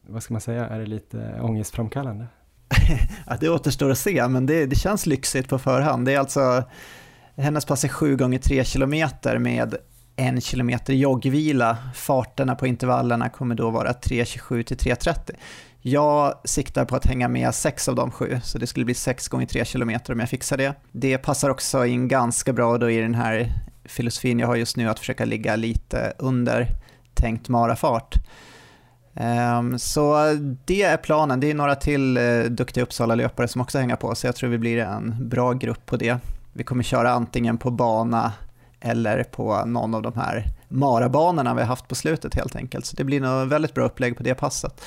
vad 0.09 0.23
ska 0.23 0.35
man 0.35 0.41
säga, 0.41 0.67
är 0.67 0.79
det 0.79 0.87
lite 0.87 1.41
ångestframkallande? 1.43 2.27
ja, 3.27 3.37
det 3.41 3.49
återstår 3.49 3.91
att 3.91 3.99
se, 3.99 4.29
men 4.29 4.47
det, 4.47 4.67
det 4.67 4.77
känns 4.77 5.07
lyxigt 5.07 5.49
på 5.49 5.59
förhand. 5.59 6.07
Det 6.07 6.15
är 6.15 6.19
alltså, 6.19 6.63
hennes 7.37 7.65
pass 7.65 7.85
är 7.85 7.89
7 7.89 8.17
gånger 8.17 8.39
3 8.39 8.65
kilometer 8.65 9.39
med 9.39 9.77
en 10.17 10.41
kilometer 10.41 10.95
joggvila. 10.95 11.77
Farterna 11.95 12.55
på 12.55 12.67
intervallerna 12.67 13.29
kommer 13.29 13.55
då 13.55 13.71
vara 13.71 13.93
3.27 13.93 14.63
till 14.63 14.77
3.30. 14.77 15.31
Jag 15.89 16.35
siktar 16.45 16.85
på 16.85 16.97
att 16.97 17.07
hänga 17.07 17.29
med 17.29 17.55
sex 17.55 17.89
av 17.89 17.95
de 17.95 18.11
sju, 18.11 18.41
så 18.45 18.59
det 18.59 18.67
skulle 18.67 18.85
bli 18.85 18.95
sex 18.95 19.29
gånger 19.29 19.47
tre 19.47 19.65
kilometer 19.65 20.13
om 20.13 20.21
jag 20.21 20.29
fixar 20.29 20.57
det. 20.57 20.75
Det 20.93 21.19
passar 21.19 21.51
också 21.51 21.87
in 21.87 22.09
ganska 22.09 22.53
bra 22.53 22.79
då 22.79 22.91
i 22.91 23.01
den 23.01 23.15
här 23.15 23.53
filosofin 23.85 24.39
jag 24.39 24.47
har 24.47 24.57
just 24.57 24.77
nu, 24.77 24.89
att 24.89 24.99
försöka 24.99 25.25
ligga 25.25 25.57
lite 25.57 26.13
under 26.19 26.69
tänkt 27.15 27.49
marafart. 27.49 28.15
Ehm, 29.15 29.79
så 29.79 30.17
det 30.65 30.83
är 30.83 30.97
planen. 30.97 31.41
Det 31.41 31.51
är 31.51 31.55
några 31.55 31.75
till 31.75 32.17
eh, 32.17 32.41
duktiga 32.41 32.85
Uppsala-löpare 32.85 33.49
som 33.49 33.61
också 33.61 33.79
hänger 33.79 33.97
på, 33.97 34.15
så 34.15 34.27
jag 34.27 34.37
tror 34.37 34.51
vi 34.51 34.59
blir 34.59 34.79
en 34.79 35.29
bra 35.29 35.53
grupp 35.53 35.87
på 35.87 35.97
det. 35.97 36.19
Vi 36.53 36.65
kommer 36.65 36.83
köra 36.83 37.11
antingen 37.11 37.59
på 37.59 37.71
bana 37.71 38.33
eller 38.81 39.25
på 39.25 39.65
någon 39.65 39.95
av 39.95 40.03
de 40.03 40.13
här 40.15 40.45
marabanorna 40.69 41.55
vi 41.55 41.61
har 41.61 41.69
haft 41.69 41.89
på 41.89 41.95
slutet 41.95 42.35
helt 42.35 42.57
enkelt. 42.57 42.87
Så 42.87 42.97
det 42.97 43.05
blir 43.05 43.21
nog 43.21 43.49
väldigt 43.49 43.75
bra 43.75 43.85
upplägg 43.85 44.17
på 44.17 44.23
det 44.23 44.35
passet. 44.35 44.83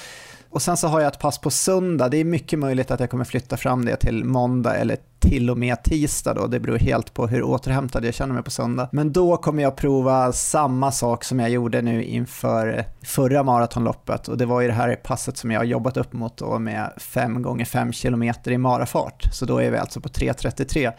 Och 0.51 0.61
sen 0.61 0.77
så 0.77 0.87
har 0.87 0.99
jag 0.99 1.07
ett 1.07 1.19
pass 1.19 1.37
på 1.37 1.49
söndag. 1.49 2.09
Det 2.09 2.17
är 2.17 2.25
mycket 2.25 2.59
möjligt 2.59 2.91
att 2.91 2.99
jag 2.99 3.09
kommer 3.09 3.23
flytta 3.23 3.57
fram 3.57 3.85
det 3.85 3.95
till 3.95 4.25
måndag 4.25 4.75
eller 4.75 4.97
till 5.19 5.49
och 5.49 5.57
med 5.57 5.83
tisdag 5.83 6.33
då. 6.33 6.47
Det 6.47 6.59
beror 6.59 6.77
helt 6.77 7.13
på 7.13 7.27
hur 7.27 7.43
återhämtad 7.43 8.05
jag 8.05 8.13
känner 8.13 8.33
mig 8.33 8.43
på 8.43 8.51
söndag. 8.51 8.89
Men 8.91 9.13
då 9.13 9.37
kommer 9.37 9.63
jag 9.63 9.75
prova 9.75 10.31
samma 10.31 10.91
sak 10.91 11.23
som 11.23 11.39
jag 11.39 11.49
gjorde 11.49 11.81
nu 11.81 12.03
inför 12.03 12.85
förra 13.01 13.43
maratonloppet 13.43 14.27
och 14.27 14.37
det 14.37 14.45
var 14.45 14.61
ju 14.61 14.67
det 14.67 14.73
här 14.73 14.95
passet 14.95 15.37
som 15.37 15.51
jag 15.51 15.59
har 15.59 15.65
jobbat 15.65 15.97
upp 15.97 16.13
mot 16.13 16.37
då 16.37 16.59
med 16.59 16.93
5 16.97 17.41
gånger 17.41 17.65
5 17.65 17.91
km 17.91 18.23
i 18.45 18.57
marafart. 18.57 19.23
Så 19.33 19.45
då 19.45 19.57
är 19.57 19.71
vi 19.71 19.77
alltså 19.77 20.01
på 20.01 20.09
3.33. 20.09 20.91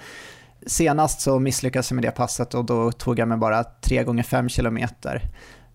Senast 0.67 1.21
så 1.21 1.39
misslyckades 1.39 1.91
jag 1.91 1.97
med 1.97 2.05
det 2.05 2.11
passet 2.11 2.55
och 2.55 2.65
då 2.65 2.93
tog 2.93 3.19
jag 3.19 3.29
mig 3.29 3.39
bara 3.39 3.65
3 3.65 4.05
gånger 4.05 4.23
5 4.23 4.49
km. 4.49 4.79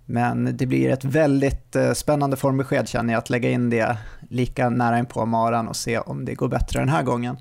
Men 0.06 0.58
det 0.58 0.66
blir 0.66 0.90
ett 0.90 1.04
väldigt 1.04 1.76
eh, 1.76 1.92
spännande 1.92 2.38
formbesked 2.38 2.88
känner 2.88 3.14
jag, 3.14 3.20
att 3.20 3.30
lägga 3.30 3.50
in 3.50 3.70
det 3.70 3.98
lika 4.30 4.70
nära 4.70 5.00
in 5.00 5.06
på 5.06 5.26
maran 5.26 5.68
och 5.68 5.76
se 5.76 6.00
om 6.00 6.26
det 6.26 6.36
går 6.36 6.48
bättre 6.48 6.80
den 6.80 6.90
här 6.90 7.04
gången. 7.04 7.38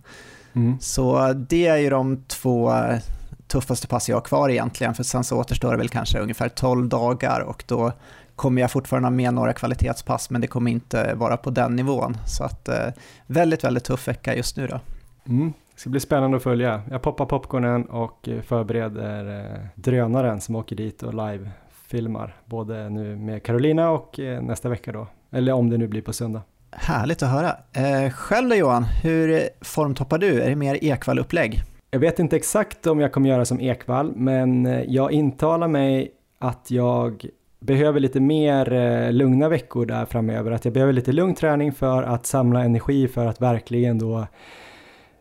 Mm. 0.52 0.78
Så 0.80 1.32
det 1.32 1.66
är 1.66 1.76
ju 1.76 1.90
de 1.90 2.24
två 2.26 2.72
eh, 2.72 2.98
tuffaste 3.46 3.86
pass 3.86 4.08
jag 4.08 4.16
har 4.16 4.20
kvar 4.20 4.48
egentligen, 4.48 4.94
för 4.94 5.02
sen 5.02 5.24
så 5.24 5.38
återstår 5.38 5.70
det 5.70 5.76
väl 5.76 5.88
kanske 5.88 6.18
ungefär 6.18 6.48
12 6.48 6.88
dagar 6.88 7.40
och 7.40 7.64
då 7.66 7.92
kommer 8.36 8.62
jag 8.62 8.70
fortfarande 8.70 9.06
ha 9.06 9.10
med 9.10 9.34
några 9.34 9.52
kvalitetspass, 9.52 10.30
men 10.30 10.40
det 10.40 10.46
kommer 10.46 10.70
inte 10.70 11.14
vara 11.14 11.36
på 11.36 11.50
den 11.50 11.76
nivån. 11.76 12.16
Så 12.26 12.44
att 12.44 12.68
eh, 12.68 12.88
väldigt, 13.26 13.64
väldigt 13.64 13.84
tuff 13.84 14.08
vecka 14.08 14.36
just 14.36 14.56
nu 14.56 14.66
då. 14.66 14.80
Mm. 15.28 15.52
Det 15.74 15.80
ska 15.80 15.90
bli 15.90 16.00
spännande 16.00 16.36
att 16.36 16.42
följa. 16.42 16.82
Jag 16.90 17.02
poppar 17.02 17.26
popcornen 17.26 17.84
och 17.84 18.28
förbereder 18.46 19.68
drönaren 19.74 20.40
som 20.40 20.56
åker 20.56 20.76
dit 20.76 21.02
och 21.02 21.14
live 21.14 21.50
filmar, 21.94 22.36
både 22.44 22.90
nu 22.90 23.16
med 23.16 23.42
Carolina 23.42 23.90
och 23.90 24.20
eh, 24.20 24.42
nästa 24.42 24.68
vecka 24.68 24.92
då, 24.92 25.06
eller 25.30 25.52
om 25.52 25.70
det 25.70 25.78
nu 25.78 25.88
blir 25.88 26.02
på 26.02 26.12
söndag. 26.12 26.42
Härligt 26.70 27.22
att 27.22 27.30
höra. 27.30 27.56
Eh, 27.72 28.10
själv 28.10 28.48
då 28.48 28.54
Johan, 28.54 28.84
hur 28.84 29.48
formtoppar 29.60 30.18
du? 30.18 30.42
Är 30.42 30.48
det 30.48 30.56
mer 30.56 30.78
Ekvall-upplägg? 30.84 31.62
Jag 31.90 31.98
vet 31.98 32.18
inte 32.18 32.36
exakt 32.36 32.86
om 32.86 33.00
jag 33.00 33.12
kommer 33.12 33.28
göra 33.28 33.44
som 33.44 33.60
Ekvall, 33.60 34.12
men 34.16 34.66
eh, 34.66 34.82
jag 34.82 35.12
intalar 35.12 35.68
mig 35.68 36.10
att 36.38 36.70
jag 36.70 37.26
behöver 37.60 38.00
lite 38.00 38.20
mer 38.20 39.12
lugna 39.12 39.48
veckor 39.48 39.86
där 39.86 40.04
framöver, 40.04 40.50
att 40.50 40.64
jag 40.64 40.74
behöver 40.74 40.92
lite 40.92 41.12
lugn 41.12 41.34
träning 41.34 41.72
för 41.72 42.02
att 42.02 42.26
samla 42.26 42.64
energi 42.64 43.08
för 43.08 43.26
att 43.26 43.40
verkligen 43.40 43.98
då 43.98 44.26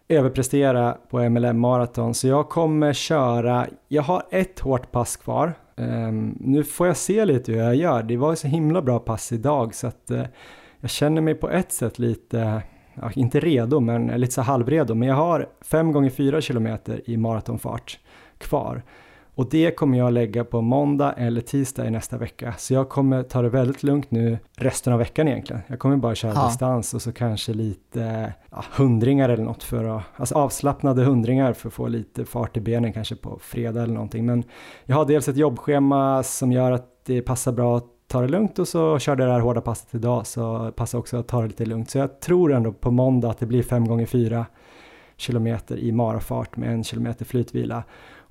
överprestera 0.07 0.97
på 1.09 1.29
MLM 1.29 1.59
maraton. 1.59 2.13
Så 2.13 2.27
jag 2.27 2.49
kommer 2.49 2.93
köra, 2.93 3.67
jag 3.87 4.03
har 4.03 4.23
ett 4.31 4.59
hårt 4.59 4.91
pass 4.91 5.17
kvar 5.17 5.53
Um, 5.75 6.37
nu 6.39 6.63
får 6.63 6.87
jag 6.87 6.97
se 6.97 7.25
lite 7.25 7.51
hur 7.51 7.59
jag 7.59 7.75
gör. 7.75 8.03
Det 8.03 8.17
var 8.17 8.29
ju 8.29 8.35
så 8.35 8.47
himla 8.47 8.81
bra 8.81 8.99
pass 8.99 9.31
idag 9.31 9.75
så 9.75 9.87
att 9.87 10.11
uh, 10.11 10.23
jag 10.79 10.89
känner 10.89 11.21
mig 11.21 11.35
på 11.35 11.49
ett 11.49 11.71
sätt 11.71 11.99
lite, 11.99 12.61
uh, 13.03 13.11
inte 13.17 13.39
redo 13.39 13.79
men 13.79 14.07
lite 14.07 14.33
så 14.33 14.41
halvredo. 14.41 14.95
Men 14.95 15.07
jag 15.07 15.15
har 15.15 15.49
5 15.61 15.91
gånger 15.91 16.09
4 16.09 16.41
km 16.41 16.77
i 17.05 17.17
maratonfart 17.17 17.99
kvar. 18.37 18.83
Och 19.35 19.49
det 19.49 19.71
kommer 19.71 19.97
jag 19.97 20.13
lägga 20.13 20.43
på 20.43 20.61
måndag 20.61 21.13
eller 21.13 21.41
tisdag 21.41 21.87
i 21.87 21.91
nästa 21.91 22.17
vecka. 22.17 22.53
Så 22.57 22.73
jag 22.73 22.89
kommer 22.89 23.23
ta 23.23 23.41
det 23.41 23.49
väldigt 23.49 23.83
lugnt 23.83 24.11
nu 24.11 24.37
resten 24.57 24.93
av 24.93 24.99
veckan 24.99 25.27
egentligen. 25.27 25.61
Jag 25.67 25.79
kommer 25.79 25.97
bara 25.97 26.15
köra 26.15 26.33
ja. 26.35 26.47
distans 26.47 26.93
och 26.93 27.01
så 27.01 27.11
kanske 27.11 27.53
lite 27.53 28.33
ja, 28.51 28.63
hundringar 28.71 29.29
eller 29.29 29.43
något 29.43 29.63
för 29.63 29.83
att, 29.83 30.03
alltså 30.15 30.35
avslappnade 30.35 31.03
hundringar 31.03 31.53
för 31.53 31.67
att 31.67 31.73
få 31.73 31.87
lite 31.87 32.25
fart 32.25 32.57
i 32.57 32.61
benen 32.61 32.93
kanske 32.93 33.15
på 33.15 33.39
fredag 33.41 33.83
eller 33.83 33.93
någonting. 33.93 34.25
Men 34.25 34.43
jag 34.85 34.95
har 34.95 35.05
dels 35.05 35.27
ett 35.27 35.37
jobbschema 35.37 36.23
som 36.23 36.51
gör 36.51 36.71
att 36.71 37.05
det 37.05 37.21
passar 37.21 37.51
bra 37.51 37.77
att 37.77 37.85
ta 38.07 38.21
det 38.21 38.27
lugnt 38.27 38.59
och 38.59 38.67
så 38.67 38.99
körde 38.99 39.23
jag 39.23 39.29
det 39.29 39.33
här 39.33 39.41
hårda 39.41 39.61
passet 39.61 39.95
idag 39.95 40.27
så 40.27 40.71
passar 40.71 40.99
också 40.99 41.17
att 41.17 41.27
ta 41.27 41.41
det 41.41 41.47
lite 41.47 41.65
lugnt. 41.65 41.89
Så 41.89 41.97
jag 41.97 42.19
tror 42.19 42.53
ändå 42.53 42.71
på 42.71 42.91
måndag 42.91 43.29
att 43.29 43.39
det 43.39 43.45
blir 43.45 43.63
5 43.63 43.87
gånger 43.87 44.05
4 44.05 44.45
kilometer 45.17 45.77
i 45.77 45.91
marafart 45.91 46.57
med 46.57 46.73
en 46.73 46.83
kilometer 46.83 47.25
flytvila. 47.25 47.83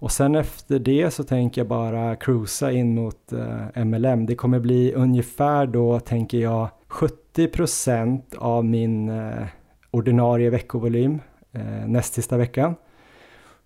Och 0.02 0.12
sen 0.12 0.34
efter 0.34 0.78
det 0.78 1.10
så 1.10 1.24
tänker 1.24 1.60
jag 1.60 1.68
bara 1.68 2.16
cruisa 2.16 2.72
in 2.72 2.94
mot 2.94 3.32
eh, 3.32 3.84
MLM. 3.84 4.26
Det 4.26 4.34
kommer 4.34 4.60
bli 4.60 4.92
ungefär 4.94 5.66
då, 5.66 6.00
tänker 6.00 6.38
jag, 6.38 6.68
70% 6.88 8.36
av 8.38 8.64
min 8.64 9.08
eh, 9.08 9.46
ordinarie 9.90 10.50
veckovolym 10.50 11.20
eh, 11.52 11.86
näst 11.86 12.14
sista 12.14 12.36
veckan. 12.36 12.74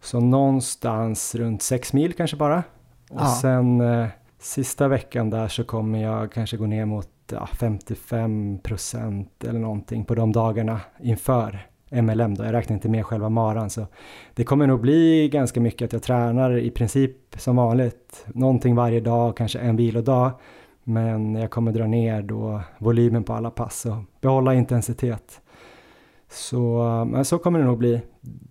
Så 0.01 0.21
någonstans 0.21 1.35
runt 1.35 1.63
6 1.63 1.93
mil 1.93 2.13
kanske 2.13 2.37
bara. 2.37 2.63
Och 3.11 3.21
ja. 3.21 3.39
sen 3.43 3.81
eh, 3.81 4.07
sista 4.39 4.89
veckan 4.89 5.31
där 5.31 5.49
så 5.49 5.65
kommer 5.65 6.03
jag 6.03 6.33
kanske 6.33 6.57
gå 6.57 6.67
ner 6.67 6.85
mot 6.85 7.09
ja, 7.31 7.49
55% 7.53 9.27
eller 9.49 9.61
någonting 9.61 10.05
på 10.05 10.15
de 10.15 10.33
dagarna 10.33 10.81
inför 11.01 11.67
MLM 11.91 12.35
då, 12.35 12.45
jag 12.45 12.53
räknar 12.53 12.75
inte 12.75 12.89
med 12.89 13.07
själva 13.07 13.29
maran 13.29 13.71
så 13.71 13.87
det 14.35 14.45
kommer 14.45 14.67
nog 14.67 14.81
bli 14.81 15.29
ganska 15.29 15.61
mycket 15.61 15.87
att 15.87 15.93
jag 15.93 16.03
tränar 16.03 16.57
i 16.59 16.71
princip 16.71 17.17
som 17.37 17.57
vanligt, 17.57 18.27
någonting 18.27 18.75
varje 18.75 19.01
dag, 19.01 19.37
kanske 19.37 19.59
en 19.59 19.77
vilodag, 19.77 20.31
men 20.85 21.35
jag 21.35 21.51
kommer 21.51 21.73
dra 21.73 21.87
ner 21.87 22.23
då 22.23 22.61
volymen 22.79 23.25
på 23.25 23.33
alla 23.33 23.51
pass 23.51 23.87
och 23.87 23.97
behålla 24.21 24.55
intensitet. 24.55 25.41
Så, 26.29 26.83
men 27.11 27.25
så 27.25 27.39
kommer 27.39 27.59
det 27.59 27.65
nog 27.65 27.79
bli. 27.79 28.01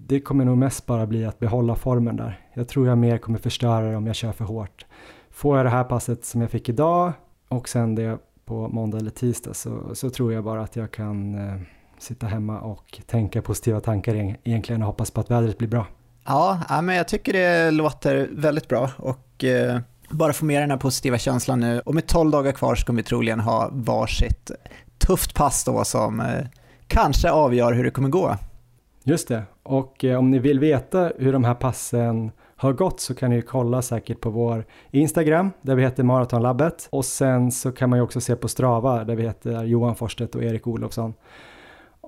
Det 0.07 0.19
kommer 0.19 0.45
nog 0.45 0.57
mest 0.57 0.86
bara 0.86 1.05
bli 1.05 1.25
att 1.25 1.39
behålla 1.39 1.75
formen 1.75 2.15
där. 2.15 2.39
Jag 2.53 2.67
tror 2.67 2.88
jag 2.88 2.97
mer 2.97 3.17
kommer 3.17 3.39
förstöra 3.39 3.89
det 3.89 3.95
om 3.95 4.07
jag 4.07 4.15
kör 4.15 4.31
för 4.31 4.45
hårt. 4.45 4.86
Får 5.29 5.57
jag 5.57 5.65
det 5.65 5.69
här 5.69 5.83
passet 5.83 6.25
som 6.25 6.41
jag 6.41 6.49
fick 6.49 6.69
idag 6.69 7.11
och 7.47 7.69
sen 7.69 7.95
det 7.95 8.17
på 8.45 8.67
måndag 8.67 8.97
eller 8.97 9.11
tisdag 9.11 9.53
så, 9.53 9.95
så 9.95 10.09
tror 10.09 10.33
jag 10.33 10.43
bara 10.43 10.61
att 10.61 10.75
jag 10.75 10.91
kan 10.91 11.36
eh, 11.36 11.55
sitta 11.97 12.27
hemma 12.27 12.59
och 12.59 13.01
tänka 13.05 13.41
positiva 13.41 13.79
tankar 13.79 14.37
egentligen 14.43 14.81
och 14.81 14.87
hoppas 14.87 15.11
på 15.11 15.21
att 15.21 15.31
vädret 15.31 15.57
blir 15.57 15.67
bra. 15.67 15.87
Ja, 16.25 16.81
men 16.83 16.95
jag 16.95 17.07
tycker 17.07 17.33
det 17.33 17.71
låter 17.71 18.29
väldigt 18.31 18.67
bra 18.67 18.89
och 18.97 19.43
eh, 19.43 19.79
bara 20.09 20.33
få 20.33 20.45
med 20.45 20.61
den 20.61 20.71
här 20.71 20.77
positiva 20.77 21.17
känslan 21.17 21.59
nu. 21.59 21.79
Och 21.79 21.95
med 21.95 22.07
12 22.07 22.31
dagar 22.31 22.51
kvar 22.51 22.75
ska 22.75 22.93
vi 22.93 23.03
troligen 23.03 23.39
ha 23.39 23.69
varsitt 23.71 24.51
tufft 24.97 25.33
pass 25.33 25.63
då 25.63 25.83
som 25.83 26.19
eh, 26.19 26.45
kanske 26.87 27.31
avgör 27.31 27.73
hur 27.73 27.83
det 27.83 27.91
kommer 27.91 28.09
gå. 28.09 28.37
Just 29.03 29.27
det, 29.27 29.43
och 29.63 30.03
eh, 30.03 30.19
om 30.19 30.31
ni 30.31 30.39
vill 30.39 30.59
veta 30.59 31.11
hur 31.17 31.33
de 31.33 31.43
här 31.43 31.53
passen 31.53 32.31
har 32.57 32.73
gått 32.73 32.99
så 32.99 33.15
kan 33.15 33.29
ni 33.29 33.41
kolla 33.41 33.81
säkert 33.81 34.21
på 34.21 34.29
vår 34.29 34.65
Instagram 34.91 35.51
där 35.61 35.75
vi 35.75 35.83
heter 35.83 36.03
Maratonlabbet 36.03 36.87
och 36.91 37.05
sen 37.05 37.51
så 37.51 37.71
kan 37.71 37.89
man 37.89 37.99
ju 37.99 38.03
också 38.03 38.21
se 38.21 38.35
på 38.35 38.47
Strava 38.47 39.03
där 39.03 39.15
vi 39.15 39.23
heter 39.23 39.63
Johan 39.63 39.95
Forstedt 39.95 40.35
och 40.35 40.43
Erik 40.43 40.67
Olofsson. 40.67 41.13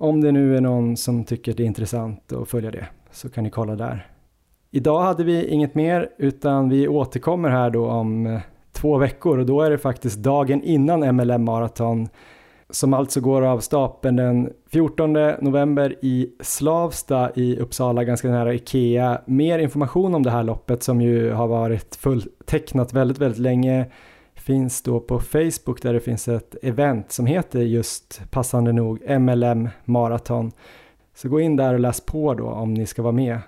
Om 0.00 0.20
det 0.20 0.32
nu 0.32 0.56
är 0.56 0.60
någon 0.60 0.96
som 0.96 1.24
tycker 1.24 1.54
det 1.54 1.62
är 1.62 1.66
intressant 1.66 2.32
att 2.32 2.48
följa 2.48 2.70
det 2.70 2.86
så 3.10 3.28
kan 3.28 3.44
ni 3.44 3.50
kolla 3.50 3.76
där. 3.76 4.06
Idag 4.70 5.00
hade 5.00 5.24
vi 5.24 5.46
inget 5.46 5.74
mer 5.74 6.08
utan 6.18 6.68
vi 6.68 6.88
återkommer 6.88 7.48
här 7.48 7.70
då 7.70 7.86
om 7.86 8.26
eh, 8.26 8.40
två 8.72 8.98
veckor 8.98 9.38
och 9.38 9.46
då 9.46 9.62
är 9.62 9.70
det 9.70 9.78
faktiskt 9.78 10.18
dagen 10.18 10.62
innan 10.62 11.16
MLM 11.16 11.44
Marathon 11.44 12.08
som 12.70 12.94
alltså 12.94 13.20
går 13.20 13.42
av 13.42 13.58
stapeln 13.60 14.16
den 14.16 14.52
14 14.70 15.12
november 15.40 15.94
i 16.02 16.28
Slavsta 16.40 17.30
i 17.34 17.58
Uppsala, 17.58 18.04
ganska 18.04 18.28
nära 18.28 18.54
Ikea. 18.54 19.20
Mer 19.26 19.58
information 19.58 20.14
om 20.14 20.22
det 20.22 20.30
här 20.30 20.42
loppet 20.42 20.82
som 20.82 21.00
ju 21.00 21.32
har 21.32 21.46
varit 21.46 21.96
fulltecknat 21.96 22.92
väldigt, 22.92 23.18
väldigt 23.18 23.40
länge 23.40 23.86
finns 24.48 24.82
då 24.82 25.00
på 25.00 25.20
Facebook 25.20 25.82
där 25.82 25.92
det 25.92 26.00
finns 26.00 26.28
ett 26.28 26.56
event 26.62 27.12
som 27.12 27.26
heter 27.26 27.60
just 27.60 28.30
passande 28.30 28.72
nog 28.72 29.20
MLM 29.20 29.68
Marathon. 29.84 30.52
Så 31.14 31.28
gå 31.28 31.40
in 31.40 31.56
där 31.56 31.74
och 31.74 31.80
läs 31.80 32.00
på 32.00 32.34
då 32.34 32.46
om 32.46 32.74
ni 32.74 32.86
ska 32.86 33.02
vara 33.02 33.12
med. 33.12 33.38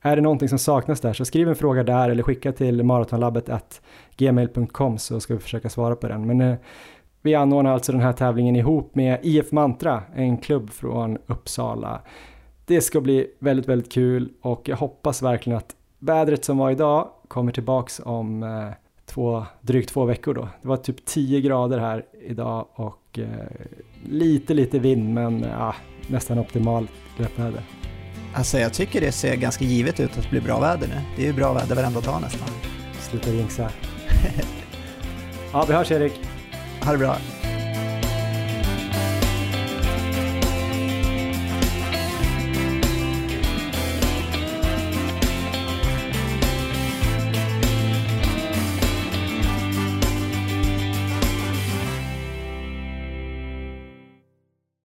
Är 0.00 0.16
det 0.16 0.22
någonting 0.22 0.48
som 0.48 0.58
saknas 0.58 1.00
där 1.00 1.12
så 1.12 1.24
skriv 1.24 1.48
en 1.48 1.54
fråga 1.54 1.82
där 1.82 2.10
eller 2.10 2.22
skicka 2.22 2.52
till 2.52 2.82
maratonlabbet 2.82 3.80
gmail.com 4.16 4.98
så 4.98 5.20
ska 5.20 5.34
vi 5.34 5.40
försöka 5.40 5.68
svara 5.68 5.96
på 5.96 6.08
den. 6.08 6.26
Men 6.26 6.40
eh, 6.40 6.56
vi 7.22 7.34
anordnar 7.34 7.72
alltså 7.72 7.92
den 7.92 8.00
här 8.00 8.12
tävlingen 8.12 8.56
ihop 8.56 8.94
med 8.94 9.18
IF 9.22 9.52
Mantra, 9.52 10.02
en 10.14 10.38
klubb 10.38 10.70
från 10.70 11.18
Uppsala. 11.26 12.00
Det 12.64 12.80
ska 12.80 13.00
bli 13.00 13.26
väldigt, 13.38 13.68
väldigt 13.68 13.92
kul 13.92 14.32
och 14.42 14.68
jag 14.68 14.76
hoppas 14.76 15.22
verkligen 15.22 15.56
att 15.56 15.76
vädret 15.98 16.44
som 16.44 16.58
var 16.58 16.70
idag 16.70 17.08
kommer 17.28 17.52
tillbaks 17.52 18.00
om 18.04 18.42
eh, 18.42 18.70
två, 19.10 19.46
drygt 19.60 19.88
två 19.88 20.04
veckor 20.04 20.34
då. 20.34 20.48
Det 20.62 20.68
var 20.68 20.76
typ 20.76 21.04
10 21.04 21.40
grader 21.40 21.78
här 21.78 22.04
idag 22.28 22.66
och 22.74 23.18
eh, 23.18 23.26
lite, 24.04 24.54
lite 24.54 24.78
vind 24.78 25.14
men 25.14 25.40
ja, 25.40 25.74
nästan 26.06 26.38
optimalt 26.38 26.90
löpväder. 27.16 27.62
Alltså 28.34 28.58
jag 28.58 28.72
tycker 28.72 29.00
det 29.00 29.12
ser 29.12 29.36
ganska 29.36 29.64
givet 29.64 30.00
ut 30.00 30.18
att 30.18 30.22
det 30.22 30.30
blir 30.30 30.40
bra 30.40 30.60
väder 30.60 30.88
nu. 30.88 31.00
Det 31.16 31.22
är 31.22 31.26
ju 31.26 31.32
bra 31.32 31.52
väder 31.52 31.76
varenda 31.76 32.00
dag 32.00 32.20
nästan. 32.20 32.48
Sluta 33.00 33.30
jinxa. 33.30 33.70
ja, 35.52 35.64
vi 35.68 35.74
hörs 35.74 35.90
Erik. 35.90 36.12
Ha 36.84 36.92
det 36.92 36.98
bra. 36.98 37.16